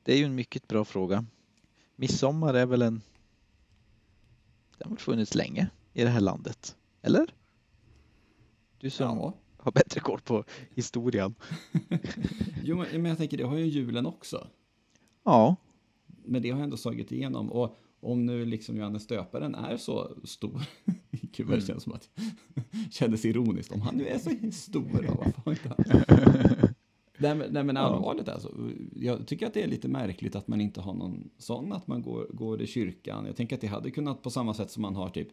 det 0.03 0.13
är 0.13 0.17
ju 0.17 0.23
en 0.25 0.36
mycket 0.36 0.67
bra 0.67 0.86
fråga. 0.86 1.25
Midsommar 1.95 2.53
är 2.53 2.65
väl 2.65 2.82
en... 2.82 3.01
Den 4.78 4.89
har 4.89 4.95
funnits 4.97 5.36
länge 5.36 5.69
i 5.93 6.03
det 6.03 6.09
här 6.09 6.21
landet, 6.21 6.75
eller? 7.01 7.34
Du 8.80 8.89
som 8.89 9.17
Ja. 9.17 9.34
har 9.57 9.71
bättre 9.71 9.99
koll 9.99 10.19
på 10.21 10.43
historien. 10.69 11.36
Jo, 12.63 12.78
men 12.91 13.05
jag 13.05 13.17
tänker 13.17 13.38
det 13.38 13.43
har 13.43 13.57
ju 13.57 13.65
julen 13.65 14.05
också. 14.05 14.47
Ja, 15.23 15.55
Men 16.28 16.41
det 16.41 16.49
har 16.49 16.63
ändå 16.63 16.78
slagit 16.78 17.11
igenom. 17.11 17.51
Och 17.51 17.78
om 17.99 18.25
nu 18.25 18.45
liksom 18.45 18.78
Johannes 18.78 19.07
döparen 19.07 19.55
är 19.55 19.78
så 19.78 20.17
stor. 20.23 20.61
Gud 21.11 21.47
vad 21.47 21.57
det 21.57 21.65
känns 21.65 21.84
som 21.84 21.93
att 21.93 22.09
kändes 22.91 23.25
ironiskt. 23.25 23.71
Om 23.71 23.82
han 23.82 23.95
nu 23.95 24.07
är 24.07 24.17
så 24.17 24.51
stor 24.51 25.05
då, 25.07 25.23
varför 25.45 25.51
inte 25.51 25.69
han? 25.69 26.03
Nej 27.19 27.36
men, 27.36 27.53
nej, 27.53 27.63
men 27.63 27.78
allvarligt 27.78 28.30
alltså. 28.30 28.51
Jag 28.95 29.28
tycker 29.28 29.47
att 29.47 29.53
det 29.53 29.63
är 29.63 29.67
lite 29.67 29.88
märkligt 29.88 30.36
att 30.36 30.47
man 30.47 30.61
inte 30.61 30.82
har 30.82 30.93
någon 30.93 31.30
sån, 31.38 31.73
att 31.73 31.88
man 31.88 32.01
går, 32.01 32.28
går 32.34 32.61
i 32.61 32.67
kyrkan. 32.67 33.25
Jag 33.25 33.36
tänker 33.36 33.55
att 33.55 33.61
det 33.61 33.67
hade 33.67 33.91
kunnat 33.91 34.21
på 34.21 34.30
samma 34.30 34.53
sätt 34.53 34.71
som 34.71 34.82
man 34.82 34.95
har 34.95 35.09
typ 35.09 35.28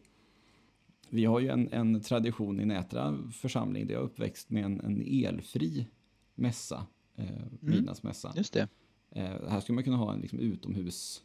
vi 1.09 1.25
har 1.25 1.39
ju 1.39 1.49
en, 1.49 1.69
en 1.71 2.01
tradition 2.01 2.59
i 2.59 2.65
Nätra 2.65 3.17
församling 3.31 3.87
där 3.87 3.93
jag 3.93 4.01
är 4.01 4.05
uppväxt 4.05 4.49
med 4.49 4.65
en, 4.65 4.79
en 4.79 5.25
elfri 5.25 5.87
mässa, 6.35 6.85
eh, 7.15 7.25
midnattsmässa. 7.59 8.33
just 8.35 8.53
det. 8.53 8.67
Eh, 9.15 9.49
här 9.49 9.59
skulle 9.59 9.75
man 9.75 9.83
kunna 9.83 9.97
ha 9.97 10.13
en 10.13 10.19
liksom, 10.19 10.39
utomhusmässa. 10.39 11.23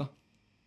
eh, 0.00 0.06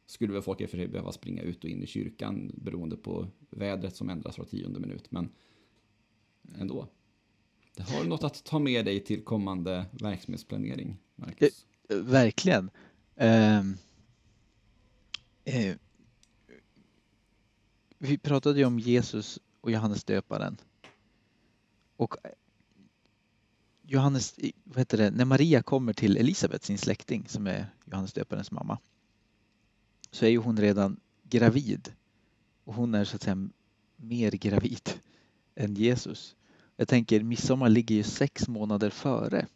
skulle 0.05 0.33
väl 0.33 0.41
folk 0.41 0.61
i 0.61 0.65
och 0.65 0.69
för 0.69 0.77
sig 0.77 0.87
behöva 0.87 1.11
springa 1.11 1.41
ut 1.41 1.63
och 1.63 1.69
in 1.69 1.83
i 1.83 1.87
kyrkan 1.87 2.51
beroende 2.55 2.97
på 2.97 3.27
vädret 3.49 3.95
som 3.95 4.09
ändras 4.09 4.37
var 4.37 4.45
tionde 4.45 4.79
minut. 4.79 5.11
Men 5.11 5.29
ändå. 6.59 6.87
Det 7.75 7.83
har 7.83 8.03
något 8.03 8.23
att 8.23 8.43
ta 8.43 8.59
med 8.59 8.85
dig 8.85 8.99
till 8.99 9.23
kommande 9.23 9.85
verksamhetsplanering, 9.91 10.97
Marcus. 11.15 11.65
Eh, 11.89 11.97
verkligen. 11.97 12.69
Ehm, 13.15 13.77
eh, 15.43 15.75
vi 17.97 18.17
pratade 18.17 18.59
ju 18.59 18.65
om 18.65 18.79
Jesus 18.79 19.39
och 19.61 19.71
Johannes 19.71 20.03
döparen. 20.03 20.57
Och 21.97 22.15
Johannes, 23.87 24.35
vad 24.63 24.77
heter 24.77 24.97
det, 24.97 25.11
när 25.11 25.25
Maria 25.25 25.63
kommer 25.63 25.93
till 25.93 26.17
Elisabet, 26.17 26.63
sin 26.63 26.77
släkting 26.77 27.27
som 27.27 27.47
är 27.47 27.67
Johannes 27.85 28.13
döparens 28.13 28.51
mamma, 28.51 28.79
så 30.11 30.25
är 30.25 30.29
ju 30.29 30.37
hon 30.37 30.59
redan 30.59 30.99
gravid. 31.23 31.93
Och 32.63 32.73
hon 32.73 32.95
är 32.95 33.05
så 33.05 33.15
att 33.15 33.21
säga 33.21 33.49
mer 33.95 34.31
gravid 34.31 34.89
än 35.55 35.75
Jesus. 35.75 36.35
Jag 36.75 36.87
tänker 36.87 37.23
midsommar 37.23 37.69
ligger 37.69 37.95
ju 37.95 38.03
sex 38.03 38.47
månader 38.47 38.89
före. 38.89 39.47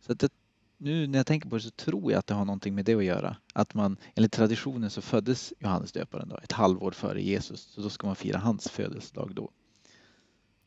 Så 0.00 0.12
att 0.12 0.20
det, 0.20 0.32
nu 0.76 1.06
när 1.06 1.18
jag 1.18 1.26
tänker 1.26 1.48
på 1.48 1.56
det 1.56 1.62
så 1.62 1.70
tror 1.70 2.12
jag 2.12 2.18
att 2.18 2.26
det 2.26 2.34
har 2.34 2.44
någonting 2.44 2.74
med 2.74 2.84
det 2.84 2.94
att 2.94 3.04
göra. 3.04 3.36
Att 3.54 3.74
man 3.74 3.96
enligt 4.14 4.32
traditionen 4.32 4.90
så 4.90 5.00
föddes 5.00 5.52
Johannes 5.58 5.92
döparen 5.92 6.28
då, 6.28 6.36
ett 6.36 6.52
halvår 6.52 6.90
före 6.90 7.22
Jesus. 7.22 7.60
Så 7.60 7.80
då 7.80 7.90
ska 7.90 8.06
man 8.06 8.16
fira 8.16 8.38
hans 8.38 8.68
födelsedag 8.68 9.34
då. 9.34 9.50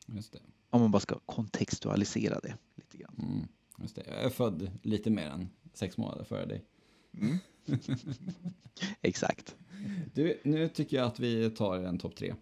Just 0.06 0.32
det. 0.32 0.38
Om 0.70 0.80
man 0.80 0.90
bara 0.90 1.00
ska 1.00 1.18
kontextualisera 1.18 2.40
det 2.40 2.56
lite 2.76 2.96
grann. 2.96 3.14
Mm, 3.18 3.48
just 3.78 3.96
det. 3.96 4.02
Jag 4.06 4.24
är 4.24 4.30
född 4.30 4.70
lite 4.82 5.10
mer 5.10 5.26
än 5.26 5.48
sex 5.72 5.96
månader 5.96 6.24
före 6.24 6.46
dig. 6.46 6.64
Mm. 7.14 7.38
Exakt. 9.00 9.56
Du, 10.14 10.40
nu 10.44 10.68
tycker 10.68 10.96
jag 10.96 11.06
att 11.06 11.20
vi 11.20 11.50
tar 11.50 11.78
en 11.78 11.98
topp 11.98 12.16
tre. 12.16 12.34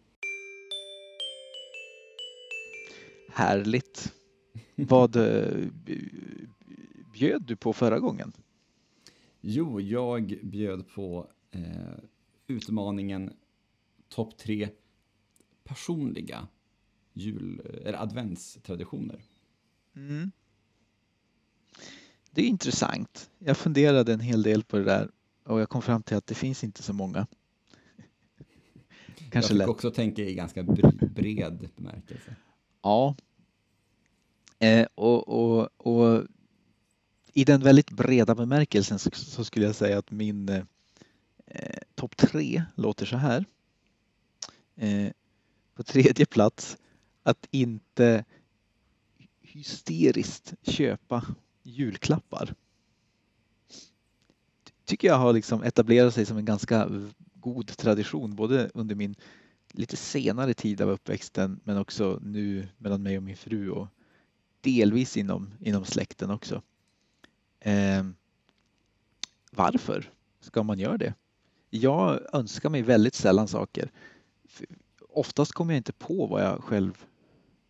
Härligt. 3.29 4.13
Vad 4.75 5.17
eh, 5.17 5.69
bjöd 7.13 7.43
du 7.43 7.57
på 7.57 7.73
förra 7.73 7.99
gången? 7.99 8.33
Jo, 9.41 9.81
jag 9.81 10.39
bjöd 10.43 10.89
på 10.89 11.31
eh, 11.51 11.61
utmaningen 12.47 13.33
topp 14.09 14.39
tre 14.39 14.69
personliga 15.65 16.49
jul 17.15 17.61
eller 17.85 17.99
adventstraditioner. 18.03 19.23
Mm. 19.97 20.33
Det 22.31 22.43
är 22.43 22.47
intressant. 22.47 23.31
Jag 23.39 23.57
funderade 23.57 24.13
en 24.13 24.21
hel 24.21 24.43
del 24.43 24.65
på 24.65 24.77
det 24.77 24.85
där 24.85 25.11
och 25.45 25.61
jag 25.61 25.69
kom 25.69 25.83
fram 25.83 26.03
till 26.03 26.17
att 26.17 26.27
det 26.27 26.35
finns 26.35 26.65
inte 26.65 26.83
så 26.83 26.93
många. 26.93 27.27
Kanske 29.17 29.39
jag 29.39 29.45
fick 29.45 29.57
lätt. 29.59 29.69
också 29.69 29.91
tänka 29.91 30.23
i 30.23 30.35
ganska 30.35 30.63
bred 30.63 31.69
bemärkelse. 31.77 32.37
Ja. 32.83 33.17
Eh, 34.59 34.87
och, 34.95 35.29
och, 35.29 35.69
och 35.77 36.23
i 37.33 37.45
den 37.45 37.61
väldigt 37.61 37.91
breda 37.91 38.35
bemärkelsen 38.35 38.99
så, 38.99 39.11
så 39.11 39.45
skulle 39.45 39.67
jag 39.67 39.75
säga 39.75 39.99
att 39.99 40.11
min 40.11 40.49
eh, 40.49 40.65
topp 41.95 42.17
tre 42.17 42.63
låter 42.75 43.07
så 43.07 43.17
här. 43.17 43.45
Eh, 44.77 45.11
på 45.75 45.83
tredje 45.83 46.27
plats 46.27 46.77
att 47.25 47.49
inte 47.51 48.25
hysteriskt 49.41 50.55
köpa 50.63 51.25
julklappar. 51.63 52.55
Tycker 54.85 55.09
jag 55.09 55.19
har 55.19 55.33
liksom 55.33 55.63
etablerat 55.63 56.15
sig 56.15 56.27
som 56.27 56.37
en 56.37 56.45
ganska 56.45 56.91
god 57.35 57.67
tradition 57.67 58.35
både 58.37 58.71
under 58.75 58.95
min 58.95 59.15
lite 59.73 59.97
senare 59.97 60.55
tid 60.55 60.81
av 60.81 60.91
uppväxten 60.91 61.61
men 61.65 61.79
också 61.79 62.21
nu 62.23 62.69
mellan 62.79 63.03
mig 63.03 63.17
och 63.17 63.23
min 63.23 63.37
fru 63.37 63.71
och 63.71 63.89
delvis 64.61 65.17
inom, 65.17 65.51
inom 65.61 65.85
släkten 65.85 66.31
också. 66.31 66.63
Eh, 67.61 68.05
varför 69.51 70.11
ska 70.41 70.63
man 70.63 70.79
göra 70.79 70.99
det? 70.99 71.15
Jag 71.71 72.21
önskar 72.33 72.71
mig 72.71 72.83
väldigt 72.83 73.15
sällan 73.15 73.49
saker. 73.49 73.91
Oftast 75.09 75.53
kommer 75.53 75.75
jag 75.75 75.79
inte 75.79 75.93
på 75.93 76.27
vad 76.27 76.43
jag 76.43 76.65
själv 76.65 77.05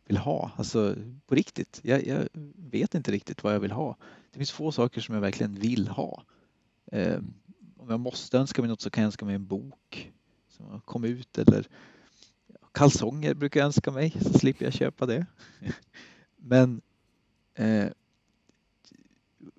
vill 0.05 0.17
ha. 0.17 0.51
Alltså 0.57 0.97
på 1.27 1.35
riktigt. 1.35 1.81
Jag, 1.83 2.07
jag, 2.07 2.29
vet 2.57 2.95
inte 2.95 3.13
riktigt 3.13 3.45
vad 3.45 3.55
jag 3.55 3.61
vill 3.61 3.73
ha. 3.73 3.97
Det 4.31 4.39
finns 4.39 4.53
få 4.53 4.73
saker 4.73 5.01
som 5.01 5.15
jag 5.15 5.23
verkligen 5.23 5.55
vill 5.55 5.89
ha. 5.89 6.25
Eh, 6.93 7.19
om 7.77 7.91
jag 7.91 8.01
måste 8.01 8.39
önska 8.39 8.63
mig 8.63 8.69
något 8.69 8.81
så 8.81 8.91
kan 8.91 9.03
jag 9.03 9.07
önska 9.07 9.25
mig 9.25 9.35
en 9.35 9.47
bok 9.47 10.13
som 10.49 10.81
kom 10.81 11.05
ut 11.05 11.39
eller 11.39 11.69
kalsonger 12.73 13.35
brukar 13.35 13.61
jag 13.61 13.67
önska 13.67 13.91
mig 13.91 14.11
så 14.11 14.39
slipper 14.39 14.65
jag 14.65 14.75
köpa 14.75 15.07
det. 15.07 15.27
Men 16.37 16.81
eh, 17.55 17.89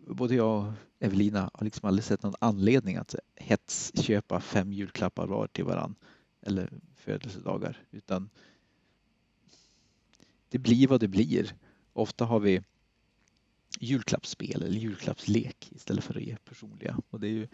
både 0.08 0.36
jag 0.36 0.66
och 0.66 0.74
Evelina 1.00 1.50
har 1.54 1.66
liksom 1.66 1.88
aldrig 1.88 2.04
sett 2.04 2.24
någon 2.24 2.36
anledning 2.40 2.96
att 2.96 3.16
hetsköpa 3.36 4.40
fem 4.40 4.74
julklappar 4.74 5.28
var 5.28 5.48
till 5.48 5.66
varann 5.66 5.96
eller 6.42 6.70
födelsedagar 6.96 7.78
utan 7.92 8.30
det 10.56 10.60
blir 10.60 10.88
vad 10.88 11.00
det 11.00 11.08
blir. 11.08 11.56
Ofta 11.94 12.26
har 12.26 12.40
vi 12.40 12.62
julklappsspel 13.80 14.64
eller 14.64 14.78
julklappslek 14.78 15.72
istället 15.72 16.04
för 16.04 16.18
att 16.18 16.24
ge 16.24 16.38
personliga 16.46 16.98
och 17.10 17.20
det 17.20 17.28
är 17.28 17.32
ju 17.32 17.48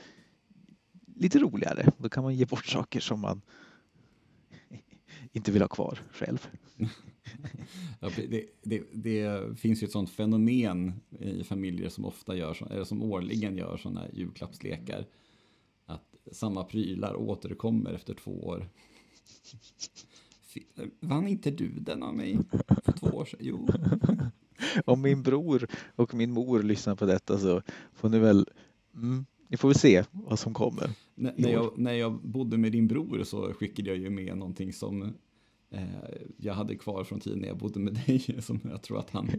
lite 1.16 1.40
roligare. 1.40 1.92
Då 1.98 2.10
kan 2.10 2.24
man 2.24 2.36
ge 2.36 2.46
bort 2.46 2.66
saker 2.66 3.00
som 3.00 3.20
man 3.20 3.42
inte 5.32 5.52
vill 5.52 5.62
ha 5.62 5.68
kvar 5.68 6.00
själv. 6.12 6.48
Ja, 8.00 8.10
det, 8.16 8.46
det, 8.64 8.84
det, 8.94 9.60
finns 9.60 9.84
ju 9.84 9.86
ett 9.86 9.92
sånt 9.92 10.10
fenomen 10.10 10.94
i 11.20 11.44
familjer 11.44 11.90
som 11.90 12.06
ofta 12.06 12.36
gör, 12.36 12.72
eller 12.72 12.84
som 12.84 13.04
årligen 13.04 13.58
gör 13.58 13.78
sådana 13.78 14.08
julklappslekar. 14.14 15.08
Att 15.86 16.16
samma 16.32 16.64
prylar 16.64 17.16
återkommer 17.16 17.94
efter 17.94 18.14
två 18.14 18.32
år. 18.32 18.70
Vann 21.00 21.28
inte 21.28 21.52
du 21.52 21.70
den 21.70 22.04
av 22.04 22.16
mig 22.16 22.40
för 22.84 22.92
två 22.92 23.08
år 23.08 23.26
sedan? 23.26 23.40
Jo. 23.42 23.68
Om 24.86 25.02
min 25.02 25.24
bror 25.24 25.68
och 25.96 26.14
min 26.14 26.32
mor 26.32 26.64
lyssnar 26.64 26.96
på 26.96 27.06
detta 27.06 27.38
så 27.38 27.62
får 27.94 28.10
ni 28.10 28.20
väl, 28.20 28.48
mm, 28.96 29.26
ni 29.48 29.58
får 29.58 29.68
väl 29.68 29.78
se 29.78 30.04
vad 30.12 30.40
som 30.40 30.54
kommer. 30.54 30.86
N 31.16 31.32
när, 31.36 31.52
jag, 31.52 31.78
när 31.78 31.94
jag 31.94 32.22
bodde 32.22 32.58
med 32.58 32.72
din 32.72 32.88
bror 32.88 33.24
så 33.24 33.54
skickade 33.54 33.90
jag 33.90 33.98
ju 33.98 34.10
med 34.10 34.38
någonting 34.38 34.74
som 34.74 35.04
eh, 35.72 35.84
jag 36.38 36.54
hade 36.54 36.76
kvar 36.76 37.04
från 37.04 37.20
tiden 37.20 37.40
när 37.40 37.48
jag 37.48 37.58
bodde 37.58 37.80
med 37.80 37.94
dig 38.06 38.42
som 38.42 38.60
jag 38.64 38.82
tror 38.82 39.00
att 39.00 39.10
han, 39.10 39.30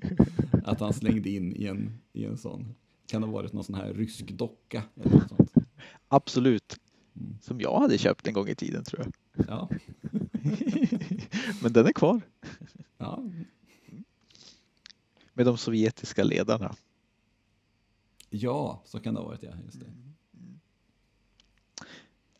att 0.64 0.80
han 0.80 0.92
slängde 0.92 1.30
in 1.30 1.56
i 1.56 1.64
en, 1.64 1.98
i 2.12 2.24
en 2.24 2.36
sån. 2.36 2.74
Kan 3.06 3.20
det 3.20 3.26
ha 3.26 3.34
varit 3.34 3.52
någon 3.52 3.64
sån 3.64 3.74
här 3.74 3.94
rysk 3.94 4.30
docka 4.30 4.82
eller 4.94 5.14
något 5.14 5.28
sånt? 5.28 5.52
Absolut. 6.08 6.76
Mm. 7.16 7.36
Som 7.40 7.60
jag 7.60 7.80
hade 7.80 7.98
köpt 7.98 8.26
en 8.26 8.34
gång 8.34 8.48
i 8.48 8.54
tiden 8.54 8.84
tror 8.84 9.02
jag. 9.02 9.46
Ja. 9.48 9.68
Men 11.62 11.72
den 11.72 11.86
är 11.86 11.92
kvar. 11.92 12.20
Ja. 12.98 13.24
Med 15.34 15.46
de 15.46 15.58
sovjetiska 15.58 16.24
ledarna. 16.24 16.74
Ja, 18.30 18.82
så 18.84 19.00
kan 19.00 19.14
det 19.14 19.20
ha 19.20 19.26
varit 19.26 19.42
ja. 19.42 19.52
Just 19.64 19.80
det. 19.80 19.86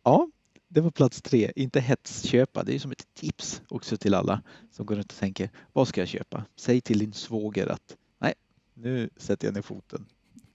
Ja, 0.03 0.31
det 0.69 0.81
var 0.81 0.91
plats 0.91 1.23
tre. 1.23 1.53
Inte 1.57 1.81
hetsköpa. 1.81 2.65
Det 2.65 2.75
är 2.75 2.79
som 2.79 2.91
ett 2.91 3.15
tips 3.15 3.63
också 3.69 3.97
till 3.97 4.15
alla 4.15 4.43
som 4.71 4.87
går 4.87 4.97
runt 4.97 5.13
och 5.13 5.19
tänker 5.19 5.51
vad 5.73 5.89
ska 5.89 6.01
jag 6.01 6.09
köpa? 6.09 6.45
Säg 6.57 6.81
till 6.81 6.99
din 6.99 7.13
svåger 7.13 7.67
att 7.67 7.97
nej, 8.19 8.35
nu 8.75 9.11
sätter 9.17 9.47
jag 9.47 9.55
ner 9.55 9.63
foten. 9.63 10.07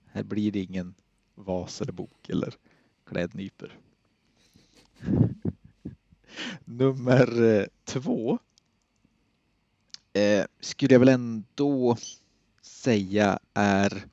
Här 0.06 0.24
blir 0.24 0.52
det 0.52 0.60
ingen 0.60 0.94
vas 1.36 1.82
eller 1.82 1.92
bok 1.92 2.30
eller 2.30 2.54
klädnyper. 3.06 3.80
Nummer 6.66 7.44
eh, 7.44 7.66
två 7.86 8.40
eh, 10.14 10.46
skulle 10.60 10.94
jag 10.94 11.00
väl 11.00 11.10
ändå 11.10 11.98
säga 12.62 13.40
är 13.54 14.08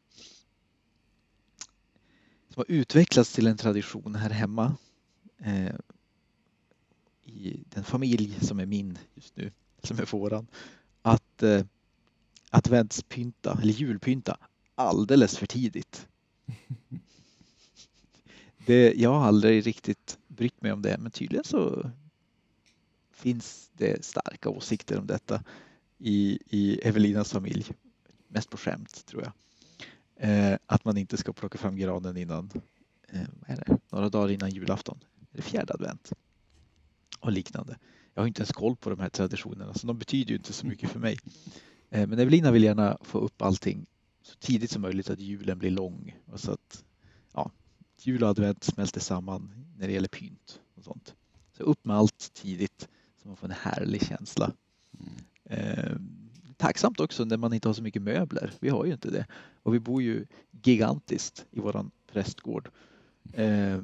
som 2.49 2.61
har 2.61 2.64
utvecklats 2.68 3.33
till 3.33 3.47
en 3.47 3.57
tradition 3.57 4.14
här 4.14 4.31
hemma 4.31 4.77
eh, 5.39 5.75
i 7.22 7.64
den 7.68 7.85
familj 7.85 8.39
som 8.41 8.61
är 8.61 8.66
min 8.66 8.99
just 9.14 9.37
nu, 9.37 9.53
som 9.83 9.99
är 9.99 10.07
våran, 10.07 10.47
att 11.03 11.43
eh, 11.43 11.64
adventspynta 12.51 13.59
eller 13.62 13.72
julpynta 13.72 14.37
alldeles 14.75 15.39
för 15.39 15.47
tidigt. 15.47 16.09
Det, 18.66 18.95
jag 18.97 19.11
har 19.11 19.27
aldrig 19.27 19.66
riktigt 19.66 20.18
brytt 20.29 20.62
mig 20.62 20.72
om 20.72 20.83
det, 20.83 20.99
men 20.99 21.11
tydligen 21.11 21.45
så 21.45 21.91
finns 23.25 23.70
det 23.72 24.05
starka 24.05 24.49
åsikter 24.49 24.99
om 24.99 25.07
detta 25.07 25.43
i, 25.99 26.39
i 26.47 26.79
Evelinas 26.83 27.33
familj. 27.33 27.66
Mest 28.29 28.51
på 28.51 28.57
skämt 28.57 29.07
tror 29.07 29.22
jag. 29.22 29.33
Eh, 30.16 30.59
att 30.66 30.85
man 30.85 30.97
inte 30.97 31.16
ska 31.16 31.33
plocka 31.33 31.59
fram 31.59 31.77
granen 31.77 32.16
innan 32.16 32.51
eh, 33.09 33.20
det, 33.47 33.79
några 33.91 34.09
dagar 34.09 34.31
innan 34.31 34.51
julafton, 34.51 34.99
eller 35.33 35.43
fjärde 35.43 35.75
advent 35.75 36.12
och 37.20 37.33
liknande. 37.33 37.79
Jag 38.14 38.22
har 38.22 38.27
inte 38.27 38.41
ens 38.41 38.53
koll 38.53 38.77
på 38.77 38.91
de 38.91 39.01
här 39.01 39.09
traditionerna 39.09 39.75
så 39.75 39.87
de 39.87 39.99
betyder 39.99 40.31
ju 40.31 40.37
inte 40.37 40.53
så 40.53 40.66
mycket 40.66 40.91
för 40.91 41.01
mig. 41.01 41.18
Eh, 41.91 42.07
men 42.07 42.18
Evelina 42.18 42.51
vill 42.51 42.64
gärna 42.64 42.99
få 43.01 43.18
upp 43.18 43.43
allting 43.43 43.87
så 44.22 44.35
tidigt 44.35 44.70
som 44.70 44.83
möjligt 44.83 45.11
att 45.11 45.20
julen 45.20 45.59
blir 45.59 45.70
lång 45.70 46.16
och 46.27 46.41
så 46.41 46.53
att 46.53 46.85
ja, 47.33 47.51
jul 48.03 48.22
och 48.22 48.29
advent 48.29 48.64
smälter 48.64 49.01
samman 49.01 49.55
när 49.79 49.87
det 49.87 49.93
gäller 49.93 50.09
pynt 50.09 50.61
och 50.75 50.85
sånt. 50.85 51.14
Så 51.57 51.62
upp 51.62 51.85
med 51.85 51.97
allt 51.97 52.31
tidigt 52.35 52.89
så 53.25 53.29
man 53.29 53.37
får 53.37 53.47
en 53.47 53.55
härlig 53.55 54.07
känsla. 54.07 54.53
Eh, 55.45 55.97
tacksamt 56.57 57.01
också 57.01 57.25
när 57.25 57.37
man 57.37 57.53
inte 57.53 57.68
har 57.68 57.75
så 57.75 57.83
mycket 57.83 58.03
möbler. 58.03 58.53
Vi 58.61 58.68
har 58.68 58.85
ju 58.85 58.93
inte 58.93 59.11
det. 59.11 59.27
Och 59.62 59.75
vi 59.75 59.81
bor 59.81 60.03
ju 60.03 60.27
gigantiskt 60.51 61.47
i 61.51 61.61
våran 61.61 61.91
prästgård. 62.12 62.70
Eh, 63.33 63.81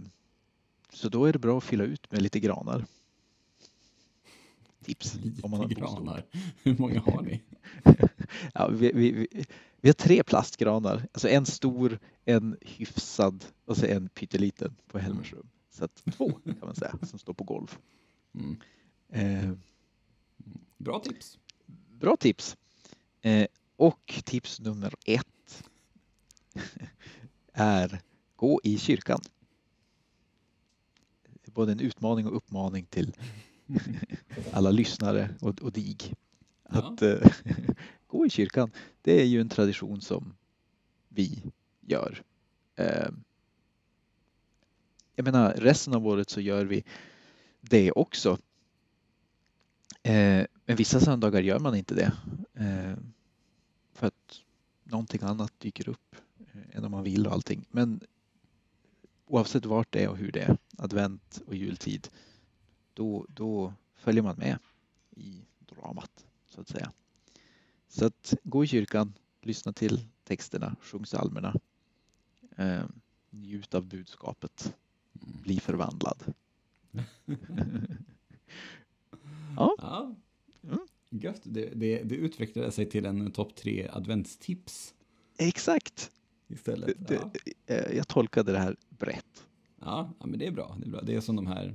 så 0.92 1.08
då 1.08 1.24
är 1.24 1.32
det 1.32 1.38
bra 1.38 1.58
att 1.58 1.64
fylla 1.64 1.84
ut 1.84 2.12
med 2.12 2.22
lite 2.22 2.40
granar. 2.40 2.84
Tips. 4.84 5.14
Lite 5.14 5.42
om 5.42 5.50
man 5.50 5.60
har 5.60 5.68
granar. 5.68 6.24
Hur 6.62 6.78
många 6.78 7.00
har 7.00 7.22
ni? 7.22 7.42
Ja, 8.54 8.68
vi, 8.68 8.92
vi, 8.92 9.12
vi, 9.12 9.44
vi 9.80 9.88
har 9.88 9.94
tre 9.94 10.22
plastgranar. 10.22 11.08
Alltså 11.12 11.28
en 11.28 11.46
stor, 11.46 11.98
en 12.24 12.56
hyfsad 12.60 13.44
och 13.64 13.76
så 13.76 13.86
en 13.86 14.08
pytteliten 14.08 14.76
på 14.86 14.98
Helmers 14.98 15.32
rum. 15.32 15.48
Så 15.70 15.84
att 15.84 16.02
två 16.16 16.30
kan 16.30 16.56
man 16.60 16.74
säga 16.74 16.98
som 17.02 17.18
står 17.18 17.34
på 17.34 17.44
golv. 17.44 17.78
Mm. 18.34 18.56
Eh, 19.12 19.52
Bra 20.78 21.00
tips. 21.00 21.38
bra 22.00 22.16
tips. 22.16 22.56
Eh, 23.22 23.46
och 23.76 24.22
tips 24.24 24.60
nummer 24.60 24.94
ett 25.06 25.64
är 27.52 28.00
gå 28.36 28.60
i 28.64 28.78
kyrkan. 28.78 29.20
Både 31.44 31.72
en 31.72 31.80
utmaning 31.80 32.26
och 32.26 32.36
uppmaning 32.36 32.84
till 32.84 33.12
alla 34.52 34.70
lyssnare 34.70 35.34
och, 35.40 35.62
och 35.62 35.72
dig. 35.72 35.96
Att 36.62 37.02
eh, 37.02 37.32
gå 38.06 38.26
i 38.26 38.30
kyrkan, 38.30 38.70
det 39.02 39.20
är 39.20 39.26
ju 39.26 39.40
en 39.40 39.48
tradition 39.48 40.00
som 40.00 40.34
vi 41.08 41.42
gör. 41.80 42.22
Eh, 42.76 43.08
jag 45.14 45.24
menar, 45.24 45.52
resten 45.52 45.94
av 45.94 46.06
året 46.06 46.30
så 46.30 46.40
gör 46.40 46.64
vi 46.64 46.84
det 47.60 47.92
också. 47.92 48.38
Eh, 50.02 50.46
men 50.66 50.76
vissa 50.76 51.00
söndagar 51.00 51.42
gör 51.42 51.58
man 51.58 51.74
inte 51.74 51.94
det. 51.94 52.12
Eh, 52.54 52.96
för 53.92 54.06
att 54.06 54.40
någonting 54.84 55.22
annat 55.22 55.52
dyker 55.58 55.88
upp 55.88 56.16
eh, 56.38 56.76
än 56.76 56.84
om 56.84 56.90
man 56.90 57.04
vill 57.04 57.26
och 57.26 57.32
allting. 57.32 57.66
Men 57.70 58.00
oavsett 59.26 59.64
vart 59.64 59.92
det 59.92 60.04
är 60.04 60.08
och 60.08 60.16
hur 60.16 60.32
det 60.32 60.40
är, 60.40 60.56
advent 60.78 61.42
och 61.46 61.54
jultid, 61.54 62.08
då, 62.94 63.26
då 63.28 63.74
följer 63.94 64.22
man 64.22 64.36
med 64.36 64.58
i 65.10 65.40
dramat 65.58 66.26
så 66.48 66.60
att 66.60 66.68
säga. 66.68 66.92
Så 67.88 68.06
att 68.06 68.34
gå 68.42 68.64
i 68.64 68.66
kyrkan, 68.66 69.12
lyssna 69.40 69.72
till 69.72 70.06
texterna, 70.24 70.76
sjung 70.80 71.04
psalmerna, 71.04 71.54
eh, 72.56 72.84
njut 73.30 73.74
av 73.74 73.86
budskapet, 73.86 74.74
bli 75.12 75.60
förvandlad. 75.60 76.34
ja, 79.60 79.74
Ja. 79.78 80.14
Mm. 80.64 80.78
Gött. 81.10 81.40
Det, 81.44 81.66
det, 81.74 82.02
det 82.02 82.14
utvecklade 82.14 82.72
sig 82.72 82.86
till 82.90 83.06
en 83.06 83.30
topp 83.32 83.56
tre 83.56 83.88
adventstips 83.92 84.94
exakt. 85.38 86.10
istället. 86.48 87.08
Det, 87.08 87.14
Ja. 87.14 87.30
eh, 87.74 87.96
jag 87.96 88.08
tolkade 88.08 88.52
det 88.52 88.58
här 88.58 88.76
brett. 88.88 89.46
Ja, 89.80 90.10
ja, 90.20 90.26
men 90.26 90.38
det 90.38 90.46
är 90.46 90.50
bra. 90.50 90.76
Det 90.80 90.86
är, 90.86 90.90
bra. 90.90 91.00
Det 91.02 91.14
är 91.14 91.20
som 91.20 91.36
de 91.36 91.46
här 91.46 91.74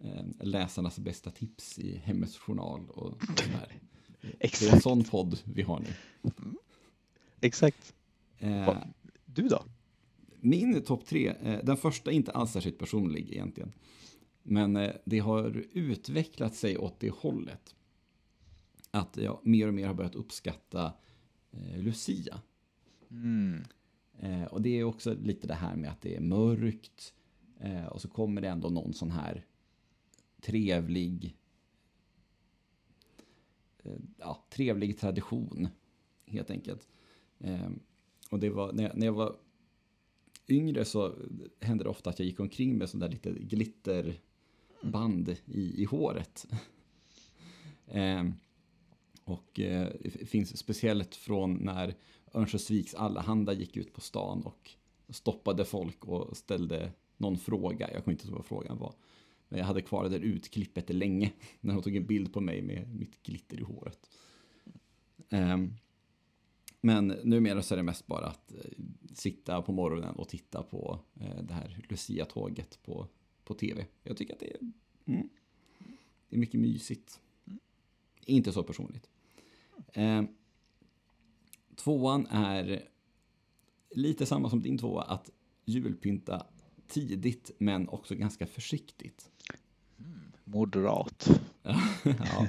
eh, 0.00 0.24
läsarnas 0.40 0.98
bästa 0.98 1.30
tips 1.30 1.78
i 1.78 1.96
Hemmets 1.96 2.36
Journal 2.38 2.90
och 2.90 3.20
sådär. 3.22 3.72
Det 4.20 4.26
är 4.28 4.30
en 4.32 4.36
Exakt. 4.40 4.82
sån 4.82 5.04
podd 5.04 5.38
vi 5.44 5.62
har 5.62 5.80
nu. 5.80 5.88
Exakt. 7.40 7.94
Eh, 8.38 8.76
Du 9.24 9.48
då? 9.48 9.62
min 10.40 10.82
topp 10.82 11.06
tre, 11.06 11.28
eh, 11.42 11.64
den 11.64 11.76
första 11.76 12.10
är 12.10 12.14
inte 12.14 12.32
alls 12.32 12.52
särskilt 12.52 12.78
personlig 12.78 13.32
egentligen. 13.32 13.72
Men 14.50 14.76
eh, 14.76 14.94
det 15.04 15.18
har 15.18 15.64
utvecklat 15.72 16.54
sig 16.54 16.78
åt 16.78 17.00
det 17.00 17.10
hållet. 17.10 17.74
Att 18.90 19.16
jag 19.16 19.40
mer 19.42 19.68
och 19.68 19.74
mer 19.74 19.86
har 19.86 19.94
börjat 19.94 20.14
uppskatta 20.14 20.92
eh, 21.50 21.78
Lucia. 21.78 22.40
Mm. 23.10 23.64
Eh, 24.18 24.44
och 24.44 24.62
det 24.62 24.78
är 24.78 24.84
också 24.84 25.14
lite 25.14 25.46
det 25.46 25.54
här 25.54 25.76
med 25.76 25.90
att 25.90 26.00
det 26.00 26.16
är 26.16 26.20
mörkt. 26.20 27.14
Och 27.90 28.00
så 28.00 28.08
kommer 28.08 28.40
det 28.40 28.48
ändå 28.48 28.68
någon 28.68 28.94
sån 28.94 29.10
här 29.10 29.44
trevlig 30.40 31.36
ja, 34.16 34.46
trevlig 34.50 34.98
tradition, 34.98 35.68
helt 36.26 36.50
enkelt. 36.50 36.88
Och 38.30 38.38
det 38.38 38.50
var, 38.50 38.72
när 38.72 38.82
jag, 38.82 38.96
när 38.96 39.06
jag 39.06 39.12
var 39.12 39.36
yngre 40.48 40.84
så 40.84 41.14
hände 41.60 41.84
det 41.84 41.90
ofta 41.90 42.10
att 42.10 42.18
jag 42.18 42.26
gick 42.26 42.40
omkring 42.40 42.78
med 42.78 42.90
sån 42.90 43.00
där 43.00 43.08
lite 43.08 43.30
band 44.82 45.36
i, 45.46 45.82
i 45.82 45.84
håret. 45.84 46.46
eh, 47.86 48.24
och 49.24 49.60
eh, 49.60 49.88
det 50.02 50.26
finns 50.26 50.58
speciellt 50.58 51.14
från 51.14 51.54
när 51.54 51.94
Örnsköldsviks 52.34 52.94
Allehanda 52.94 53.52
gick 53.52 53.76
ut 53.76 53.92
på 53.92 54.00
stan 54.00 54.42
och 54.42 54.70
stoppade 55.08 55.64
folk 55.64 56.04
och 56.04 56.36
ställde 56.36 56.92
någon 57.16 57.38
fråga. 57.38 57.92
Jag 57.92 58.04
kommer 58.04 58.14
inte 58.14 58.26
ihåg 58.26 58.36
vad 58.36 58.46
frågan 58.46 58.78
var. 58.78 58.94
Men 59.48 59.58
jag 59.58 59.66
hade 59.66 59.82
kvar 59.82 60.04
det 60.04 60.08
där 60.08 60.20
utklippet 60.20 60.90
länge 60.90 61.32
när 61.60 61.74
de 61.74 61.82
tog 61.82 61.96
en 61.96 62.06
bild 62.06 62.32
på 62.32 62.40
mig 62.40 62.62
med 62.62 62.94
mitt 62.94 63.22
glitter 63.22 63.60
i 63.60 63.62
håret. 63.62 64.10
Ehm, 65.30 65.74
men 66.80 67.06
numera 67.06 67.62
så 67.62 67.74
är 67.74 67.76
det 67.76 67.82
mest 67.82 68.06
bara 68.06 68.26
att 68.26 68.52
eh, 68.52 68.84
sitta 69.14 69.62
på 69.62 69.72
morgonen 69.72 70.14
och 70.14 70.28
titta 70.28 70.62
på 70.62 70.98
eh, 71.20 71.42
det 71.42 71.54
här 71.54 71.84
Lucia-tåget 71.88 72.78
på, 72.82 73.06
på 73.48 73.54
tv. 73.54 73.86
Jag 74.02 74.16
tycker 74.16 74.34
att 74.34 74.40
det 74.40 74.50
är, 74.50 74.58
mm, 75.04 75.28
det 76.28 76.36
är 76.36 76.40
mycket 76.40 76.60
mysigt. 76.60 77.20
Inte 78.24 78.52
så 78.52 78.62
personligt. 78.62 79.10
Ehm, 79.92 80.28
tvåan 81.76 82.26
är 82.26 82.88
lite 83.90 84.26
samma 84.26 84.50
som 84.50 84.62
din 84.62 84.78
tvåa, 84.78 85.02
att 85.02 85.30
julpynta 85.64 86.46
tidigt 86.88 87.50
men 87.58 87.88
också 87.88 88.14
ganska 88.14 88.46
försiktigt. 88.46 89.30
Moderat. 90.44 91.40
ja, 92.02 92.48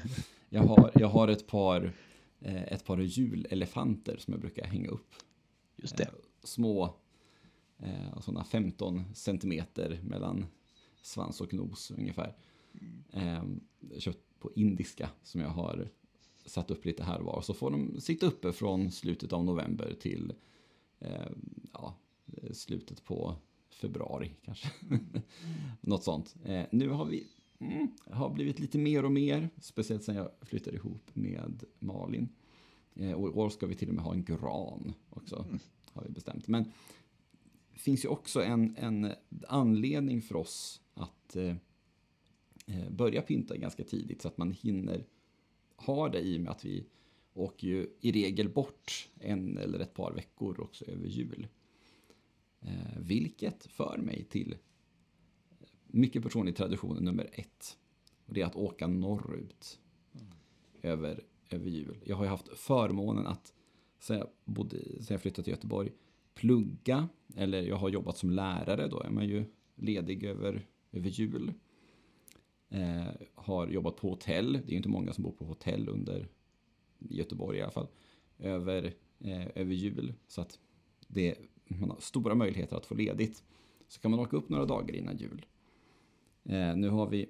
jag, 0.49 0.63
har, 0.63 0.91
jag 0.95 1.07
har 1.07 1.27
ett 1.27 1.47
par, 1.47 1.93
eh, 2.39 2.63
ett 2.63 2.85
par 2.85 2.97
julelefanter 2.97 4.17
som 4.17 4.33
jag 4.33 4.41
brukar 4.41 4.65
hänga 4.65 4.89
upp. 4.89 5.13
Just 5.75 5.97
det. 5.97 6.03
Eh, 6.03 6.09
små, 6.43 6.95
eh, 7.77 8.19
sådana 8.21 8.43
15 8.43 9.15
centimeter 9.15 9.99
mellan 10.03 10.45
svans 11.01 11.41
och 11.41 11.53
nos 11.53 11.91
ungefär. 11.91 12.37
Eh, 13.11 13.43
köpt 13.97 14.39
på 14.39 14.51
indiska 14.55 15.09
som 15.23 15.41
jag 15.41 15.49
har 15.49 15.89
satt 16.45 16.71
upp 16.71 16.85
lite 16.85 17.03
här 17.03 17.19
och 17.19 17.25
var. 17.25 17.41
Så 17.41 17.53
får 17.53 17.71
de 17.71 18.01
sitta 18.01 18.25
uppe 18.25 18.53
från 18.53 18.91
slutet 18.91 19.33
av 19.33 19.45
november 19.45 19.95
till 19.99 20.33
eh, 20.99 21.31
ja, 21.73 21.95
slutet 22.51 23.03
på 23.03 23.35
februari 23.69 24.31
kanske. 24.45 24.69
Något 25.81 26.03
sånt. 26.03 26.35
Eh, 26.45 26.63
nu 26.71 26.89
har 26.89 27.05
vi 27.05 27.27
mm, 27.59 27.87
har 28.11 28.29
blivit 28.29 28.59
lite 28.59 28.77
mer 28.77 29.05
och 29.05 29.11
mer, 29.11 29.49
speciellt 29.61 30.03
sen 30.03 30.15
jag 30.15 30.29
flyttade 30.41 30.77
ihop 30.77 31.09
med 31.13 31.63
Malin. 31.79 32.29
Eh, 32.93 33.11
och 33.11 33.27
i 33.27 33.31
år 33.31 33.49
ska 33.49 33.67
vi 33.67 33.75
till 33.75 33.89
och 33.89 33.95
med 33.95 34.03
ha 34.03 34.13
en 34.13 34.23
gran 34.23 34.93
också, 35.09 35.45
har 35.93 36.03
vi 36.03 36.09
bestämt. 36.09 36.47
Men 36.47 36.71
finns 37.73 38.05
ju 38.05 38.09
också 38.09 38.43
en, 38.43 38.75
en 38.77 39.11
anledning 39.47 40.21
för 40.21 40.35
oss 40.35 40.81
att 40.93 41.35
eh, 41.35 41.55
eh, 42.65 42.89
börja 42.89 43.21
pynta 43.21 43.57
ganska 43.57 43.83
tidigt 43.83 44.21
så 44.21 44.27
att 44.27 44.37
man 44.37 44.51
hinner 44.51 45.05
ha 45.75 46.09
det 46.09 46.19
i 46.19 46.37
och 46.37 46.41
med 46.41 46.51
att 46.51 46.65
vi 46.65 46.85
åker 47.33 47.67
ju 47.67 47.87
i 47.99 48.11
regel 48.11 48.49
bort 48.49 49.09
en 49.19 49.57
eller 49.57 49.79
ett 49.79 49.93
par 49.93 50.13
veckor 50.13 50.59
också 50.59 50.85
över 50.85 51.07
jul. 51.07 51.47
Eh, 52.61 52.99
vilket 52.99 53.65
för 53.65 53.97
mig 53.97 54.23
till 54.29 54.55
mycket 55.87 56.23
personlig 56.23 56.55
tradition 56.55 57.03
nummer 57.03 57.29
ett. 57.33 57.77
Och 58.25 58.33
det 58.33 58.41
är 58.41 58.45
att 58.45 58.55
åka 58.55 58.87
norrut 58.87 59.79
över, 60.81 61.23
över 61.49 61.69
jul. 61.69 61.97
Jag 62.05 62.15
har 62.15 62.23
ju 62.23 62.29
haft 62.29 62.57
förmånen 62.57 63.27
att 63.27 63.53
sen 63.99 64.17
jag, 64.17 64.27
bodde, 64.45 64.77
sen 64.79 65.13
jag 65.13 65.21
flyttade 65.21 65.43
till 65.43 65.51
Göteborg 65.51 65.91
plugga, 66.39 67.07
eller 67.35 67.61
jag 67.61 67.75
har 67.75 67.89
jobbat 67.89 68.17
som 68.17 68.29
lärare, 68.29 68.87
då 68.87 68.99
är 68.99 69.09
man 69.09 69.27
ju 69.27 69.45
ledig 69.75 70.23
över, 70.23 70.65
över 70.91 71.09
jul. 71.09 71.53
Eh, 72.69 73.07
har 73.35 73.67
jobbat 73.67 73.95
på 73.95 74.09
hotell, 74.09 74.53
det 74.53 74.67
är 74.67 74.71
ju 74.71 74.77
inte 74.77 74.89
många 74.89 75.13
som 75.13 75.23
bor 75.23 75.31
på 75.31 75.45
hotell 75.45 75.89
under 75.89 76.27
i 76.99 77.17
Göteborg 77.17 77.57
i 77.57 77.61
alla 77.61 77.71
fall, 77.71 77.87
över, 78.39 78.93
eh, 79.19 79.47
över 79.55 79.73
jul. 79.73 80.13
Så 80.27 80.41
att 80.41 80.59
det, 81.07 81.35
man 81.67 81.89
har 81.89 81.99
stora 81.99 82.35
möjligheter 82.35 82.77
att 82.77 82.85
få 82.85 82.95
ledigt. 82.95 83.43
så 83.87 84.01
kan 84.01 84.11
man 84.11 84.19
åka 84.19 84.37
upp 84.37 84.49
några 84.49 84.65
dagar 84.65 84.95
innan 84.95 85.17
jul. 85.17 85.45
Eh, 86.43 86.75
nu 86.75 86.89
har 86.89 87.07
vi 87.07 87.29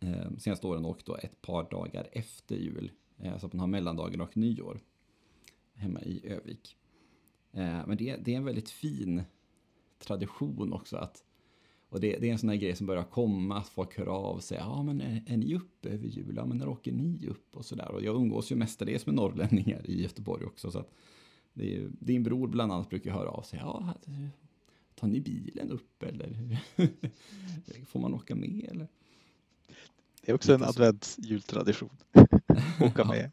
eh, 0.00 0.36
senaste 0.38 0.66
åren 0.66 0.84
åkt 0.84 1.06
då 1.06 1.16
ett 1.16 1.42
par 1.42 1.70
dagar 1.70 2.08
efter 2.12 2.56
jul, 2.56 2.92
eh, 3.18 3.38
så 3.38 3.46
att 3.46 3.52
man 3.52 3.60
har 3.60 3.66
mellandagen 3.66 4.20
och 4.20 4.36
nyår 4.36 4.80
hemma 5.74 6.02
i 6.02 6.26
Övik. 6.26 6.76
Eh, 7.54 7.86
men 7.86 7.96
det, 7.96 8.16
det 8.16 8.32
är 8.32 8.36
en 8.36 8.44
väldigt 8.44 8.70
fin 8.70 9.22
tradition 9.98 10.72
också 10.72 10.96
att 10.96 11.24
och 11.94 12.00
det, 12.00 12.16
det, 12.20 12.28
är 12.28 12.32
en 12.32 12.38
sån 12.38 12.48
här 12.48 12.56
grej 12.56 12.76
som 12.76 12.86
börjar 12.86 13.02
komma, 13.02 13.58
att 13.58 13.68
folk 13.68 13.98
hör 13.98 14.06
av 14.06 14.38
sig. 14.38 14.58
Ja, 14.58 14.82
men 14.82 15.00
är, 15.00 15.22
är 15.26 15.36
ni 15.36 15.54
uppe 15.54 15.88
över 15.88 16.06
jul? 16.06 16.34
Ja, 16.36 16.46
men 16.46 16.58
när 16.58 16.68
åker 16.68 16.92
ni 16.92 17.26
upp? 17.28 17.56
Och 17.56 17.64
sådär. 17.64 17.90
Och 17.90 18.02
jag 18.02 18.16
umgås 18.16 18.52
ju 18.52 18.56
mestadels 18.56 19.06
med 19.06 19.14
norrlänningar 19.14 19.90
i 19.90 20.02
Göteborg 20.02 20.44
också. 20.44 20.70
Så 20.70 20.78
att 20.78 20.90
det 21.52 21.76
är, 21.76 21.90
din 22.00 22.22
bror 22.22 22.48
bland 22.48 22.72
annat 22.72 22.90
brukar 22.90 23.10
höra 23.10 23.28
av 23.28 23.42
sig. 23.42 23.58
Ja, 23.58 23.94
tar 24.94 25.08
ni 25.08 25.20
bilen 25.20 25.70
upp 25.70 26.02
eller 26.02 26.58
får 27.86 28.00
man 28.00 28.14
åka 28.14 28.34
med? 28.34 28.68
Eller? 28.70 28.88
Det 30.22 30.30
är 30.30 30.34
också 30.34 30.54
en 30.54 30.62
adventsjultradition. 30.62 31.96
åka 32.80 33.04
med. 33.04 33.30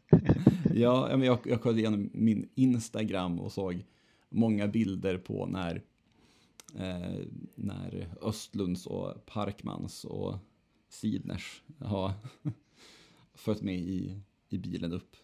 ja, 0.74 1.08
men 1.10 1.22
jag, 1.22 1.38
jag 1.44 1.62
kollade 1.62 1.80
igenom 1.80 2.10
min 2.12 2.48
Instagram 2.54 3.40
och 3.40 3.52
såg 3.52 3.84
många 4.32 4.68
bilder 4.68 5.18
på 5.18 5.46
när 5.46 5.82
eh, 6.74 7.26
när 7.54 8.14
Östlunds 8.22 8.86
och 8.86 9.26
Parkmans 9.26 10.04
och 10.04 10.38
Sidners 10.88 11.62
har 11.78 12.12
följt 13.34 13.62
med 13.62 13.78
i, 13.78 14.20
i 14.48 14.58
bilen 14.58 14.92
upp. 14.92 15.16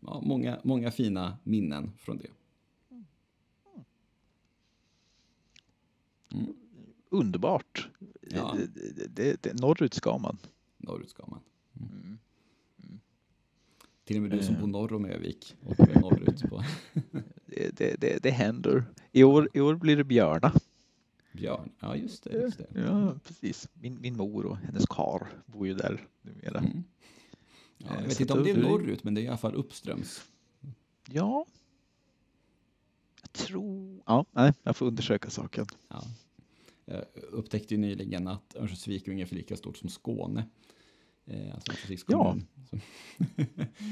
Ja, 0.00 0.20
många, 0.20 0.60
många 0.64 0.90
fina 0.90 1.38
minnen 1.42 1.92
från 1.98 2.18
det. 2.18 2.30
Mm. 6.32 6.56
Underbart. 7.08 7.88
Ja. 8.20 8.56
Det, 8.74 9.06
det, 9.16 9.42
det, 9.42 9.60
norrut 9.60 9.94
ska 9.94 10.18
man. 10.18 10.38
Norrut 10.76 11.10
ska 11.10 11.26
man. 11.26 11.40
Mm. 11.80 12.18
Till 14.06 14.16
och 14.16 14.22
med 14.22 14.30
du 14.30 14.42
som 14.42 14.54
bor 14.60 14.66
norr 14.66 14.92
om 14.92 15.04
Övik 15.04 15.56
åker 15.66 16.00
norrut 16.00 16.42
på. 16.50 16.64
det, 17.72 18.00
det, 18.00 18.22
det 18.22 18.30
händer. 18.30 18.84
I 19.12 19.24
år, 19.24 19.48
I 19.54 19.60
år 19.60 19.74
blir 19.74 19.96
det 19.96 20.04
Björna. 20.04 20.52
Björn, 21.32 21.72
ja 21.80 21.96
just 21.96 22.24
det. 22.24 22.32
Just 22.32 22.58
det. 22.58 22.66
Ja, 22.74 23.14
precis. 23.24 23.68
Min, 23.74 24.00
min 24.00 24.16
mor 24.16 24.46
och 24.46 24.56
hennes 24.56 24.86
kar 24.86 25.26
bor 25.46 25.66
ju 25.66 25.74
där 25.74 26.06
numera. 26.22 26.58
Mm. 26.58 26.84
Ja, 27.78 27.86
jag 28.00 28.08
vet 28.08 28.20
inte 28.20 28.32
om 28.32 28.44
det 28.44 28.50
är 28.50 28.62
norrut, 28.62 29.04
men 29.04 29.14
det 29.14 29.20
är 29.20 29.22
i 29.22 29.28
alla 29.28 29.36
fall 29.36 29.54
uppströms. 29.54 30.22
Ja. 31.10 31.46
Jag 33.22 33.32
tror... 33.32 34.02
Ja, 34.06 34.24
nej, 34.32 34.52
jag 34.62 34.76
får 34.76 34.86
undersöka 34.86 35.30
saken. 35.30 35.66
Ja. 35.88 36.02
Jag 36.84 37.04
upptäckte 37.30 37.74
ju 37.74 37.80
nyligen 37.80 38.28
att 38.28 38.56
Örnsköldsvik 38.56 39.08
är 39.08 39.12
ungefär 39.12 39.36
lika 39.36 39.56
stort 39.56 39.76
som 39.76 39.88
Skåne. 39.88 40.44
Eh, 41.26 41.54
alltså 41.54 41.72
ja. 42.06 42.36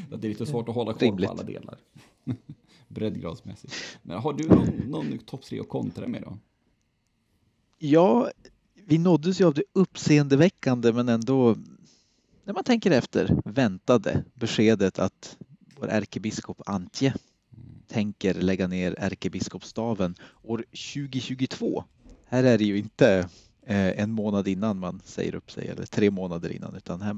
det 0.08 0.26
är 0.26 0.28
lite 0.28 0.46
svårt 0.46 0.68
att 0.68 0.74
hålla 0.74 0.92
koll 0.92 1.16
på 1.16 1.30
alla 1.30 1.42
delar. 1.42 1.78
Breddgradsmässigt. 2.88 3.74
Men 4.02 4.18
har 4.18 4.32
du 4.32 4.48
någon, 4.48 4.66
någon 4.66 5.18
topp 5.18 5.42
tre 5.42 5.60
att 5.60 5.68
kontra 5.68 6.08
med 6.08 6.22
då? 6.22 6.38
Ja, 7.78 8.30
vi 8.74 8.98
nåddes 8.98 9.40
ju 9.40 9.44
av 9.44 9.54
det 9.54 9.62
uppseendeväckande 9.72 10.92
men 10.92 11.08
ändå, 11.08 11.56
när 12.44 12.54
man 12.54 12.64
tänker 12.64 12.90
efter, 12.90 13.36
väntade 13.44 14.24
beskedet 14.34 14.98
att 14.98 15.36
vår 15.80 15.88
ärkebiskop 15.88 16.62
Antje 16.66 17.08
mm. 17.08 17.82
tänker 17.88 18.34
lägga 18.34 18.66
ner 18.66 18.94
ärkebiskopsstaven 18.98 20.14
år 20.42 20.64
2022. 20.94 21.84
Här 22.24 22.44
är 22.44 22.58
det 22.58 22.64
ju 22.64 22.78
inte 22.78 23.28
en 23.66 24.12
månad 24.12 24.48
innan 24.48 24.78
man 24.78 25.00
säger 25.04 25.34
upp 25.34 25.50
sig 25.50 25.68
eller 25.68 25.86
tre 25.86 26.10
månader 26.10 26.52
innan 26.52 26.74
utan 26.76 27.00
här 27.02 27.16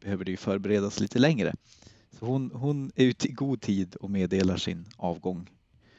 behöver 0.00 0.24
det 0.24 0.30
ju 0.30 0.36
förberedas 0.36 1.00
lite 1.00 1.18
längre. 1.18 1.54
Så 2.10 2.26
hon, 2.26 2.50
hon 2.54 2.92
är 2.94 3.04
ute 3.04 3.28
i 3.28 3.32
god 3.32 3.60
tid 3.60 3.94
och 3.94 4.10
meddelar 4.10 4.56
sin 4.56 4.84
avgång 4.96 5.50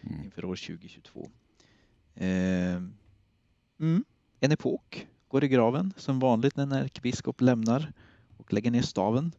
mm. 0.01 0.23
inför 0.23 0.45
år 0.45 0.55
2022. 0.55 1.29
Eh, 2.15 2.27
mm, 3.79 4.03
en 4.39 4.51
epok 4.51 5.07
går 5.27 5.43
i 5.43 5.47
graven 5.47 5.93
som 5.97 6.19
vanligt 6.19 6.55
när 6.55 6.63
en 6.63 6.71
ärkebiskop 6.71 7.41
lämnar 7.41 7.93
och 8.37 8.53
lägger 8.53 8.71
ner 8.71 8.81
staven. 8.81 9.31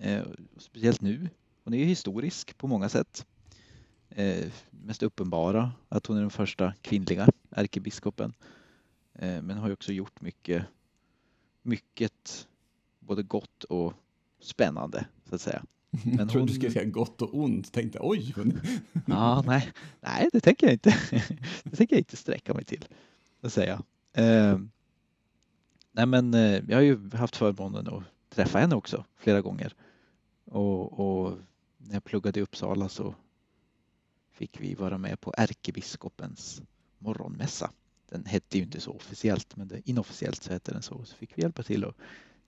Eh, 0.00 0.22
speciellt 0.58 1.00
nu. 1.00 1.28
Hon 1.64 1.74
är 1.74 1.78
ju 1.78 1.84
historisk 1.84 2.58
på 2.58 2.66
många 2.66 2.88
sätt. 2.88 3.26
Eh, 4.08 4.46
mest 4.70 5.02
uppenbara 5.02 5.72
att 5.88 6.06
hon 6.06 6.16
är 6.16 6.20
den 6.20 6.30
första 6.30 6.74
kvinnliga 6.82 7.28
ärkebiskopen 7.50 8.32
Eh, 8.32 8.59
men 9.20 9.50
har 9.50 9.72
också 9.72 9.92
gjort 9.92 10.20
mycket, 10.20 10.64
mycket 11.62 12.48
både 12.98 13.22
gott 13.22 13.64
och 13.64 13.94
spännande 14.40 15.06
så 15.28 15.34
att 15.34 15.40
säga. 15.40 15.64
Men 16.04 16.18
jag 16.18 16.28
trodde 16.28 16.38
hon... 16.38 16.46
du 16.46 16.52
skulle 16.52 16.70
säga 16.70 16.84
gott 16.84 17.22
och 17.22 17.34
ont, 17.34 17.72
tänkte 17.72 17.98
oj. 18.02 18.34
ja, 19.06 19.42
nej, 19.46 19.72
nej, 20.00 20.28
det 20.32 20.40
tänker 20.40 20.66
jag 20.66 20.74
inte. 20.74 20.96
det 21.62 21.76
tänker 21.76 21.96
jag 21.96 22.00
inte 22.00 22.16
sträcka 22.16 22.54
mig 22.54 22.64
till 22.64 22.84
att 23.40 23.52
säga. 23.52 23.82
Eh, 24.12 24.58
nej, 25.92 26.06
men 26.06 26.34
eh, 26.34 26.62
jag 26.68 26.76
har 26.76 26.82
ju 26.82 27.10
haft 27.10 27.36
förmånen 27.36 27.88
att 27.88 28.02
träffa 28.28 28.58
henne 28.58 28.74
också 28.74 29.04
flera 29.16 29.40
gånger 29.40 29.74
och, 30.44 31.00
och 31.00 31.38
när 31.78 31.94
jag 31.94 32.04
pluggade 32.04 32.40
i 32.40 32.42
Uppsala 32.42 32.88
så 32.88 33.14
fick 34.32 34.60
vi 34.60 34.74
vara 34.74 34.98
med 34.98 35.20
på 35.20 35.34
ärkebiskopens 35.36 36.62
morgonmässa 36.98 37.70
den 38.10 38.24
hette 38.24 38.58
ju 38.58 38.64
inte 38.64 38.80
så 38.80 38.92
officiellt, 38.92 39.56
men 39.56 39.68
det, 39.68 39.88
inofficiellt 39.88 40.42
så 40.42 40.52
hette 40.52 40.72
den 40.72 40.82
så. 40.82 41.04
Så 41.04 41.16
fick 41.16 41.38
vi 41.38 41.42
hjälpa 41.42 41.62
till 41.62 41.84
att 41.84 41.96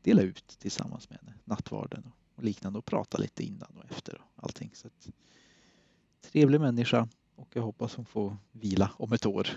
dela 0.03 0.23
ut 0.23 0.59
tillsammans 0.59 1.11
med 1.11 1.19
henne, 1.19 1.35
nattvarden 1.45 2.13
och 2.35 2.45
liknande 2.45 2.79
och 2.79 2.85
prata 2.85 3.19
lite 3.19 3.45
innan 3.45 3.77
och 3.77 3.91
efter 3.91 4.21
och 4.35 4.45
allting. 4.45 4.71
Så 4.75 4.87
att, 4.87 5.09
trevlig 6.21 6.61
människa 6.61 7.09
och 7.37 7.49
jag 7.53 7.63
hoppas 7.63 7.95
hon 7.95 8.05
får 8.05 8.37
vila 8.53 8.91
om 8.97 9.13
ett 9.13 9.27
år 9.27 9.49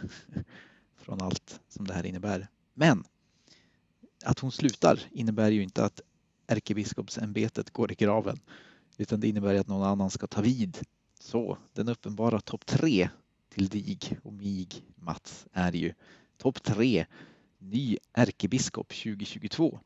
från 0.97 1.22
allt 1.22 1.60
som 1.68 1.88
det 1.88 1.93
här 1.93 2.06
innebär. 2.06 2.47
Men 2.74 3.03
att 4.26 4.39
hon 4.39 4.51
slutar 4.51 4.99
innebär 5.12 5.51
ju 5.51 5.64
inte 5.64 5.86
att 5.86 6.01
ärkebiskopsämbetet 6.47 7.70
går 7.70 7.91
i 7.91 7.95
graven 7.95 8.39
utan 8.97 9.20
det 9.20 9.28
innebär 9.28 9.56
att 9.56 9.68
någon 9.68 9.88
annan 9.88 10.10
ska 10.10 10.28
ta 10.28 10.41
vid. 10.41 10.78
Så 11.20 11.58
den 11.74 11.89
uppenbara 11.89 12.39
topp 12.39 12.66
tre 12.66 13.10
till 13.56 13.68
dig 13.68 13.97
och 14.24 14.34
mig, 14.34 14.68
Mats, 14.95 15.47
är 15.51 15.72
ju 15.72 15.93
topp 16.38 16.64
tre 16.64 17.06
ny 17.58 17.97
ärkebiskop 18.14 18.88
2022. 18.88 19.80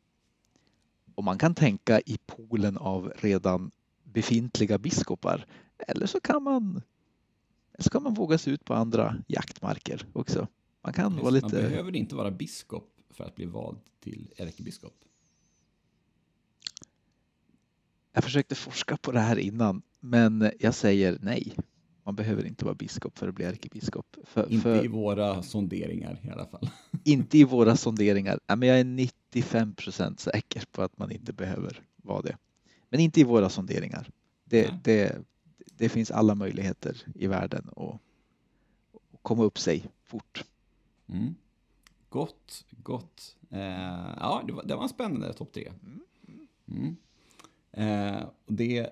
Och 1.15 1.23
man 1.23 1.37
kan 1.37 1.55
tänka 1.55 1.99
i 1.99 2.17
poolen 2.25 2.77
av 2.77 3.13
redan 3.15 3.71
befintliga 4.03 4.77
biskopar 4.77 5.45
eller 5.77 6.05
så 6.05 6.19
kan 6.19 6.43
man 6.43 6.81
så 7.79 7.89
kan 7.89 8.03
man 8.03 8.13
våga 8.13 8.37
sig 8.37 8.53
ut 8.53 8.65
på 8.65 8.73
andra 8.73 9.23
jaktmarker 9.27 10.07
också. 10.13 10.47
Man 10.81 10.93
kan 10.93 11.11
Just, 11.11 11.23
vara 11.23 11.31
lite... 11.31 11.45
Man 11.45 11.55
behöver 11.55 11.95
inte 11.95 12.15
vara 12.15 12.31
biskop 12.31 12.89
för 13.09 13.23
att 13.23 13.35
bli 13.35 13.45
vald 13.45 13.79
till 13.99 14.33
ärkebiskop. 14.37 14.95
Jag 18.11 18.23
försökte 18.23 18.55
forska 18.55 18.97
på 18.97 19.11
det 19.11 19.19
här 19.19 19.37
innan, 19.37 19.81
men 19.99 20.51
jag 20.59 20.75
säger 20.75 21.17
nej. 21.21 21.55
Man 22.09 22.15
behöver 22.15 22.45
inte 22.47 22.65
vara 22.65 22.75
biskop 22.75 23.17
för 23.17 23.27
att 23.27 23.35
bli 23.35 23.45
ärkebiskop. 23.45 24.17
För, 24.23 24.51
inte 24.51 24.63
för, 24.63 24.85
i 24.85 24.87
våra 24.87 25.43
sonderingar 25.43 26.19
i 26.23 26.29
alla 26.29 26.45
fall. 26.45 26.69
Inte 27.03 27.37
i 27.37 27.43
våra 27.43 27.75
sonderingar. 27.75 28.39
men 28.47 28.61
jag 28.61 28.79
är 28.79 28.83
95 28.83 29.75
procent 29.75 30.19
säker 30.19 30.63
på 30.71 30.81
att 30.81 30.97
man 30.97 31.11
inte 31.11 31.33
behöver 31.33 31.81
vara 31.95 32.21
det. 32.21 32.37
Men 32.89 32.99
inte 32.99 33.19
i 33.19 33.23
våra 33.23 33.49
sonderingar. 33.49 34.09
Det, 34.45 34.73
det, 34.83 35.17
det 35.77 35.89
finns 35.89 36.11
alla 36.11 36.35
möjligheter 36.35 36.97
i 37.15 37.27
världen 37.27 37.69
att, 37.75 37.77
att 37.77 37.99
komma 39.21 39.43
upp 39.43 39.59
sig 39.59 39.85
fort. 40.03 40.43
Mm. 41.07 41.35
Gott, 42.09 42.65
gott. 42.83 43.35
Eh, 43.49 43.59
ja, 44.19 44.43
det 44.47 44.53
var, 44.53 44.63
det 44.63 44.75
var 44.75 44.83
en 44.83 44.89
spännande 44.89 45.33
topp 45.33 45.53
tre. 45.53 45.71
Mm. 45.83 46.01
Mm. 46.67 46.95
Eh, 47.71 48.27
det 48.45 48.89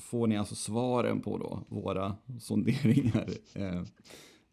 får 0.00 0.26
ni 0.26 0.36
alltså 0.36 0.54
svaren 0.54 1.20
på 1.20 1.38
då, 1.38 1.64
våra 1.68 2.16
sonderingar 2.40 3.28
eh, 3.54 3.82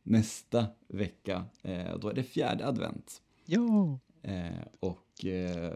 nästa 0.04 0.68
vecka. 0.88 1.46
Eh, 1.62 1.98
då 1.98 2.10
är 2.10 2.14
det 2.14 2.24
fjärde 2.24 2.68
advent. 2.68 3.22
Ja! 3.46 4.00
Eh, 4.22 4.68
och 4.80 5.26
eh, 5.26 5.74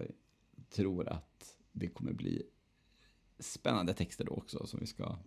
tror 0.69 1.09
att 1.09 1.57
det 1.71 1.87
kommer 1.87 2.13
bli 2.13 2.43
spännande 3.39 3.93
texter 3.93 4.25
då 4.25 4.31
också 4.31 4.67
som 4.67 4.79
vi 4.79 4.85
ska 4.85 5.17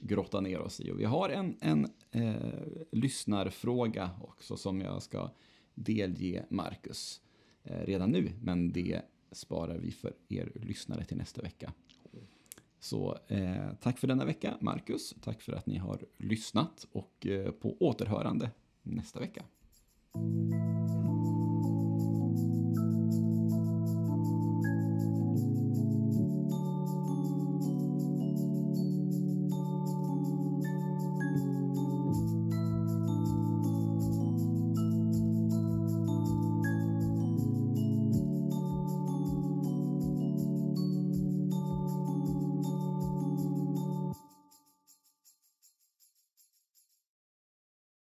grotta 0.00 0.40
ner 0.40 0.60
oss 0.60 0.80
i. 0.80 0.90
Och 0.90 1.00
vi 1.00 1.04
har 1.04 1.28
en, 1.28 1.56
en 1.60 1.88
eh, 2.10 2.62
lyssnarfråga 2.92 4.10
också 4.22 4.56
som 4.56 4.80
jag 4.80 5.02
ska 5.02 5.30
delge 5.74 6.44
Marcus 6.50 7.20
eh, 7.62 7.80
redan 7.80 8.10
nu, 8.10 8.32
men 8.42 8.72
det 8.72 9.02
sparar 9.32 9.78
vi 9.78 9.90
för 9.90 10.14
er 10.28 10.52
lyssnare 10.54 11.04
till 11.04 11.16
nästa 11.16 11.42
vecka. 11.42 11.72
Så 12.80 13.18
eh, 13.28 13.72
tack 13.80 13.98
för 13.98 14.06
denna 14.06 14.24
vecka, 14.24 14.54
Marcus. 14.60 15.14
Tack 15.20 15.42
för 15.42 15.52
att 15.52 15.66
ni 15.66 15.78
har 15.78 16.00
lyssnat 16.16 16.86
och 16.92 17.26
eh, 17.26 17.50
på 17.50 17.76
återhörande 17.80 18.50
nästa 18.82 19.20
vecka. 19.20 19.42